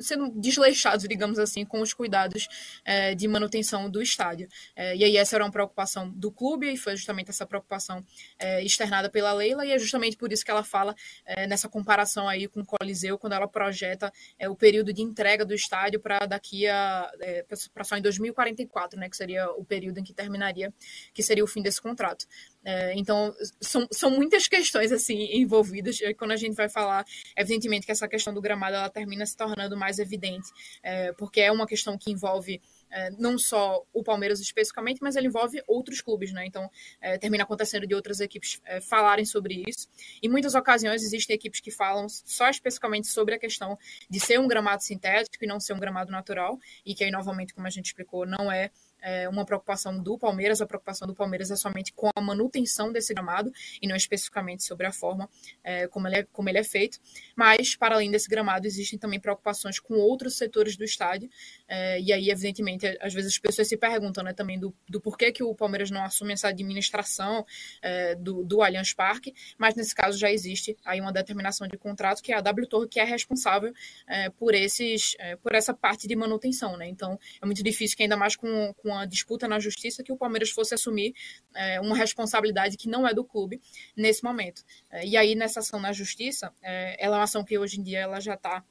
sendo 0.00 0.30
desleixados, 0.38 1.06
digamos 1.08 1.38
assim, 1.38 1.64
com 1.64 1.80
os 1.80 1.94
cuidados 1.94 2.48
é, 2.84 3.14
de 3.14 3.26
manutenção 3.26 3.88
do 3.90 4.02
estádio. 4.02 4.48
É, 4.76 4.96
e 4.96 5.04
aí 5.04 5.16
essa 5.16 5.36
era 5.36 5.44
uma 5.44 5.50
preocupação 5.50 6.10
do 6.10 6.30
clube 6.30 6.70
e 6.72 6.76
foi 6.76 6.96
justamente 6.96 7.30
essa 7.30 7.46
preocupação 7.46 8.04
é, 8.38 8.62
externada 8.62 9.08
pela 9.08 9.32
Leila 9.32 9.64
e 9.64 9.72
é 9.72 9.78
justamente 9.78 10.16
por 10.16 10.32
isso 10.32 10.44
que 10.44 10.50
ela 10.50 10.62
fala 10.62 10.94
é, 11.24 11.46
nessa 11.46 11.68
comparação 11.68 12.28
aí 12.28 12.46
com 12.46 12.60
o 12.60 12.66
Coliseu, 12.66 13.18
quando 13.18 13.32
ela 13.32 13.48
projeta 13.48 14.12
é, 14.38 14.48
o 14.48 14.54
período 14.54 14.92
de 14.92 15.02
entrega 15.02 15.44
do 15.44 15.54
estádio 15.54 16.00
para 16.00 16.26
daqui 16.26 16.66
a 16.66 17.10
é, 17.20 17.44
para 17.72 17.84
só 17.84 17.96
em 17.96 18.02
2044, 18.02 18.98
né, 18.98 19.08
que 19.08 19.16
seria 19.16 19.50
o 19.52 19.64
período 19.64 19.98
em 19.98 20.02
que 20.02 20.12
terminaria, 20.12 20.72
que 21.12 21.22
seria 21.22 21.44
o 21.44 21.46
fim 21.46 21.62
desse 21.62 21.80
contrato. 21.80 22.26
É, 22.64 22.92
então, 22.94 23.34
são, 23.60 23.86
são 23.90 24.10
muitas 24.10 24.46
questões 24.46 24.92
assim 24.92 25.28
envolvidas. 25.32 25.98
Quando 26.18 26.32
a 26.32 26.36
gente 26.36 26.54
vai 26.54 26.68
falar, 26.68 27.04
evidentemente 27.36 27.86
que 27.86 27.92
essa 27.92 28.08
questão 28.08 28.34
do 28.34 28.40
gramado 28.40 28.76
ela 28.76 28.90
termina 28.90 29.24
se 29.24 29.36
tornando 29.36 29.76
mais 29.76 29.98
evidente, 29.98 30.48
é, 30.82 31.12
porque 31.12 31.40
é 31.40 31.50
uma 31.50 31.66
questão 31.66 31.96
que 31.96 32.10
envolve 32.10 32.60
é, 32.90 33.10
não 33.12 33.38
só 33.38 33.84
o 33.92 34.02
Palmeiras 34.02 34.40
especificamente, 34.40 34.98
mas 35.00 35.16
ele 35.16 35.28
envolve 35.28 35.62
outros 35.66 36.00
clubes, 36.00 36.32
né? 36.32 36.44
Então, 36.46 36.68
é, 37.00 37.16
termina 37.16 37.44
acontecendo 37.44 37.86
de 37.86 37.94
outras 37.94 38.20
equipes 38.20 38.60
é, 38.64 38.80
falarem 38.80 39.24
sobre 39.24 39.62
isso. 39.66 39.88
Em 40.22 40.28
muitas 40.28 40.54
ocasiões, 40.54 41.02
existem 41.02 41.34
equipes 41.34 41.60
que 41.60 41.70
falam 41.70 42.08
só 42.08 42.48
especificamente 42.50 43.06
sobre 43.06 43.34
a 43.34 43.38
questão 43.38 43.78
de 44.08 44.18
ser 44.18 44.40
um 44.40 44.48
gramado 44.48 44.82
sintético 44.82 45.44
e 45.44 45.46
não 45.46 45.60
ser 45.60 45.72
um 45.72 45.78
gramado 45.78 46.10
natural, 46.10 46.58
e 46.84 46.94
que 46.94 47.04
aí, 47.04 47.10
novamente, 47.10 47.54
como 47.54 47.66
a 47.66 47.70
gente 47.70 47.86
explicou, 47.86 48.26
não 48.26 48.50
é 48.50 48.70
é, 49.02 49.28
uma 49.28 49.44
preocupação 49.44 50.02
do 50.02 50.18
Palmeiras, 50.18 50.60
a 50.60 50.66
preocupação 50.66 51.06
do 51.06 51.14
Palmeiras 51.14 51.50
é 51.50 51.56
somente 51.56 51.92
com 51.92 52.10
a 52.14 52.20
manutenção 52.20 52.92
desse 52.92 53.12
gramado 53.14 53.52
e 53.80 53.86
não 53.86 53.96
especificamente 53.96 54.64
sobre 54.64 54.86
a 54.86 54.92
forma 54.92 55.28
é, 55.62 55.86
como, 55.88 56.06
ele 56.08 56.16
é, 56.16 56.22
como 56.32 56.48
ele 56.48 56.58
é 56.58 56.64
feito. 56.64 56.98
Mas, 57.36 57.76
para 57.76 57.94
além 57.94 58.10
desse 58.10 58.28
gramado, 58.28 58.66
existem 58.66 58.98
também 58.98 59.20
preocupações 59.20 59.78
com 59.78 59.94
outros 59.94 60.36
setores 60.36 60.76
do 60.76 60.84
estádio. 60.84 61.28
É, 61.68 62.00
e 62.00 62.12
aí, 62.12 62.30
evidentemente, 62.30 62.86
às 63.00 63.12
vezes 63.14 63.32
as 63.32 63.38
pessoas 63.38 63.68
se 63.68 63.76
perguntam 63.76 64.24
né, 64.24 64.32
também 64.32 64.58
do, 64.58 64.74
do 64.88 65.00
porquê 65.00 65.32
que 65.32 65.42
o 65.42 65.54
Palmeiras 65.54 65.90
não 65.90 66.02
assume 66.02 66.32
essa 66.32 66.48
administração 66.48 67.44
é, 67.82 68.14
do, 68.14 68.44
do 68.44 68.62
Allianz 68.62 68.92
Parque, 68.92 69.34
mas 69.58 69.74
nesse 69.74 69.94
caso 69.94 70.18
já 70.18 70.30
existe 70.30 70.76
aí 70.84 71.00
uma 71.00 71.12
determinação 71.12 71.66
de 71.66 71.76
contrato 71.76 72.22
que 72.22 72.32
é 72.32 72.36
a 72.36 72.40
W 72.40 72.66
Torre 72.66 72.88
que 72.88 73.00
é 73.00 73.04
responsável 73.04 73.72
é, 74.06 74.30
por, 74.30 74.54
esses, 74.54 75.14
é, 75.18 75.36
por 75.36 75.54
essa 75.54 75.72
parte 75.72 76.06
de 76.06 76.16
manutenção. 76.16 76.76
Né? 76.76 76.88
Então, 76.88 77.18
é 77.40 77.46
muito 77.46 77.62
difícil 77.62 77.96
que 77.96 78.02
ainda 78.02 78.16
mais 78.16 78.36
com, 78.36 78.74
com 78.74 78.89
uma 78.92 79.06
disputa 79.06 79.48
na 79.48 79.58
justiça 79.58 80.02
que 80.02 80.12
o 80.12 80.16
Palmeiras 80.16 80.50
fosse 80.50 80.74
assumir 80.74 81.14
é, 81.54 81.80
uma 81.80 81.96
responsabilidade 81.96 82.76
que 82.76 82.88
não 82.88 83.06
é 83.06 83.14
do 83.14 83.24
clube 83.24 83.60
nesse 83.96 84.22
momento. 84.22 84.62
É, 84.90 85.06
e 85.06 85.16
aí, 85.16 85.34
nessa 85.34 85.60
ação 85.60 85.80
na 85.80 85.92
justiça, 85.92 86.52
é, 86.62 86.96
ela 87.04 87.16
é 87.16 87.18
uma 87.18 87.24
ação 87.24 87.44
que 87.44 87.58
hoje 87.58 87.80
em 87.80 87.82
dia 87.82 88.00
ela 88.00 88.20
já 88.20 88.34
está 88.34 88.64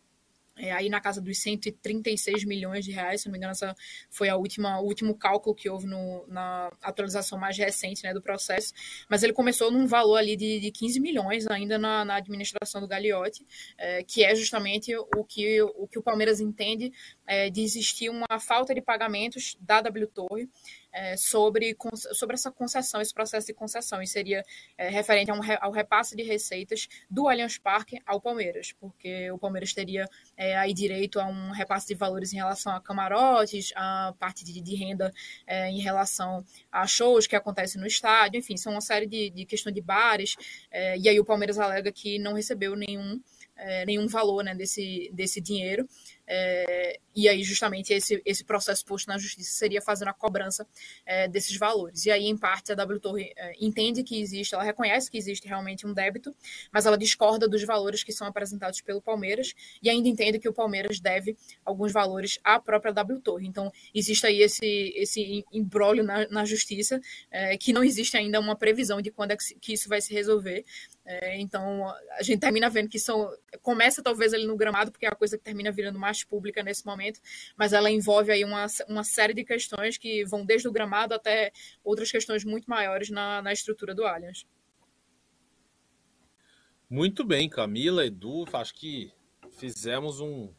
é, 0.59 0.71
aí 0.71 0.89
na 0.89 0.99
casa 0.99 1.21
dos 1.21 1.39
136 1.39 2.43
milhões 2.43 2.83
de 2.83 2.91
reais, 2.91 3.21
se 3.21 3.27
não 3.27 3.31
me 3.31 3.37
engano, 3.37 3.51
essa 3.51 3.73
foi 4.09 4.27
a 4.27 4.35
última, 4.35 4.79
o 4.81 4.85
último 4.85 5.15
cálculo 5.15 5.55
que 5.55 5.69
houve 5.69 5.87
no, 5.87 6.25
na 6.27 6.71
atualização 6.81 7.39
mais 7.39 7.57
recente 7.57 8.03
né, 8.03 8.13
do 8.13 8.21
processo, 8.21 8.73
mas 9.09 9.23
ele 9.23 9.31
começou 9.31 9.71
num 9.71 9.87
valor 9.87 10.17
ali 10.17 10.35
de, 10.35 10.59
de 10.59 10.71
15 10.71 10.99
milhões 10.99 11.47
ainda 11.47 11.77
na, 11.77 12.03
na 12.03 12.15
administração 12.15 12.81
do 12.81 12.87
Gagliotti, 12.87 13.45
é, 13.77 14.03
que 14.03 14.23
é 14.23 14.35
justamente 14.35 14.93
o 14.95 15.23
que 15.23 15.61
o, 15.61 15.87
que 15.87 15.97
o 15.97 16.03
Palmeiras 16.03 16.41
entende 16.41 16.91
é, 17.25 17.49
de 17.49 17.61
existir 17.61 18.09
uma 18.09 18.39
falta 18.39 18.75
de 18.75 18.81
pagamentos 18.81 19.55
da 19.61 19.81
W 19.81 20.07
Torre 20.07 20.49
é, 20.91 21.15
sobre, 21.17 21.75
sobre 22.13 22.35
essa 22.35 22.51
concessão, 22.51 23.01
esse 23.01 23.13
processo 23.13 23.47
de 23.47 23.53
concessão, 23.53 24.01
e 24.01 24.07
seria 24.07 24.43
é, 24.77 24.89
referente 24.89 25.31
um, 25.31 25.39
ao 25.59 25.71
repasse 25.71 26.15
de 26.15 26.23
receitas 26.23 26.87
do 27.09 27.27
Allianz 27.27 27.57
Parque 27.57 28.01
ao 28.05 28.19
Palmeiras, 28.19 28.73
porque 28.79 29.31
o 29.31 29.37
Palmeiras 29.37 29.73
teria 29.73 30.07
é, 30.35 30.57
aí 30.57 30.73
direito 30.73 31.19
a 31.19 31.25
um 31.25 31.51
repasse 31.51 31.87
de 31.87 31.95
valores 31.95 32.33
em 32.33 32.37
relação 32.37 32.73
a 32.73 32.81
camarotes, 32.81 33.71
a 33.75 34.13
parte 34.17 34.43
de, 34.43 34.59
de 34.61 34.75
renda 34.75 35.13
é, 35.45 35.69
em 35.69 35.79
relação 35.79 36.43
a 36.71 36.85
shows 36.87 37.27
que 37.27 37.35
acontecem 37.35 37.79
no 37.79 37.87
estádio, 37.87 38.39
enfim, 38.39 38.57
são 38.57 38.73
uma 38.73 38.81
série 38.81 39.05
de, 39.05 39.29
de 39.29 39.45
questões 39.45 39.73
de 39.73 39.81
bares, 39.81 40.35
é, 40.71 40.97
e 40.97 41.07
aí 41.07 41.19
o 41.19 41.25
Palmeiras 41.25 41.59
alega 41.59 41.91
que 41.91 42.19
não 42.19 42.33
recebeu 42.33 42.75
nenhum, 42.75 43.21
é, 43.55 43.85
nenhum 43.85 44.07
valor 44.07 44.43
né, 44.43 44.55
desse, 44.55 45.09
desse 45.13 45.39
dinheiro, 45.39 45.87
É, 46.31 46.99
e 47.15 47.27
aí, 47.27 47.43
justamente, 47.43 47.91
esse, 47.91 48.21
esse 48.23 48.45
processo 48.45 48.85
posto 48.85 49.07
na 49.07 49.17
justiça 49.17 49.51
seria 49.51 49.81
fazendo 49.81 50.09
a 50.09 50.13
cobrança 50.13 50.65
é, 51.03 51.27
desses 51.27 51.57
valores. 51.57 52.05
E 52.05 52.11
aí, 52.11 52.27
em 52.27 52.37
parte, 52.37 52.71
a 52.71 52.75
W 52.75 52.99
Torre 52.99 53.33
é, 53.35 53.53
entende 53.59 54.03
que 54.03 54.21
existe, 54.21 54.53
ela 54.53 54.63
reconhece 54.63 55.09
que 55.09 55.17
existe 55.17 55.47
realmente 55.47 55.87
um 55.87 55.93
débito, 55.93 56.33
mas 56.71 56.85
ela 56.85 56.97
discorda 56.97 57.47
dos 57.47 57.63
valores 57.63 58.03
que 58.03 58.11
são 58.11 58.27
apresentados 58.27 58.79
pelo 58.81 59.01
Palmeiras 59.01 59.53
e 59.81 59.89
ainda 59.89 60.07
entende 60.07 60.37
que 60.37 60.47
o 60.47 60.53
Palmeiras 60.53 60.99
deve 60.99 61.35
alguns 61.65 61.91
valores 61.91 62.37
à 62.43 62.59
própria 62.59 62.93
W 62.93 63.19
Torre. 63.21 63.47
Então, 63.47 63.71
existe 63.93 64.27
aí 64.27 64.41
esse, 64.41 64.93
esse 64.95 65.43
embrólio 65.51 66.03
na, 66.03 66.27
na 66.29 66.45
justiça, 66.45 67.01
é, 67.31 67.57
que 67.57 67.73
não 67.73 67.83
existe 67.83 68.15
ainda 68.15 68.39
uma 68.39 68.55
previsão 68.55 69.01
de 69.01 69.09
quando 69.09 69.31
é 69.31 69.37
que, 69.37 69.55
que 69.55 69.73
isso 69.73 69.89
vai 69.89 69.99
se 69.99 70.13
resolver. 70.13 70.63
É, 71.11 71.41
então, 71.41 71.89
a 72.19 72.21
gente 72.21 72.39
termina 72.39 72.69
vendo 72.69 72.87
que 72.87 72.99
são, 72.99 73.35
começa 73.63 74.03
talvez 74.03 74.31
ali 74.31 74.45
no 74.45 74.55
gramado, 74.55 74.91
porque 74.91 75.07
é 75.07 75.09
a 75.09 75.15
coisa 75.15 75.39
que 75.39 75.43
termina 75.43 75.71
virando 75.71 75.97
mais 75.97 76.23
pública 76.23 76.61
nesse 76.61 76.85
momento, 76.85 77.19
mas 77.57 77.73
ela 77.73 77.89
envolve 77.89 78.31
aí 78.31 78.45
uma, 78.45 78.67
uma 78.87 79.03
série 79.03 79.33
de 79.33 79.43
questões 79.43 79.97
que 79.97 80.23
vão 80.25 80.45
desde 80.45 80.67
o 80.67 80.71
gramado 80.71 81.15
até 81.15 81.51
outras 81.83 82.11
questões 82.11 82.45
muito 82.45 82.69
maiores 82.69 83.09
na, 83.09 83.41
na 83.41 83.51
estrutura 83.51 83.95
do 83.95 84.05
Allianz. 84.05 84.45
Muito 86.87 87.23
bem, 87.23 87.49
Camila, 87.49 88.05
Edu, 88.05 88.45
acho 88.53 88.75
que 88.75 89.11
fizemos 89.57 90.19
um 90.19 90.53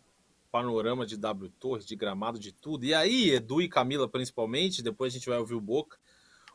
panorama 0.50 1.06
de 1.06 1.16
W 1.16 1.48
Torres, 1.60 1.86
de 1.86 1.94
gramado, 1.94 2.40
de 2.40 2.50
tudo. 2.50 2.84
E 2.84 2.92
aí, 2.92 3.30
Edu 3.30 3.62
e 3.62 3.68
Camila, 3.68 4.08
principalmente, 4.08 4.82
depois 4.82 5.12
a 5.12 5.16
gente 5.16 5.28
vai 5.28 5.38
ouvir 5.38 5.54
o 5.54 5.60
Boca. 5.60 5.96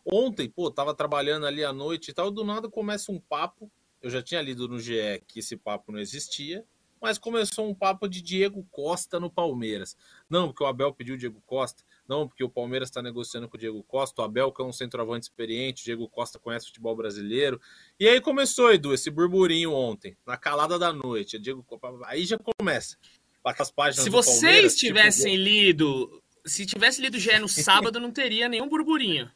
Ontem, 0.05 0.49
pô, 0.49 0.69
tava 0.69 0.93
trabalhando 0.93 1.45
ali 1.45 1.63
à 1.63 1.71
noite 1.71 2.11
e 2.11 2.13
tal, 2.13 2.29
do 2.29 2.43
nada 2.43 2.69
começa 2.69 3.09
um 3.09 3.21
papo 3.21 3.71
eu 4.05 4.11
já 4.11 4.21
tinha 4.21 4.39
lido 4.39 4.67
no 4.67 4.79
GE 4.79 5.23
que 5.27 5.39
esse 5.39 5.57
papo 5.57 5.91
não 5.91 5.97
existia, 5.97 6.63
mas 7.01 7.17
começou 7.17 7.67
um 7.67 7.73
papo 7.73 8.07
de 8.07 8.21
Diego 8.21 8.63
Costa 8.69 9.19
no 9.19 9.31
Palmeiras. 9.31 9.97
Não, 10.29 10.47
porque 10.47 10.63
o 10.63 10.67
Abel 10.67 10.93
pediu 10.93 11.15
o 11.15 11.17
Diego 11.17 11.41
Costa. 11.43 11.83
Não, 12.07 12.27
porque 12.27 12.43
o 12.43 12.49
Palmeiras 12.49 12.89
está 12.89 13.01
negociando 13.01 13.49
com 13.49 13.57
o 13.57 13.59
Diego 13.59 13.81
Costa. 13.81 14.21
O 14.21 14.25
Abel, 14.25 14.51
que 14.51 14.61
é 14.61 14.65
um 14.65 14.71
centroavante 14.71 15.23
experiente, 15.23 15.81
o 15.81 15.85
Diego 15.85 16.07
Costa 16.07 16.37
conhece 16.37 16.65
o 16.65 16.67
futebol 16.67 16.95
brasileiro. 16.95 17.59
E 17.99 18.07
aí 18.07 18.21
começou, 18.21 18.71
Edu, 18.71 18.93
esse 18.93 19.09
burburinho 19.09 19.73
ontem, 19.73 20.15
na 20.23 20.37
calada 20.37 20.77
da 20.77 20.93
noite. 20.93 21.39
Diego... 21.39 21.65
Aí 22.05 22.25
já 22.25 22.37
começa. 22.37 22.97
Aquelas 23.43 23.71
páginas 23.71 24.03
se 24.03 24.09
vocês 24.11 24.75
tipo, 24.75 24.93
tivessem 24.93 25.33
tipo... 25.33 25.43
lido, 25.43 26.23
se 26.45 26.63
tivesse 26.63 27.01
lido 27.01 27.17
GE 27.17 27.39
no 27.39 27.49
sábado, 27.49 27.99
não 27.99 28.11
teria 28.11 28.47
nenhum 28.47 28.69
burburinho. 28.69 29.31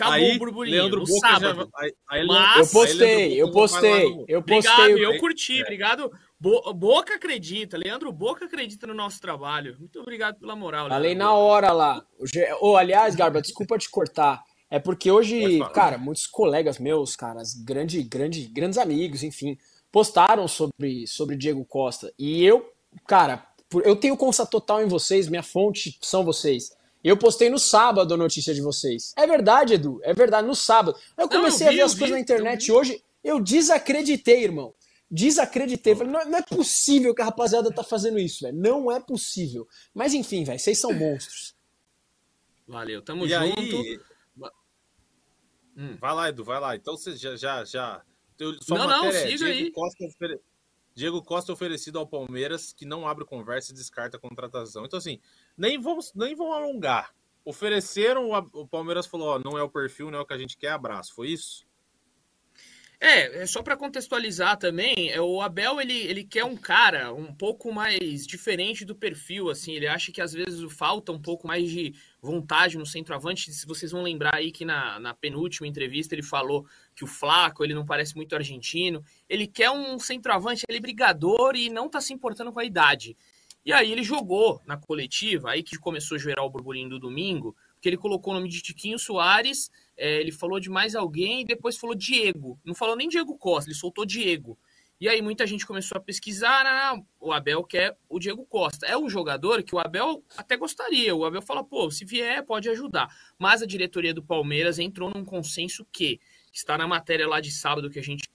Acabou 0.00 0.14
aí, 0.14 0.36
o 0.36 0.38
burburinho. 0.38 0.76
Leandro 0.76 1.00
no 1.00 1.06
Boca 1.06 1.28
sábado. 1.28 1.70
Já, 1.72 1.84
aí, 1.84 1.92
aí, 2.08 2.26
Mas, 2.26 2.58
eu 2.58 2.80
postei, 2.80 3.42
eu 3.42 3.50
postei, 3.50 4.24
eu 4.26 4.42
postei. 4.42 4.72
Obrigado, 4.72 4.98
eu 4.98 5.20
curti, 5.20 5.58
é. 5.58 5.62
obrigado. 5.62 6.12
Bo 6.38 6.72
Boca 6.72 7.14
acredita, 7.14 7.76
Leandro 7.76 8.10
Boca 8.10 8.46
acredita 8.46 8.86
no 8.86 8.94
nosso 8.94 9.20
trabalho. 9.20 9.76
Muito 9.78 10.00
obrigado 10.00 10.38
pela 10.38 10.56
moral. 10.56 10.88
Falei 10.88 11.14
na 11.14 11.34
hora 11.34 11.70
lá. 11.72 12.04
Oh, 12.60 12.76
aliás, 12.76 13.14
Garba, 13.14 13.42
desculpa 13.42 13.76
te 13.76 13.90
cortar. 13.90 14.42
É 14.70 14.78
porque 14.78 15.10
hoje, 15.10 15.58
cara, 15.74 15.98
muitos 15.98 16.26
colegas 16.26 16.78
meus, 16.78 17.16
caras, 17.16 17.54
grande, 17.54 18.02
grande, 18.02 18.46
grandes 18.46 18.78
amigos, 18.78 19.22
enfim, 19.22 19.58
postaram 19.90 20.46
sobre, 20.46 21.06
sobre 21.06 21.36
Diego 21.36 21.64
Costa. 21.64 22.12
E 22.16 22.44
eu, 22.44 22.72
cara, 23.06 23.44
eu 23.84 23.96
tenho 23.96 24.16
consta 24.16 24.46
total 24.46 24.80
em 24.80 24.86
vocês, 24.86 25.28
minha 25.28 25.42
fonte 25.42 25.98
são 26.00 26.24
vocês. 26.24 26.70
Eu 27.02 27.16
postei 27.16 27.48
no 27.48 27.58
sábado 27.58 28.12
a 28.12 28.16
notícia 28.16 28.52
de 28.52 28.60
vocês. 28.60 29.14
É 29.16 29.26
verdade, 29.26 29.74
Edu. 29.74 30.00
É 30.02 30.12
verdade, 30.12 30.46
no 30.46 30.54
sábado. 30.54 30.98
Eu 31.16 31.28
comecei 31.28 31.66
não, 31.66 31.72
eu 31.72 31.76
vi, 31.76 31.80
a 31.80 31.84
ver 31.84 31.86
as 31.86 31.92
vi, 31.94 31.98
coisas 31.98 32.14
na 32.14 32.20
internet 32.20 32.68
eu 32.68 32.76
hoje. 32.76 33.02
Eu 33.24 33.40
desacreditei, 33.40 34.44
irmão. 34.44 34.74
Desacreditei. 35.10 35.94
Falei, 35.94 36.12
não, 36.12 36.24
não, 36.26 36.38
é 36.38 36.42
possível 36.42 37.14
que 37.14 37.22
a 37.22 37.24
rapaziada 37.24 37.72
tá 37.72 37.82
fazendo 37.82 38.18
isso, 38.18 38.44
velho. 38.44 38.56
Não 38.56 38.92
é 38.92 39.00
possível. 39.00 39.66
Mas 39.94 40.14
enfim, 40.14 40.44
velho, 40.44 40.58
vocês 40.58 40.78
são 40.78 40.92
monstros. 40.92 41.54
Valeu, 42.68 43.02
tamo 43.02 43.26
e 43.26 43.30
junto. 43.30 43.76
Aí... 43.76 44.00
Hum. 45.76 45.96
Vai 45.98 46.14
lá, 46.14 46.28
Edu, 46.28 46.44
vai 46.44 46.60
lá. 46.60 46.76
Então 46.76 46.96
você 46.96 47.16
já. 47.16 47.34
já, 47.34 47.64
já... 47.64 48.02
Sua 48.62 48.78
não, 48.78 48.86
não, 48.86 49.04
é 49.06 49.26
siga 49.26 49.46
aí. 49.46 49.70
Costa 49.70 50.04
Diego 50.94 51.22
Costa 51.22 51.52
oferecido 51.52 51.98
ao 51.98 52.06
Palmeiras, 52.06 52.72
que 52.72 52.84
não 52.84 53.06
abre 53.06 53.24
conversa 53.24 53.72
e 53.72 53.74
descarta 53.74 54.16
a 54.16 54.20
contratação. 54.20 54.84
Então, 54.84 54.98
assim, 54.98 55.20
nem 55.56 55.80
vamos 55.80 56.12
nem 56.14 56.34
vão 56.34 56.52
alongar. 56.52 57.14
Ofereceram, 57.44 58.30
o 58.52 58.66
Palmeiras 58.66 59.06
falou: 59.06 59.28
ó, 59.28 59.38
não 59.38 59.58
é 59.58 59.62
o 59.62 59.70
perfil, 59.70 60.10
não 60.10 60.18
é 60.18 60.22
o 60.22 60.26
que 60.26 60.34
a 60.34 60.38
gente 60.38 60.56
quer, 60.56 60.70
abraço. 60.70 61.14
Foi 61.14 61.28
isso? 61.28 61.66
É, 63.02 63.44
é 63.44 63.46
só 63.46 63.62
para 63.62 63.78
contextualizar 63.78 64.58
também, 64.58 65.10
é, 65.10 65.18
o 65.18 65.40
Abel 65.40 65.80
ele, 65.80 65.96
ele 65.96 66.22
quer 66.22 66.44
um 66.44 66.54
cara 66.54 67.14
um 67.14 67.34
pouco 67.34 67.72
mais 67.72 68.26
diferente 68.26 68.84
do 68.84 68.94
perfil, 68.94 69.48
assim, 69.48 69.72
ele 69.72 69.88
acha 69.88 70.12
que 70.12 70.20
às 70.20 70.34
vezes 70.34 70.70
falta 70.70 71.10
um 71.10 71.18
pouco 71.18 71.48
mais 71.48 71.70
de 71.70 71.94
vontade 72.20 72.76
no 72.76 72.84
centroavante. 72.84 73.50
Se 73.54 73.66
vocês 73.66 73.90
vão 73.90 74.02
lembrar 74.02 74.34
aí 74.34 74.52
que 74.52 74.66
na, 74.66 75.00
na 75.00 75.14
penúltima 75.14 75.66
entrevista 75.66 76.14
ele 76.14 76.22
falou 76.22 76.66
que 76.94 77.02
o 77.02 77.06
Flaco 77.06 77.64
ele 77.64 77.72
não 77.72 77.86
parece 77.86 78.14
muito 78.14 78.34
argentino. 78.36 79.02
Ele 79.26 79.46
quer 79.46 79.70
um 79.70 79.98
centroavante, 79.98 80.66
ele 80.68 80.76
é 80.76 80.82
brigador 80.82 81.56
e 81.56 81.70
não 81.70 81.88
tá 81.88 82.02
se 82.02 82.12
importando 82.12 82.52
com 82.52 82.60
a 82.60 82.64
idade. 82.66 83.16
E 83.64 83.72
aí 83.72 83.92
ele 83.92 84.02
jogou 84.02 84.60
na 84.66 84.76
coletiva, 84.76 85.50
aí 85.50 85.62
que 85.62 85.78
começou 85.78 86.16
a 86.16 86.18
gerar 86.18 86.42
o 86.42 86.50
burburinho 86.50 86.88
do 86.88 86.98
domingo, 86.98 87.54
porque 87.74 87.88
ele 87.88 87.96
colocou 87.96 88.32
o 88.32 88.36
nome 88.36 88.48
de 88.48 88.62
Tiquinho 88.62 88.98
Soares, 88.98 89.70
é, 89.96 90.20
ele 90.20 90.32
falou 90.32 90.58
de 90.58 90.70
mais 90.70 90.94
alguém 90.94 91.42
e 91.42 91.44
depois 91.44 91.76
falou 91.76 91.94
Diego. 91.94 92.58
Não 92.64 92.74
falou 92.74 92.96
nem 92.96 93.08
Diego 93.08 93.36
Costa, 93.36 93.70
ele 93.70 93.78
soltou 93.78 94.06
Diego. 94.06 94.58
E 95.00 95.08
aí 95.08 95.22
muita 95.22 95.46
gente 95.46 95.66
começou 95.66 95.96
a 95.96 96.00
pesquisar, 96.00 96.66
ah, 96.66 97.00
o 97.18 97.32
Abel 97.32 97.64
quer 97.64 97.96
o 98.06 98.18
Diego 98.18 98.44
Costa. 98.44 98.84
É 98.86 98.98
um 98.98 99.08
jogador 99.08 99.62
que 99.62 99.74
o 99.74 99.78
Abel 99.78 100.22
até 100.36 100.58
gostaria. 100.58 101.16
O 101.16 101.24
Abel 101.24 101.40
fala, 101.40 101.64
pô, 101.64 101.90
se 101.90 102.04
vier 102.04 102.44
pode 102.44 102.68
ajudar. 102.68 103.08
Mas 103.38 103.62
a 103.62 103.66
diretoria 103.66 104.12
do 104.12 104.22
Palmeiras 104.22 104.78
entrou 104.78 105.10
num 105.10 105.24
consenso 105.24 105.86
que 105.90 106.20
está 106.52 106.76
na 106.76 106.86
matéria 106.86 107.26
lá 107.26 107.40
de 107.40 107.50
sábado 107.50 107.88
que 107.88 107.98
a 107.98 108.02
gente 108.02 108.28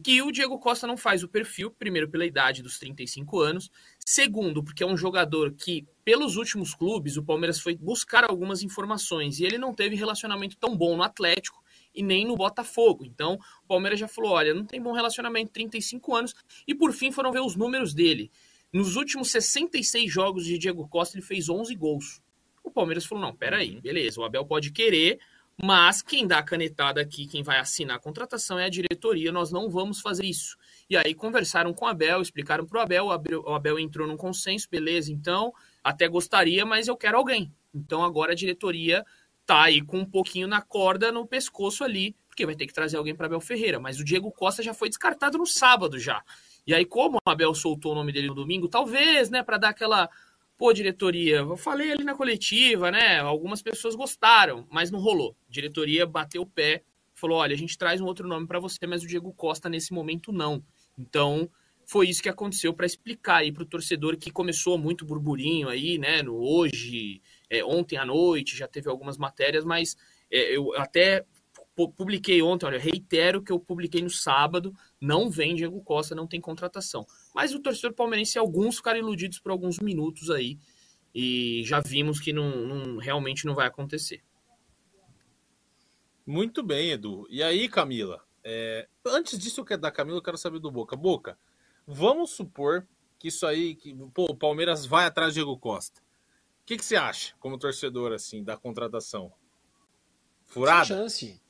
que 0.00 0.20
o 0.20 0.32
Diego 0.32 0.58
Costa 0.58 0.86
não 0.86 0.96
faz 0.96 1.22
o 1.22 1.28
perfil, 1.28 1.70
primeiro 1.70 2.08
pela 2.08 2.26
idade 2.26 2.62
dos 2.62 2.78
35 2.78 3.40
anos, 3.40 3.70
segundo 4.04 4.62
porque 4.62 4.82
é 4.82 4.86
um 4.86 4.96
jogador 4.96 5.52
que 5.52 5.86
pelos 6.04 6.36
últimos 6.36 6.74
clubes 6.74 7.16
o 7.16 7.22
Palmeiras 7.22 7.60
foi 7.60 7.76
buscar 7.76 8.24
algumas 8.24 8.62
informações 8.62 9.38
e 9.38 9.44
ele 9.44 9.58
não 9.58 9.72
teve 9.72 9.94
relacionamento 9.94 10.56
tão 10.56 10.76
bom 10.76 10.96
no 10.96 11.02
Atlético 11.02 11.62
e 11.94 12.02
nem 12.02 12.26
no 12.26 12.36
Botafogo. 12.36 13.04
Então, 13.04 13.38
o 13.64 13.66
Palmeiras 13.66 13.98
já 13.98 14.06
falou: 14.06 14.32
olha, 14.32 14.52
não 14.52 14.64
tem 14.64 14.80
bom 14.80 14.92
relacionamento, 14.92 15.52
35 15.52 16.14
anos. 16.14 16.34
E 16.66 16.74
por 16.74 16.92
fim 16.92 17.10
foram 17.10 17.32
ver 17.32 17.40
os 17.40 17.56
números 17.56 17.94
dele. 17.94 18.30
Nos 18.72 18.96
últimos 18.96 19.30
66 19.30 20.12
jogos 20.12 20.44
de 20.44 20.58
Diego 20.58 20.86
Costa, 20.88 21.16
ele 21.16 21.24
fez 21.24 21.48
11 21.48 21.74
gols. 21.74 22.20
O 22.62 22.70
Palmeiras 22.70 23.06
falou: 23.06 23.24
não, 23.24 23.34
peraí, 23.34 23.76
uhum. 23.76 23.80
beleza, 23.80 24.20
o 24.20 24.24
Abel 24.24 24.44
pode 24.44 24.70
querer, 24.72 25.18
mas 25.62 26.02
quem 26.02 26.26
dá 26.26 26.38
a 26.38 26.42
canetada 26.42 27.00
aqui, 27.00 27.26
quem 27.26 27.42
vai 27.42 27.58
assinar 27.58 27.96
a 27.96 28.00
contratação 28.00 28.58
é 28.58 28.64
a 28.66 28.68
diretoria, 28.68 29.32
nós 29.32 29.50
não 29.50 29.70
vamos 29.70 30.00
fazer 30.00 30.24
isso. 30.24 30.56
E 30.88 30.96
aí 30.96 31.14
conversaram 31.14 31.72
com 31.72 31.84
o 31.84 31.88
Abel, 31.88 32.20
explicaram 32.20 32.66
para 32.66 32.78
o 32.78 32.80
Abel, 32.82 33.06
o 33.06 33.54
Abel 33.54 33.78
entrou 33.78 34.06
num 34.06 34.16
consenso, 34.16 34.68
beleza, 34.70 35.12
então, 35.12 35.52
até 35.82 36.06
gostaria, 36.08 36.66
mas 36.66 36.88
eu 36.88 36.96
quero 36.96 37.16
alguém. 37.16 37.52
Então 37.74 38.02
agora 38.02 38.32
a 38.32 38.36
diretoria 38.36 39.04
tá 39.46 39.62
aí 39.62 39.80
com 39.80 39.98
um 39.98 40.04
pouquinho 40.04 40.48
na 40.48 40.60
corda 40.60 41.12
no 41.12 41.26
pescoço 41.26 41.84
ali, 41.84 42.14
porque 42.26 42.44
vai 42.44 42.56
ter 42.56 42.66
que 42.66 42.72
trazer 42.74 42.98
alguém 42.98 43.14
para 43.14 43.26
Abel 43.26 43.40
Ferreira. 43.40 43.80
Mas 43.80 43.98
o 43.98 44.04
Diego 44.04 44.30
Costa 44.30 44.62
já 44.62 44.74
foi 44.74 44.88
descartado 44.88 45.38
no 45.38 45.46
sábado 45.46 45.98
já. 45.98 46.22
E 46.66 46.74
aí, 46.74 46.84
como 46.84 47.18
o 47.18 47.30
Abel 47.30 47.54
soltou 47.54 47.92
o 47.92 47.94
nome 47.94 48.12
dele 48.12 48.26
no 48.26 48.34
domingo, 48.34 48.68
talvez, 48.68 49.30
né, 49.30 49.42
para 49.42 49.56
dar 49.56 49.68
aquela. 49.70 50.10
Pô, 50.56 50.72
diretoria, 50.72 51.36
eu 51.36 51.56
falei 51.56 51.92
ali 51.92 52.02
na 52.02 52.14
coletiva, 52.14 52.90
né? 52.90 53.18
Algumas 53.18 53.60
pessoas 53.60 53.94
gostaram, 53.94 54.66
mas 54.70 54.90
não 54.90 54.98
rolou. 54.98 55.36
A 55.46 55.52
diretoria 55.52 56.06
bateu 56.06 56.42
o 56.42 56.46
pé, 56.46 56.82
falou: 57.14 57.38
olha, 57.38 57.54
a 57.54 57.58
gente 57.58 57.76
traz 57.76 58.00
um 58.00 58.06
outro 58.06 58.26
nome 58.26 58.46
para 58.46 58.58
você, 58.58 58.86
mas 58.86 59.02
o 59.02 59.06
Diego 59.06 59.34
Costa 59.34 59.68
nesse 59.68 59.92
momento 59.92 60.32
não. 60.32 60.64
Então, 60.98 61.50
foi 61.84 62.08
isso 62.08 62.22
que 62.22 62.28
aconteceu 62.28 62.72
para 62.72 62.86
explicar 62.86 63.36
aí 63.36 63.52
para 63.52 63.64
o 63.64 63.66
torcedor 63.66 64.16
que 64.16 64.30
começou 64.30 64.78
muito 64.78 65.04
burburinho 65.04 65.68
aí, 65.68 65.98
né? 65.98 66.22
No 66.22 66.36
hoje, 66.36 67.20
é, 67.50 67.62
ontem 67.62 67.98
à 67.98 68.04
noite, 68.04 68.56
já 68.56 68.66
teve 68.66 68.88
algumas 68.88 69.18
matérias, 69.18 69.62
mas 69.62 69.94
é, 70.30 70.56
eu 70.56 70.74
até 70.76 71.24
publiquei 71.94 72.40
ontem, 72.40 72.64
olha, 72.64 72.78
reitero 72.78 73.42
que 73.42 73.52
eu 73.52 73.60
publiquei 73.60 74.00
no 74.00 74.08
sábado, 74.08 74.74
não 74.98 75.28
vem 75.28 75.54
Diego 75.54 75.82
Costa, 75.82 76.14
não 76.14 76.26
tem 76.26 76.40
contratação. 76.40 77.06
Mas 77.36 77.54
o 77.54 77.60
torcedor 77.60 77.92
palmeirense, 77.92 78.38
alguns 78.38 78.76
ficaram 78.76 78.98
iludidos 78.98 79.38
por 79.38 79.52
alguns 79.52 79.78
minutos 79.78 80.30
aí, 80.30 80.58
e 81.14 81.62
já 81.64 81.80
vimos 81.80 82.18
que 82.18 82.32
não, 82.32 82.50
não 82.66 82.96
realmente 82.96 83.46
não 83.46 83.54
vai 83.54 83.66
acontecer. 83.66 84.22
Muito 86.26 86.62
bem, 86.62 86.90
Edu. 86.90 87.26
E 87.30 87.42
aí, 87.42 87.68
Camila? 87.68 88.24
É, 88.42 88.88
antes 89.06 89.38
disso 89.38 89.64
que 89.64 89.74
é 89.74 89.76
da 89.76 89.92
Camila, 89.92 90.18
eu 90.18 90.22
quero 90.22 90.36
saber 90.36 90.58
do 90.58 90.70
Boca. 90.70 90.96
Boca, 90.96 91.38
vamos 91.86 92.30
supor 92.30 92.88
que 93.18 93.28
isso 93.28 93.46
aí, 93.46 93.76
que 93.76 93.94
pô, 94.12 94.24
o 94.24 94.36
Palmeiras 94.36 94.84
vai 94.84 95.06
atrás 95.06 95.32
de 95.32 95.34
Diego 95.34 95.56
Costa 95.56 96.04
que, 96.66 96.76
que 96.76 96.84
você 96.84 96.96
acha, 96.96 97.32
como 97.38 97.56
torcedor, 97.56 98.12
assim, 98.12 98.42
da 98.42 98.56
contratação? 98.56 99.32
Furada? 100.44 100.84
Sem 100.84 100.96
chance. 100.96 101.42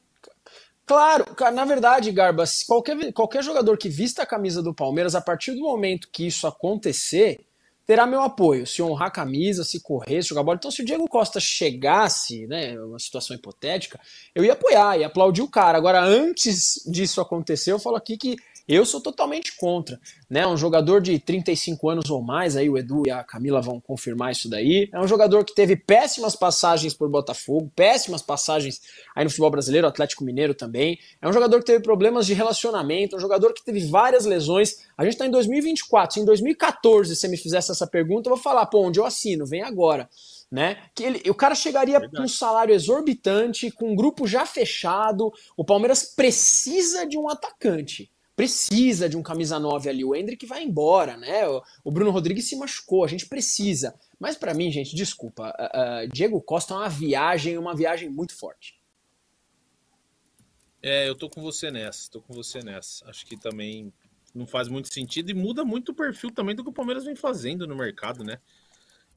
Claro, 0.87 1.24
na 1.53 1.64
verdade, 1.64 2.12
Garbas, 2.12 2.62
qualquer, 2.62 3.12
qualquer 3.12 3.43
jogador 3.43 3.76
que 3.76 3.89
vista 3.89 4.22
a 4.22 4.26
camisa 4.26 4.62
do 4.62 4.72
Palmeiras, 4.72 5.16
a 5.16 5.20
partir 5.20 5.53
do 5.53 5.62
momento 5.62 6.09
que 6.12 6.28
isso 6.28 6.47
acontecer, 6.47 7.41
terá 7.84 8.07
meu 8.07 8.22
apoio. 8.22 8.64
Se 8.64 8.80
honrar 8.80 9.09
a 9.09 9.11
camisa, 9.11 9.64
se 9.64 9.80
correr, 9.80 10.22
se 10.22 10.28
jogar 10.28 10.45
bola. 10.45 10.57
Então, 10.57 10.70
se 10.70 10.82
o 10.82 10.84
Diego 10.84 11.09
Costa 11.09 11.41
chegasse, 11.41 12.47
né, 12.47 12.78
uma 12.80 13.01
situação 13.01 13.34
hipotética, 13.34 13.99
eu 14.32 14.45
ia 14.45 14.53
apoiar, 14.53 14.97
ia 14.97 15.09
aplaudir 15.09 15.43
o 15.43 15.51
cara. 15.51 15.76
Agora, 15.76 16.01
antes 16.01 16.80
disso 16.87 17.20
acontecer, 17.20 17.72
eu 17.72 17.80
falo 17.80 17.97
aqui 17.97 18.16
que 18.16 18.37
eu 18.75 18.85
sou 18.85 19.01
totalmente 19.01 19.57
contra, 19.57 20.01
né? 20.29 20.47
Um 20.47 20.57
jogador 20.57 21.01
de 21.01 21.19
35 21.19 21.89
anos 21.89 22.11
ou 22.11 22.21
mais, 22.21 22.57
aí 22.57 22.69
o 22.69 22.77
Edu 22.77 23.05
e 23.07 23.11
a 23.11 23.23
Camila 23.23 23.61
vão 23.61 23.81
confirmar 23.81 24.33
isso 24.33 24.49
daí. 24.49 24.89
É 24.93 25.01
um 25.01 25.07
jogador 25.07 25.45
que 25.45 25.55
teve 25.55 25.77
péssimas 25.77 26.35
passagens 26.35 26.93
por 26.93 27.09
Botafogo, 27.09 27.71
péssimas 27.77 28.23
passagens 28.23 28.81
aí 29.14 29.23
no 29.23 29.31
futebol 29.31 29.51
brasileiro, 29.51 29.87
Atlético 29.87 30.25
Mineiro 30.25 30.53
também. 30.53 30.99
É 31.23 31.29
um 31.29 31.33
jogador 31.33 31.61
que 31.61 31.67
teve 31.67 31.81
problemas 31.81 32.27
de 32.27 32.35
relacionamento, 32.35 33.17
um 33.17 33.21
jogador 33.21 33.53
que 33.55 33.64
teve 33.64 33.87
várias 33.87 34.25
lesões. 34.25 34.85
A 34.99 35.05
gente 35.05 35.17
tá 35.17 35.27
em 35.27 35.31
2024, 35.31 36.14
se 36.14 36.21
em 36.21 36.25
2014 36.25 37.14
você 37.14 37.29
me 37.29 37.37
fizesse 37.37 37.71
essa 37.71 37.87
pergunta, 37.87 38.29
eu 38.29 38.35
vou 38.35 38.43
falar, 38.43 38.67
pô, 38.67 38.87
onde 38.87 38.99
eu 38.99 39.07
assino? 39.07 39.47
Vem 39.47 39.62
agora 39.62 40.09
né? 40.51 40.77
Que 40.95 41.03
ele, 41.03 41.31
o 41.31 41.35
cara 41.35 41.57
chegaria 41.57 41.99
Verdade. 41.99 42.17
com 42.17 42.23
um 42.23 42.29
salário 42.29 42.73
exorbitante, 42.73 43.69
com 43.71 43.91
um 43.91 43.97
grupo 43.97 44.29
já 44.29 44.47
fechado. 44.47 45.33
O 45.57 45.64
Palmeiras 45.64 46.05
precisa 46.05 47.05
de 47.05 47.19
um 47.19 47.29
atacante 47.29 48.11
precisa 48.37 49.09
de 49.09 49.16
um 49.16 49.22
camisa 49.22 49.59
9 49.59 49.89
ali. 49.89 50.05
O 50.05 50.14
Hendrick 50.14 50.45
vai 50.45 50.62
embora, 50.62 51.16
né? 51.16 51.43
O 51.82 51.91
Bruno 51.91 52.11
Rodrigues 52.11 52.47
se 52.47 52.55
machucou, 52.55 53.03
a 53.03 53.09
gente 53.09 53.26
precisa. 53.26 53.99
Mas 54.20 54.37
para 54.37 54.53
mim, 54.53 54.70
gente, 54.70 54.95
desculpa, 54.95 55.49
uh, 55.59 56.05
uh, 56.05 56.09
Diego 56.12 56.41
Costa 56.43 56.74
é 56.74 56.76
uma 56.76 56.89
viagem, 56.89 57.57
uma 57.57 57.74
viagem 57.74 58.11
muito 58.11 58.37
forte. 58.37 58.78
É, 60.82 61.09
eu 61.09 61.16
tô 61.16 61.30
com 61.30 61.41
você 61.41 61.70
nessa, 61.70 62.11
tô 62.11 62.20
com 62.20 62.34
você 62.34 62.61
nessa. 62.61 63.09
Acho 63.09 63.24
que 63.26 63.37
também 63.37 63.93
não 64.34 64.47
faz 64.47 64.68
muito 64.68 64.93
sentido 64.93 65.30
e 65.30 65.34
muda 65.34 65.64
muito 65.64 65.93
o 65.93 65.95
perfil 65.95 66.30
também 66.30 66.55
do 66.55 66.62
que 66.62 66.68
o 66.68 66.74
Palmeiras 66.74 67.05
vem 67.05 67.16
fazendo 67.16 67.66
no 67.66 67.74
mercado, 67.74 68.22
né? 68.22 68.39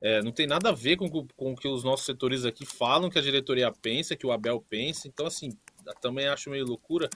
É, 0.01 0.22
não 0.22 0.32
tem 0.32 0.47
nada 0.47 0.70
a 0.70 0.72
ver 0.72 0.95
com, 0.95 1.09
com 1.09 1.51
o 1.51 1.55
que 1.57 1.67
os 1.67 1.84
nossos 1.84 2.05
setores 2.05 2.45
aqui 2.45 2.65
falam, 2.65 3.09
que 3.09 3.20
a 3.20 3.22
diretoria 3.22 3.70
pensa, 3.70 4.15
que 4.15 4.26
o 4.26 4.32
Abel 4.32 4.63
pensa. 4.70 5.09
Então, 5.09 5.26
assim, 5.26 5.51
também 5.99 6.28
acho 6.28 6.49
meio 6.49 6.65
loucura. 6.65 7.09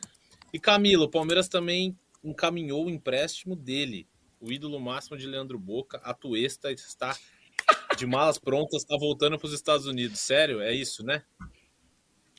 E 0.53 0.59
Camilo, 0.59 1.05
o 1.05 1.09
Palmeiras 1.09 1.47
também 1.47 1.97
encaminhou 2.23 2.85
o 2.85 2.89
empréstimo 2.89 3.55
dele, 3.55 4.07
o 4.39 4.51
ídolo 4.51 4.79
máximo 4.79 5.17
de 5.17 5.25
Leandro 5.25 5.57
Boca, 5.57 5.97
a 6.03 6.13
Tuesta 6.13 6.71
está 6.71 7.17
de 7.97 8.05
malas 8.05 8.37
prontas, 8.37 8.83
está 8.83 8.95
voltando 8.97 9.37
para 9.37 9.47
os 9.47 9.53
Estados 9.53 9.87
Unidos. 9.87 10.19
Sério? 10.19 10.61
É 10.61 10.71
isso, 10.71 11.03
né? 11.03 11.23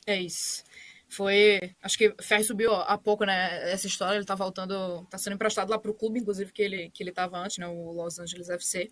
É 0.07 0.21
isso. 0.21 0.63
Foi. 1.07 1.59
Acho 1.81 1.97
que 1.97 2.15
Ferri 2.21 2.43
subiu 2.43 2.73
há 2.73 2.97
pouco, 2.97 3.25
né? 3.25 3.71
Essa 3.71 3.87
história, 3.87 4.17
ele 4.17 4.25
tá 4.25 4.35
voltando. 4.35 5.05
tá 5.09 5.17
sendo 5.17 5.33
emprestado 5.33 5.69
lá 5.69 5.77
para 5.77 5.91
o 5.91 5.93
clube, 5.93 6.19
inclusive, 6.19 6.51
que 6.51 6.61
ele, 6.61 6.89
que 6.89 7.03
ele 7.03 7.11
tava 7.11 7.37
antes, 7.37 7.57
né? 7.57 7.67
O 7.67 7.91
Los 7.91 8.19
Angeles 8.19 8.49
FC. 8.49 8.89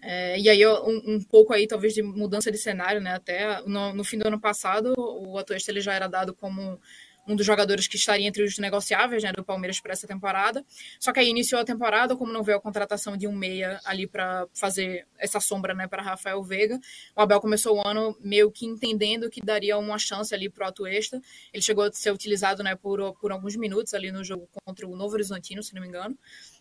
É, 0.00 0.38
e 0.38 0.48
aí, 0.48 0.66
um, 0.66 1.16
um, 1.16 1.24
pouco 1.24 1.52
aí, 1.52 1.66
talvez, 1.66 1.92
de 1.92 2.02
mudança 2.02 2.50
de 2.50 2.58
cenário, 2.58 3.00
né? 3.00 3.14
Até 3.14 3.60
no, 3.62 3.92
no 3.92 4.04
fim 4.04 4.18
do 4.18 4.26
ano 4.26 4.40
passado, 4.40 4.94
o 4.96 5.38
Atuesta 5.38 5.70
ele 5.70 5.80
já 5.80 5.92
era 5.92 6.06
dado 6.06 6.34
como 6.34 6.80
um 7.26 7.36
dos 7.36 7.46
jogadores 7.46 7.86
que 7.86 7.96
estaria 7.96 8.26
entre 8.26 8.42
os 8.42 8.58
negociáveis 8.58 9.22
né, 9.22 9.32
do 9.32 9.44
Palmeiras 9.44 9.80
para 9.80 9.92
essa 9.92 10.06
temporada. 10.06 10.64
Só 10.98 11.12
que 11.12 11.20
aí 11.20 11.28
iniciou 11.28 11.60
a 11.60 11.64
temporada, 11.64 12.16
como 12.16 12.32
não 12.32 12.42
veio 12.42 12.58
a 12.58 12.60
contratação 12.60 13.16
de 13.16 13.26
um 13.26 13.32
meia 13.32 13.80
ali 13.84 14.06
para 14.06 14.46
fazer 14.54 15.06
essa 15.18 15.40
sombra 15.40 15.74
né, 15.74 15.86
para 15.86 16.02
Rafael 16.02 16.42
Veiga, 16.42 16.78
o 17.14 17.20
Abel 17.20 17.40
começou 17.40 17.76
o 17.76 17.86
ano 17.86 18.16
meio 18.20 18.50
que 18.50 18.66
entendendo 18.66 19.30
que 19.30 19.40
daria 19.40 19.78
uma 19.78 19.98
chance 19.98 20.34
ali 20.34 20.48
para 20.48 20.66
o 20.66 20.68
Atuesta. 20.68 21.20
Ele 21.52 21.62
chegou 21.62 21.84
a 21.84 21.92
ser 21.92 22.12
utilizado 22.12 22.62
né, 22.62 22.74
por, 22.74 23.14
por 23.18 23.32
alguns 23.32 23.56
minutos 23.56 23.94
ali 23.94 24.10
no 24.10 24.24
jogo 24.24 24.48
contra 24.64 24.86
o 24.86 24.96
Novo 24.96 25.14
Horizontino, 25.14 25.62
se 25.62 25.74
não 25.74 25.82
me 25.82 25.88
engano. 25.88 26.16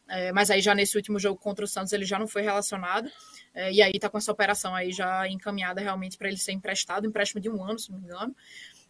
É, 0.09 0.31
mas 0.31 0.49
aí 0.49 0.59
já 0.59 0.73
nesse 0.73 0.97
último 0.97 1.19
jogo 1.19 1.39
contra 1.39 1.63
o 1.63 1.67
Santos 1.67 1.93
ele 1.93 2.03
já 2.03 2.17
não 2.17 2.27
foi 2.27 2.41
relacionado. 2.41 3.09
É, 3.53 3.71
e 3.71 3.81
aí 3.81 3.93
tá 3.99 4.09
com 4.09 4.17
essa 4.17 4.31
operação 4.31 4.73
aí 4.73 4.91
já 4.91 5.27
encaminhada 5.27 5.81
realmente 5.81 6.17
para 6.17 6.27
ele 6.27 6.37
ser 6.37 6.51
emprestado, 6.51 7.05
empréstimo 7.05 7.39
de 7.39 7.49
um 7.49 7.63
ano, 7.63 7.77
se 7.77 7.91
não 7.91 7.99
me 7.99 8.05
engano. 8.05 8.35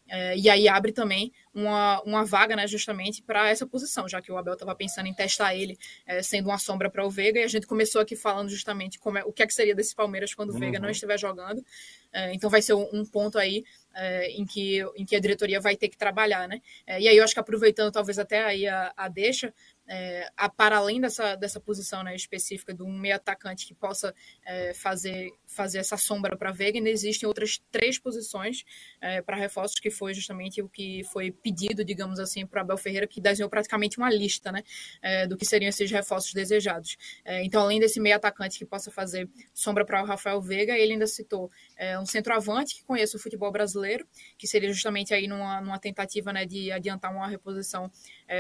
É, 0.10 0.36
e 0.36 0.49
aí 0.49 0.68
abre 0.68 0.91
também 0.91 1.32
uma, 1.53 2.01
uma 2.01 2.26
vaga, 2.26 2.55
né, 2.55 2.68
justamente 2.68 3.22
para 3.22 3.49
essa 3.49 3.66
posição, 3.66 4.07
já 4.07 4.22
que 4.22 4.32
o 4.32 4.38
Abel 4.38 4.53
estava 4.53 4.74
pensando 4.76 5.07
em 5.07 5.14
testar 5.14 5.55
ele 5.55 5.78
é, 6.05 6.22
sendo 6.22 6.49
uma 6.49 6.57
sombra 6.57 6.89
para 6.89 7.05
o 7.05 7.10
Veiga, 7.10 7.39
e 7.39 7.43
a 7.43 7.47
gente 7.47 7.68
começou 7.68 8.01
aqui 8.01 8.16
falando 8.16 8.49
justamente 8.49 8.97
como 8.97 9.18
é, 9.18 9.24
o 9.24 9.32
que, 9.32 9.43
é 9.43 9.47
que 9.47 9.53
seria 9.53 9.76
desse 9.76 9.93
Palmeiras 9.93 10.34
quando 10.34 10.49
o 10.49 10.53
uhum. 10.53 10.60
Veiga 10.60 10.80
não 10.80 10.89
estiver 10.89 11.18
jogando. 11.18 11.64
É, 12.12 12.34
então 12.34 12.49
vai 12.49 12.62
ser 12.62 12.74
um, 12.74 12.89
um 12.91 13.05
ponto 13.05 13.38
aí 13.38 13.64
é, 13.93 14.32
em, 14.32 14.45
que, 14.45 14.80
em 14.95 15.05
que 15.05 15.16
a 15.16 15.20
diretoria 15.20 15.62
vai 15.62 15.76
ter 15.76 15.89
que 15.89 15.97
trabalhar, 15.97 16.47
né? 16.47 16.60
E 16.88 17.07
aí 17.07 17.16
eu 17.16 17.24
acho 17.24 17.34
que 17.34 17.39
aproveitando 17.39 17.91
talvez 17.91 18.18
até 18.18 18.43
aí 18.43 18.68
a, 18.68 18.91
a 18.97 19.07
deixa, 19.07 19.53
é, 19.90 20.30
a, 20.38 20.48
para 20.48 20.78
além 20.78 21.02
dessa, 21.02 21.36
dessa 21.36 21.60
posição 21.60 22.04
né, 22.04 22.16
específica 22.16 22.74
de 22.74 22.84
um 22.84 22.96
meio 22.96 23.16
atacante 23.16 23.66
que 23.66 23.74
possa 23.74 24.14
é, 24.46 24.72
fazer, 24.74 25.32
fazer 25.48 25.80
essa 25.80 25.98
sombra 25.98 26.38
para 26.38 26.54
ainda 26.60 26.90
existem 26.90 27.28
outras 27.28 27.60
três 27.72 27.98
posições 27.98 28.64
é, 29.02 29.22
para 29.22 29.36
reforços, 29.36 29.80
que 29.80 29.90
foi 29.90 30.14
justamente 30.14 30.62
o 30.62 30.70
que 30.70 31.04
foi 31.06 31.32
pedido, 31.32 31.84
digamos 31.84 32.20
assim, 32.20 32.46
para 32.46 32.62
Abel 32.62 32.78
Ferreira, 32.78 33.08
que 33.08 33.20
desenhou 33.20 33.50
praticamente 33.50 33.98
uma 33.98 34.10
lista 34.12 34.52
né, 34.52 34.62
é, 35.02 35.26
do 35.26 35.36
que 35.36 35.46
seriam 35.46 35.70
esses 35.70 35.90
reforços 35.90 36.34
desejados. 36.34 36.96
É, 37.26 37.44
então, 37.44 37.62
além 37.64 37.80
desse 37.80 38.00
meio 38.00 38.16
atacante 38.16 38.60
que 38.60 38.66
possa 38.66 38.92
fazer 38.92 39.28
sombra 39.54 39.84
para 39.84 40.04
o 40.04 40.06
Rafael 40.06 40.40
Veiga, 40.40 40.78
ele 40.78 40.94
ainda 40.94 41.08
citou 41.08 41.50
é, 41.76 41.98
um 41.98 42.06
centroavante 42.06 42.76
que 42.76 42.84
conhece 42.84 43.16
o 43.16 43.20
futebol 43.20 43.52
brasileiro, 43.52 44.06
que 44.38 44.46
seria 44.46 44.72
justamente 44.72 45.14
aí 45.14 45.28
numa, 45.28 45.62
numa 45.62 45.80
tentativa 45.80 46.32
né, 46.32 46.46
de 46.46 46.72
adiantar 46.72 47.12
uma 47.12 47.28
reposição 47.28 47.90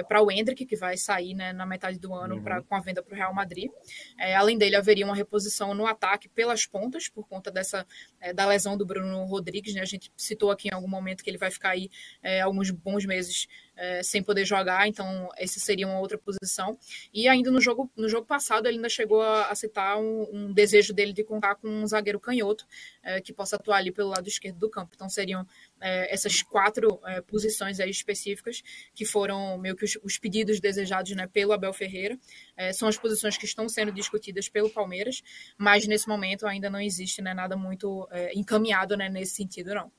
para 0.07 0.21
o 0.21 0.31
Hendrick, 0.31 0.65
que 0.65 0.75
vai 0.75 0.97
sair 0.97 1.33
né, 1.33 1.51
na 1.51 1.65
metade 1.65 1.97
do 1.97 2.13
ano 2.13 2.35
uhum. 2.35 2.43
pra, 2.43 2.61
com 2.61 2.75
a 2.75 2.79
venda 2.79 3.01
para 3.01 3.13
o 3.13 3.17
Real 3.17 3.33
Madrid. 3.33 3.69
É, 4.17 4.35
além 4.35 4.57
dele, 4.57 4.75
haveria 4.75 5.05
uma 5.05 5.15
reposição 5.15 5.73
no 5.73 5.85
ataque 5.85 6.29
pelas 6.29 6.65
pontas, 6.65 7.07
por 7.07 7.27
conta 7.27 7.49
dessa 7.49 7.85
é, 8.19 8.33
da 8.33 8.45
lesão 8.45 8.77
do 8.77 8.85
Bruno 8.85 9.23
Rodrigues. 9.25 9.73
Né? 9.73 9.81
A 9.81 9.85
gente 9.85 10.11
citou 10.15 10.51
aqui 10.51 10.69
em 10.69 10.73
algum 10.73 10.87
momento 10.87 11.23
que 11.23 11.29
ele 11.29 11.37
vai 11.37 11.49
ficar 11.49 11.71
aí 11.71 11.89
é, 12.21 12.41
alguns 12.41 12.69
bons 12.71 13.05
meses 13.05 13.47
é, 13.79 14.03
sem 14.03 14.21
poder 14.21 14.43
jogar, 14.43 14.87
então 14.87 15.29
esse 15.37 15.57
seria 15.59 15.87
uma 15.87 15.99
outra 15.99 16.17
posição. 16.17 16.77
E 17.13 17.29
ainda 17.29 17.49
no 17.49 17.61
jogo, 17.61 17.89
no 17.95 18.09
jogo 18.09 18.27
passado, 18.27 18.67
ele 18.67 18.75
ainda 18.75 18.89
chegou 18.89 19.21
a, 19.21 19.47
a 19.47 19.55
citar 19.55 19.97
um, 19.97 20.27
um, 20.33 20.53
desejo 20.53 20.93
dele 20.93 21.13
de 21.13 21.23
contar 21.23 21.55
com 21.55 21.67
um 21.67 21.87
zagueiro 21.87 22.19
canhoto 22.19 22.67
é, 23.01 23.21
que 23.21 23.31
possa 23.31 23.55
atuar 23.55 23.77
ali 23.77 23.91
pelo 23.91 24.09
lado 24.09 24.27
esquerdo 24.27 24.59
do 24.59 24.69
campo. 24.69 24.91
Então 24.95 25.07
seriam 25.07 25.47
é, 25.81 26.13
essas 26.13 26.41
quatro 26.41 26.99
é, 27.05 27.21
posições 27.21 27.79
aí 27.79 27.89
específicas 27.89 28.61
que 28.93 29.05
foram 29.05 29.57
meio 29.57 29.75
que 29.75 29.85
os, 29.85 29.97
os 30.03 30.17
pedidos 30.17 30.59
desejados 30.59 31.11
né, 31.15 31.27
pelo 31.27 31.53
Abel 31.53 31.73
Ferreira. 31.73 32.17
É, 32.55 32.73
são 32.73 32.87
as 32.87 32.97
posições 32.97 33.37
que 33.37 33.45
estão 33.45 33.67
sendo 33.69 33.91
discutidas 33.91 34.49
pelo 34.49 34.69
Palmeiras, 34.69 35.21
mas 35.57 35.87
nesse 35.87 36.07
momento 36.07 36.47
ainda 36.47 36.69
não 36.69 36.79
existe 36.79 37.21
né, 37.21 37.33
nada 37.33 37.55
muito 37.55 38.07
é, 38.11 38.33
encaminhado 38.37 38.95
né, 38.97 39.09
nesse 39.09 39.35
sentido, 39.35 39.73
não. 39.73 39.91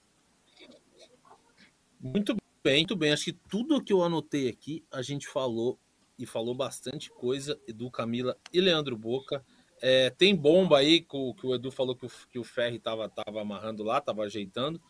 Muito 2.00 2.34
bem, 2.62 2.78
muito 2.78 2.96
bem. 2.96 3.12
Acho 3.12 3.24
que 3.24 3.32
tudo 3.32 3.82
que 3.82 3.92
eu 3.92 4.02
anotei 4.02 4.48
aqui 4.48 4.84
a 4.90 5.02
gente 5.02 5.28
falou 5.28 5.78
e 6.18 6.26
falou 6.26 6.54
bastante 6.54 7.10
coisa. 7.10 7.58
Edu 7.66 7.90
Camila 7.90 8.36
e 8.52 8.60
Leandro 8.60 8.96
Boca. 8.96 9.44
É, 9.82 10.10
tem 10.10 10.36
bomba 10.36 10.78
aí 10.78 11.00
que 11.00 11.16
o, 11.16 11.32
que 11.34 11.46
o 11.46 11.54
Edu 11.54 11.70
falou 11.70 11.96
que 11.96 12.04
o, 12.04 12.10
que 12.30 12.38
o 12.38 12.44
Ferri 12.44 12.76
estava 12.76 13.08
tava 13.08 13.40
amarrando 13.40 13.82
lá, 13.82 13.98
estava 13.98 14.22
ajeitando. 14.22 14.80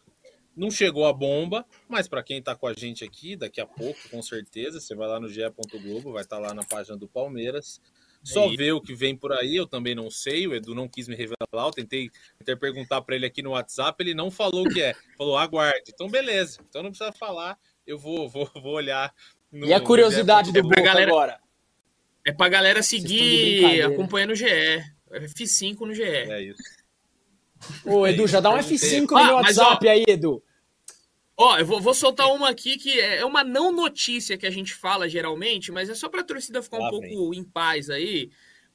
Não 0.57 0.71
chegou 0.71 1.07
a 1.07 1.13
bomba, 1.13 1.65
mas 1.89 2.09
para 2.09 2.23
quem 2.23 2.39
está 2.39 2.55
com 2.55 2.67
a 2.67 2.73
gente 2.73 3.05
aqui, 3.05 3.37
daqui 3.37 3.61
a 3.61 3.67
pouco, 3.67 3.99
com 4.11 4.21
certeza, 4.21 4.81
você 4.81 4.95
vai 4.95 5.09
lá 5.09 5.21
no 5.21 5.29
ge 5.29 5.43
Globo, 5.83 6.13
vai 6.13 6.23
estar 6.23 6.37
tá 6.37 6.43
lá 6.43 6.55
na 6.55 6.65
página 6.65 6.97
do 6.97 7.09
Palmeiras. 7.09 7.81
Só 8.23 8.53
é 8.53 8.57
ver 8.57 8.73
o 8.73 8.81
que 8.81 8.95
vem 8.95 9.17
por 9.17 9.33
aí, 9.33 9.57
eu 9.57 9.67
também 9.67 9.95
não 9.95 10.11
sei. 10.11 10.47
O 10.47 10.55
Edu 10.55 10.75
não 10.75 10.89
quis 10.89 11.09
me 11.09 11.17
revelar. 11.17 11.39
Eu 11.53 11.71
tentei, 11.71 12.11
tentei 12.39 12.57
perguntar 12.57 13.01
para 13.03 13.17
ele 13.17 13.27
aqui 13.27 13.43
no 13.43 13.51
WhatsApp, 13.51 14.03
ele 14.03 14.15
não 14.15 14.31
falou 14.31 14.67
o 14.67 14.69
que 14.69 14.83
é. 14.83 14.95
Falou, 15.17 15.39
aguarde. 15.39 15.85
Então, 15.89 16.09
beleza. 16.09 16.61
Então 16.69 16.83
não 16.83 16.91
precisa 16.91 17.13
falar. 17.13 17.59
Eu 17.87 17.99
vou, 17.99 18.29
vou, 18.29 18.51
vou 18.55 18.75
olhar. 18.75 19.15
No, 19.51 19.67
e 19.67 19.73
a 19.73 19.81
curiosidade 19.81 20.53
do 20.53 20.63
Boca 20.63 20.81
galera, 20.83 21.11
agora? 21.11 21.41
É 22.25 22.33
pra 22.33 22.49
galera 22.49 22.83
seguir 22.83 23.83
acompanhando 23.83 24.31
o 24.31 24.37
GE. 24.37 24.45
F5 25.11 25.81
no 25.81 25.95
GE. 25.95 26.03
É 26.03 26.43
isso. 26.43 26.63
Ô, 27.85 28.07
Edu, 28.07 28.27
já 28.27 28.41
dá 28.41 28.51
um 28.51 28.59
F5 28.59 29.11
no 29.11 29.17
ah, 29.17 29.25
meu 29.25 29.35
WhatsApp 29.37 29.87
ó, 29.87 29.91
aí, 29.91 30.05
Edu. 30.07 30.43
Ó, 31.37 31.57
eu 31.59 31.65
vou, 31.65 31.81
vou, 31.81 31.95
soltar 31.95 32.27
uma 32.29 32.51
aqui 32.51 32.77
que 32.77 33.01
é, 33.01 33.19
é 33.19 33.25
uma 33.25 33.43
não 33.43 33.73
notícia 33.73 34.37
que 34.37 34.47
a 34.47 34.51
gente 34.51 34.75
fala 34.75 35.09
geralmente, 35.09 35.73
mas 35.73 35.89
é 35.89 35.95
só 35.95 36.09
para 36.09 36.21
a 36.21 36.25
torcida 36.25 36.63
ficar 36.63 36.79
um 36.79 36.91
pouco 36.91 37.35
em 37.35 37.43
paz 37.43 37.89
aí. 37.89 38.31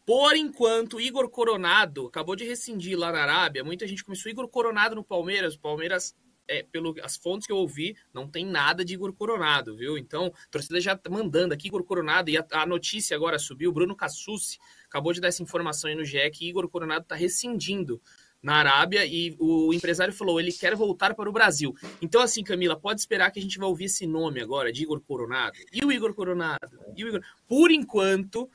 Por 0.05 0.36
enquanto, 0.36 1.01
Igor 1.01 1.29
Coronado 1.29 2.05
acabou 2.05 2.36
de 2.36 2.43
rescindir 2.43 2.97
lá 2.97 3.11
na 3.11 3.21
Arábia. 3.21 3.63
Muita 3.63 3.88
gente 3.88 4.03
começou 4.03 4.31
Igor 4.31 4.47
Coronado 4.47 4.95
no 4.95 5.03
Palmeiras. 5.03 5.55
O 5.55 5.59
Palmeiras, 5.59 6.15
é, 6.47 6.61
pelas 6.61 7.17
fontes 7.17 7.47
que 7.47 7.53
eu 7.53 7.57
ouvi, 7.57 7.95
não 8.13 8.27
tem 8.27 8.45
nada 8.45 8.86
de 8.86 8.93
Igor 8.93 9.11
Coronado, 9.13 9.75
viu? 9.75 9.97
Então, 9.97 10.27
a 10.27 10.49
torcida 10.51 10.79
já 10.79 10.95
tá 10.95 11.09
mandando 11.09 11.55
aqui 11.55 11.67
Igor 11.67 11.83
Coronado. 11.83 12.29
E 12.29 12.38
a, 12.38 12.45
a 12.51 12.65
notícia 12.67 13.15
agora 13.15 13.39
subiu. 13.39 13.71
Bruno 13.71 13.95
Cassucci 13.95 14.59
acabou 14.86 15.11
de 15.11 15.19
dar 15.19 15.29
essa 15.29 15.41
informação 15.41 15.89
aí 15.89 15.95
no 15.95 16.05
GE 16.05 16.29
que 16.31 16.47
Igor 16.47 16.69
Coronado 16.69 17.01
está 17.01 17.15
rescindindo 17.15 17.99
na 18.45 18.57
Arábia 18.57 19.03
e 19.07 19.35
o 19.39 19.73
empresário 19.73 20.13
falou, 20.13 20.39
ele 20.39 20.51
quer 20.51 20.75
voltar 20.75 21.15
para 21.15 21.27
o 21.27 21.33
Brasil. 21.33 21.75
Então, 21.99 22.21
assim, 22.21 22.43
Camila, 22.43 22.79
pode 22.79 22.99
esperar 22.99 23.31
que 23.31 23.39
a 23.39 23.41
gente 23.41 23.57
vai 23.57 23.67
ouvir 23.67 23.85
esse 23.85 24.05
nome 24.05 24.39
agora, 24.39 24.71
de 24.71 24.83
Igor 24.83 25.01
Coronado. 25.01 25.57
E 25.73 25.83
o 25.83 25.91
Igor 25.91 26.13
Coronado? 26.13 26.79
E 26.95 27.03
o 27.03 27.07
Igor... 27.07 27.21
Por 27.47 27.71
enquanto, 27.71 28.47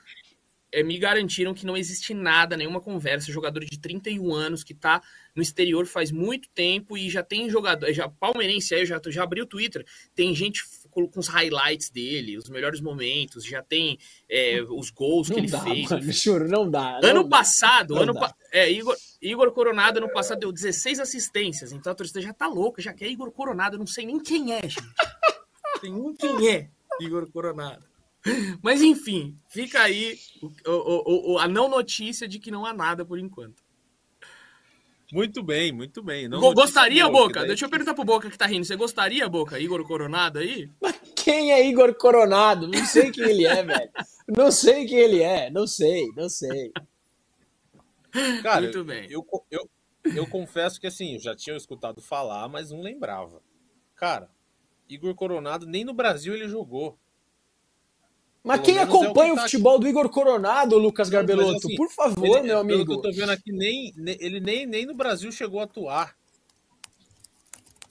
é, 0.71 0.85
me 0.85 0.97
garantiram 0.97 1.53
que 1.53 1.67
não 1.67 1.77
existe 1.77 2.15
nada, 2.15 2.57
nenhuma 2.57 2.81
conversa. 2.81 3.33
Jogador 3.33 3.65
de 3.65 3.81
31 3.81 4.33
anos 4.33 4.63
que 4.63 4.75
tá 4.75 5.03
no 5.35 5.43
exterior 5.43 5.85
faz 5.87 6.13
muito 6.13 6.49
tempo 6.51 6.97
e 6.97 7.11
já 7.11 7.25
tem 7.25 7.51
jogador, 7.51 7.93
já 7.93 8.09
palmeirense 8.09 8.77
aí, 8.77 8.87
já, 8.87 9.01
já 9.09 9.25
abriu 9.25 9.43
o 9.43 9.49
Twitter, 9.49 9.85
tem 10.15 10.33
gente 10.37 10.63
com, 10.91 11.07
com, 11.09 11.21
os 11.21 11.29
highlights 11.29 11.91
dele, 11.91 12.37
os 12.37 12.49
melhores 12.49 12.81
momentos, 12.81 13.45
já 13.45 13.63
tem 13.63 13.99
é, 14.29 14.63
os 14.63 14.91
gols 14.91 15.29
não 15.29 15.37
que 15.37 15.41
ele 15.43 15.51
dá, 15.51 15.61
fez. 15.61 15.89
Mano, 15.89 16.13
juro, 16.13 16.49
não 16.49 16.71
dá. 16.71 17.01
Não 17.03 17.09
ano 17.11 17.25
dá, 17.25 17.37
passado, 17.39 17.97
ano 17.97 18.15
pa 18.15 18.35
é, 18.53 18.71
Igor, 18.71 18.97
Igor 19.23 19.53
Coronado 19.53 19.99
ano 19.99 20.13
passado 20.13 20.41
deu 20.41 20.53
16 20.53 21.01
assistências, 21.01 21.73
então 21.73 21.93
a 21.93 21.95
torcida 21.95 22.21
já 22.21 22.33
tá 22.33 22.47
louca, 22.47 22.83
já 22.83 22.93
quer 22.93 23.09
Igor 23.09 23.31
Coronado, 23.31 23.79
não 23.79 23.87
sei 23.87 24.07
nem 24.07 24.21
quem 24.21 24.53
é, 24.53 24.63
gente. 24.63 24.83
tem 25.81 25.95
um 25.95 26.15
quem 26.15 26.49
é 26.49 26.71
Igor 27.01 27.31
Coronado. 27.31 27.85
Mas 28.63 28.83
enfim, 28.83 29.39
fica 29.49 29.81
aí 29.81 30.19
o, 30.43 30.71
o, 30.71 31.33
o, 31.33 31.39
a 31.39 31.49
não 31.49 31.69
notícia 31.69 32.29
de 32.29 32.39
que 32.39 32.51
não 32.51 32.67
há 32.67 32.75
nada 32.75 33.05
por 33.05 33.19
enquanto. 33.19 33.63
Muito 35.13 35.43
bem, 35.43 35.73
muito 35.73 36.03
bem. 36.03 36.29
Não 36.29 36.41
gostaria, 36.55 37.09
boa, 37.09 37.27
Boca? 37.27 37.45
Deixa 37.45 37.65
eu 37.65 37.71
perguntar 37.71 37.95
pro 37.95 38.05
Boca 38.05 38.31
que 38.31 38.39
tá 38.39 38.47
rindo. 38.47 38.65
Você 38.65 38.77
gostaria, 38.77 39.29
Boca? 39.29 39.59
Igor 39.59 39.85
Coronado 39.85 40.39
aí? 40.39 40.71
Mas 40.81 40.95
quem 41.17 41.53
é 41.53 41.67
Igor 41.67 41.95
Coronado? 41.95 42.69
Não 42.69 42.87
sei 42.87 43.11
quem 43.11 43.25
ele 43.25 43.47
é, 43.47 43.63
velho. 43.63 43.91
Não 44.29 44.51
sei 44.51 44.87
quem 44.87 44.99
ele 44.99 45.23
é. 45.23 45.51
Não 45.51 45.67
sei, 45.67 46.09
não 46.17 46.29
sei. 46.29 46.73
Cara, 48.43 48.63
muito 48.63 48.85
bem. 48.85 49.07
Eu, 49.11 49.27
eu, 49.33 49.47
eu, 49.51 49.71
eu 50.15 50.27
confesso 50.27 50.81
que 50.81 50.87
assim, 50.87 51.15
eu 51.15 51.21
já 51.21 51.35
tinha 51.35 51.57
escutado 51.57 52.01
falar, 52.01 52.49
mas 52.49 52.71
não 52.71 52.81
lembrava. 52.81 53.43
Cara, 53.97 54.31
Igor 54.89 55.15
Coronado 55.15 55.67
nem 55.67 55.85
no 55.85 55.95
Brasil 55.95 56.35
ele 56.35 56.49
jogou. 56.49 56.99
Mas 58.43 58.61
quem 58.61 58.79
acompanha 58.79 59.31
é 59.31 59.33
o, 59.33 59.35
que 59.35 59.41
tá 59.41 59.43
o, 59.43 59.51
futebol 59.51 59.79
do 59.79 59.87
Igor 59.87 60.09
Coronado, 60.09 60.79
Lucas 60.79 61.11
Garbelotto? 61.11 61.67
Assim, 61.67 61.77
Por 61.77 61.91
favor, 61.91 62.39
ele, 62.39 62.49
meu 62.49 62.59
amigo. 62.59 62.95
Eu 62.95 63.01
tô 63.01 63.13
vendo 63.13 63.31
aqui, 63.31 63.53
nem, 63.53 63.93
ele 64.19 64.41
nem, 64.41 64.67
nem 64.67 64.87
no 64.87 64.95
Brasil 64.95 65.31
chegou 65.31 65.61
a 65.61 65.65
atuar. 65.65 66.17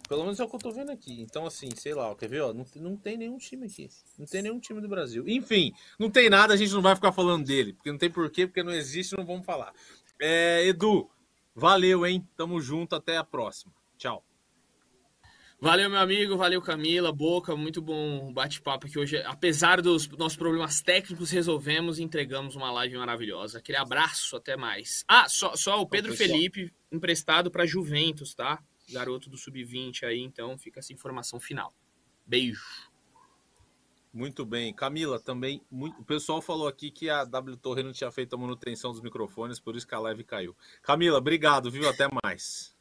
Pelo 0.08 0.24
menos 0.24 0.40
é 0.40 0.44
o 0.44 0.50
que 0.50 0.56
eu 0.56 0.60
tô 0.60 0.72
vendo 0.72 0.92
aqui. 0.92 1.22
Então, 1.22 1.46
assim, 1.46 1.70
sei 1.76 1.94
lá, 1.94 2.14
quer 2.16 2.28
ver? 2.28 2.42
Ó, 2.42 2.52
não, 2.52 2.66
não 2.78 2.98
tem 2.98 3.16
nenhum 3.16 3.38
time 3.38 3.68
aqui. 3.68 3.88
Não 4.18 4.26
tem 4.26 4.42
nenhum 4.42 4.60
time 4.60 4.82
do 4.82 4.90
Brasil. 4.90 5.24
Enfim, 5.28 5.72
não 6.00 6.10
tem 6.10 6.32
nada, 6.32 6.56
a 6.56 6.58
gente 6.58 6.74
não 6.74 6.82
vai 6.82 6.96
ficar 6.96 7.12
falando 7.12 7.46
dele. 7.46 7.74
Porque 7.74 7.92
não 7.92 8.00
tem 8.00 8.10
porquê, 8.10 8.48
porque 8.48 8.64
não 8.64 8.74
existe, 8.74 9.16
não 9.16 9.24
vamos 9.24 9.46
falar. 9.46 9.72
É, 10.20 10.66
Edu, 10.66 11.08
valeu, 11.56 12.08
hein? 12.08 12.28
Tamo 12.36 12.60
junto, 12.60 12.96
até 12.96 13.18
a 13.18 13.24
próxima. 13.24 13.72
Tchau. 14.00 14.24
Valeu, 15.62 15.90
meu 15.90 16.00
amigo, 16.00 16.38
valeu, 16.38 16.62
Camila, 16.62 17.12
Boca, 17.12 17.54
muito 17.54 17.82
bom 17.82 18.32
bate-papo 18.32 18.88
aqui 18.88 18.98
hoje. 18.98 19.18
Apesar 19.26 19.82
dos 19.82 20.08
nossos 20.08 20.38
problemas 20.38 20.82
técnicos, 20.82 21.32
resolvemos 21.32 22.00
e 22.00 22.04
entregamos 22.04 22.56
uma 22.56 22.72
live 22.72 22.96
maravilhosa. 22.96 23.58
Aquele 23.58 23.78
abraço, 23.78 24.38
até 24.38 24.56
mais. 24.56 25.04
Ah, 25.06 25.28
só, 25.28 25.58
só 25.58 25.82
o 25.82 25.86
Pedro 25.86 26.16
Felipe 26.16 26.74
emprestado 26.90 27.52
para 27.52 27.66
Juventus, 27.66 28.34
tá? 28.34 28.64
Garoto 28.90 29.30
do 29.30 29.38
Sub-20 29.38 30.04
aí, 30.04 30.22
então 30.22 30.58
fica 30.58 30.80
essa 30.80 30.94
informação 30.94 31.42
final. 31.42 31.74
Beijo. 32.26 32.64
Muito 34.14 34.46
bem. 34.46 34.74
Camila, 34.74 35.20
também, 35.20 35.62
muito... 35.70 36.00
o 36.00 36.06
pessoal 36.06 36.42
falou 36.42 36.70
aqui 36.70 36.90
que 36.90 37.10
a 37.10 37.26
W 37.26 37.58
Torre 37.58 37.84
não 37.84 37.92
tinha 37.92 38.10
feito 38.10 38.34
a 38.34 38.40
manutenção 38.40 38.92
dos 38.92 39.02
microfones, 39.02 39.60
por 39.60 39.76
isso 39.76 39.86
que 39.86 39.94
a 39.94 40.00
live 40.00 40.24
caiu. 40.24 40.56
Camila, 40.82 41.18
obrigado, 41.18 41.70
viu? 41.70 41.90
Até 41.90 42.08
mais. 42.24 42.79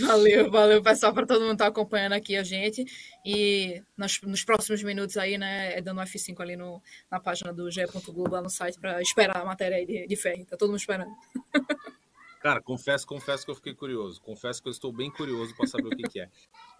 Valeu, 0.00 0.50
valeu, 0.50 0.82
pessoal, 0.82 1.12
para 1.12 1.26
todo 1.26 1.40
mundo 1.40 1.52
estar 1.52 1.66
tá 1.66 1.70
acompanhando 1.70 2.14
aqui 2.14 2.36
a 2.36 2.42
gente. 2.42 2.84
E 3.24 3.82
nos, 3.96 4.20
nos, 4.22 4.44
próximos 4.44 4.82
minutos 4.82 5.16
aí, 5.16 5.36
né, 5.36 5.78
é 5.78 5.82
dando 5.82 6.00
F5 6.00 6.40
ali 6.40 6.56
no, 6.56 6.82
na 7.10 7.20
página 7.20 7.52
do 7.52 7.70
ge.globo, 7.70 8.30
lá 8.30 8.42
no 8.42 8.50
site, 8.50 8.78
para 8.78 9.00
esperar 9.00 9.38
a 9.38 9.44
matéria 9.44 9.76
aí 9.76 9.86
de, 9.86 10.06
de 10.06 10.16
ferro. 10.16 10.44
Tá 10.46 10.56
todo 10.56 10.68
mundo 10.68 10.78
esperando. 10.78 11.10
Cara, 12.40 12.62
confesso, 12.62 13.06
confesso 13.06 13.44
que 13.44 13.50
eu 13.50 13.56
fiquei 13.56 13.74
curioso. 13.74 14.20
Confesso 14.20 14.62
que 14.62 14.68
eu 14.68 14.72
estou 14.72 14.92
bem 14.92 15.10
curioso 15.10 15.54
para 15.56 15.66
saber 15.66 15.88
o 15.88 15.96
que, 15.96 16.04
que 16.04 16.20
é. 16.20 16.28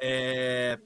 é. 0.01 0.79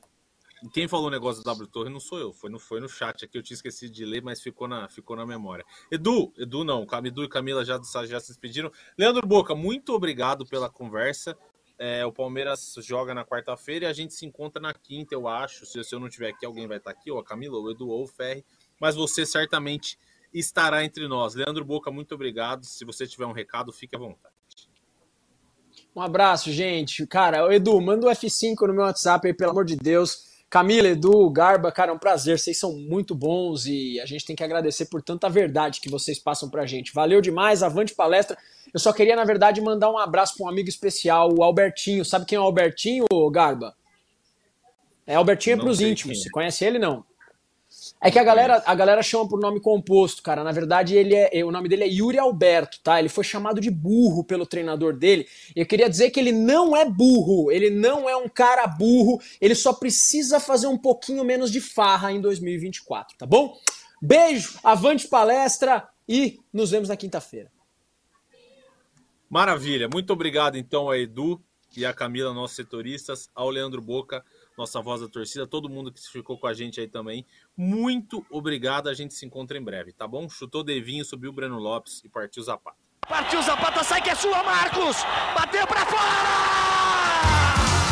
Quem 0.73 0.87
falou 0.87 1.07
o 1.07 1.11
negócio 1.11 1.43
do 1.43 1.47
W 1.47 1.67
Torre 1.67 1.89
não 1.89 2.01
sou 2.01 2.19
eu, 2.19 2.33
foi 2.33 2.51
no, 2.51 2.59
foi 2.59 2.81
no 2.81 2.89
chat 2.89 3.25
aqui, 3.25 3.39
eu 3.39 3.43
tinha 3.43 3.55
esquecido 3.55 3.93
de 3.93 4.05
ler, 4.05 4.23
mas 4.23 4.41
ficou 4.41 4.69
na, 4.69 4.89
ficou 4.89 5.17
na 5.17 5.25
memória. 5.25 5.65
Edu, 5.91 6.33
Edu 6.37 6.65
não, 6.65 6.87
Edu 7.05 7.25
e 7.25 7.29
Camila 7.29 7.65
já, 7.65 7.81
já 8.05 8.21
se 8.21 8.29
despediram. 8.29 8.71
Leandro 8.99 9.27
Boca, 9.27 9.55
muito 9.55 9.95
obrigado 9.95 10.45
pela 10.45 10.69
conversa. 10.69 11.37
É, 11.79 12.05
o 12.05 12.13
Palmeiras 12.13 12.75
joga 12.81 13.15
na 13.15 13.25
quarta-feira 13.25 13.87
e 13.87 13.89
a 13.89 13.93
gente 13.95 14.13
se 14.13 14.27
encontra 14.27 14.61
na 14.61 14.75
quinta, 14.75 15.15
eu 15.15 15.27
acho. 15.27 15.65
Se, 15.65 15.83
se 15.83 15.95
eu 15.95 15.99
não 15.99 16.09
estiver 16.09 16.29
aqui, 16.29 16.45
alguém 16.45 16.67
vai 16.67 16.77
estar 16.77 16.91
aqui, 16.91 17.11
ou 17.11 17.19
a 17.19 17.25
Camila, 17.25 17.57
ou 17.57 17.65
o 17.65 17.71
Edu, 17.71 17.89
ou 17.89 18.05
o 18.05 18.07
Ferri. 18.07 18.45
Mas 18.79 18.95
você 18.95 19.25
certamente 19.25 19.99
estará 20.33 20.85
entre 20.85 21.09
nós. 21.09 21.35
Leandro 21.35 21.65
Boca, 21.65 21.91
muito 21.91 22.15
obrigado. 22.15 22.65
Se 22.65 22.85
você 22.85 23.07
tiver 23.07 23.25
um 23.25 23.33
recado, 23.33 23.73
fique 23.73 23.97
à 23.97 23.99
vontade. 23.99 24.35
Um 25.97 26.03
abraço, 26.03 26.53
gente. 26.53 27.07
Cara, 27.07 27.53
Edu, 27.55 27.81
manda 27.81 28.07
o 28.07 28.11
F5 28.11 28.67
no 28.67 28.75
meu 28.75 28.85
WhatsApp 28.85 29.27
aí, 29.27 29.35
pelo 29.35 29.53
amor 29.53 29.65
de 29.65 29.77
Deus. 29.77 30.30
Camila, 30.51 30.89
Edu, 30.89 31.31
Garba, 31.31 31.71
cara, 31.71 31.93
é 31.93 31.95
um 31.95 31.99
prazer. 31.99 32.37
Vocês 32.37 32.59
são 32.59 32.73
muito 32.77 33.15
bons 33.15 33.67
e 33.67 34.01
a 34.01 34.05
gente 34.05 34.27
tem 34.27 34.35
que 34.35 34.43
agradecer 34.43 34.87
por 34.87 35.01
tanta 35.01 35.31
verdade 35.31 35.81
que 35.81 35.89
vocês 35.89 36.19
passam 36.19 36.51
pra 36.51 36.67
gente. 36.67 36.93
Valeu 36.93 37.21
demais, 37.21 37.63
avante 37.63 37.95
palestra. 37.95 38.37
Eu 38.75 38.81
só 38.81 38.93
queria, 38.93 39.15
na 39.15 39.25
verdade, 39.25 39.61
mandar 39.61 39.89
um 39.93 39.97
abraço 39.97 40.37
para 40.37 40.47
um 40.47 40.49
amigo 40.49 40.69
especial, 40.69 41.33
o 41.33 41.45
Albertinho. 41.45 42.05
Sabe 42.05 42.27
quem 42.27 42.35
é 42.37 42.41
o 42.41 42.45
Albertinho, 42.45 43.07
Garba? 43.31 43.77
É 45.07 45.15
Albertinho 45.15 45.55
é 45.55 45.57
pros 45.61 45.81
íntimos. 45.81 46.19
É. 46.19 46.23
Você 46.23 46.31
conhece 46.31 46.65
ele, 46.65 46.81
não? 46.81 47.05
É 48.03 48.11
que 48.11 48.19
a 48.19 48.25
galera, 48.25 48.63
a 48.65 48.75
galera 48.75 49.03
chama 49.03 49.29
por 49.29 49.39
nome 49.39 49.61
composto, 49.61 50.23
cara. 50.23 50.43
Na 50.43 50.53
verdade, 50.53 50.97
ele 50.97 51.15
é, 51.15 51.45
o 51.45 51.51
nome 51.51 51.69
dele 51.69 51.85
é 51.85 51.87
Yuri 51.87 52.19
Alberto, 52.19 52.81
tá? 52.83 52.99
Ele 52.99 53.11
foi 53.11 53.23
chamado 53.23 53.61
de 53.61 53.71
burro 53.71 54.25
pelo 54.25 54.47
treinador 54.47 54.97
dele. 54.97 55.29
E 55.55 55.61
eu 55.61 55.67
queria 55.67 55.89
dizer 55.89 56.11
que 56.11 56.19
ele 56.19 56.33
não 56.33 56.75
é 56.75 56.87
burro, 56.87 57.53
ele 57.53 57.69
não 57.69 58.09
é 58.09 58.17
um 58.17 58.29
cara 58.29 58.67
burro, 58.67 59.21
ele 59.39 59.55
só 59.55 59.75
precisa 59.75 60.41
fazer 60.41 60.67
um 60.67 60.79
pouquinho 60.79 61.23
menos 61.25 61.53
de 61.53 61.61
farra 61.61 62.11
em 62.11 62.23
2024, 62.23 63.19
tá 63.19 63.27
bom? 63.27 63.55
Beijo, 64.01 64.59
avante 64.65 65.07
palestra 65.07 65.87
e 66.09 66.41
nos 66.51 66.71
vemos 66.71 66.89
na 66.89 66.97
quinta-feira. 66.97 67.53
Maravilha. 69.29 69.89
Muito 69.93 70.11
obrigado, 70.11 70.57
então, 70.57 70.89
a 70.89 70.99
Edu 70.99 71.39
e 71.77 71.85
a 71.85 71.93
Camila, 71.93 72.33
nossos 72.33 72.57
setoristas, 72.57 73.29
ao 73.35 73.51
Leandro 73.51 73.83
Boca, 73.83 74.25
nossa 74.57 74.81
voz 74.81 75.01
da 75.01 75.09
torcida, 75.09 75.47
todo 75.47 75.69
mundo 75.69 75.93
que 75.93 76.01
ficou 76.01 76.39
com 76.39 76.47
a 76.47 76.55
gente 76.55 76.81
aí 76.81 76.89
também. 76.89 77.27
Muito 77.57 78.25
obrigado. 78.31 78.89
A 78.89 78.95
gente 78.95 79.15
se 79.15 79.25
encontra 79.25 79.57
em 79.57 79.63
breve, 79.63 79.93
tá 79.93 80.07
bom? 80.07 80.29
Chutou 80.29 80.63
Devinho, 80.63 81.05
subiu 81.05 81.31
o 81.31 81.33
Breno 81.33 81.59
Lopes 81.59 82.03
e 82.05 82.09
partiu 82.09 82.43
Zapata. 82.43 82.77
Partiu 83.09 83.43
Zapata, 83.43 83.83
sai 83.83 84.01
que 84.01 84.11
é 84.11 84.15
sua, 84.15 84.43
Marcos! 84.43 84.97
Bateu 85.35 85.67
para 85.67 85.87
fora! 85.87 87.90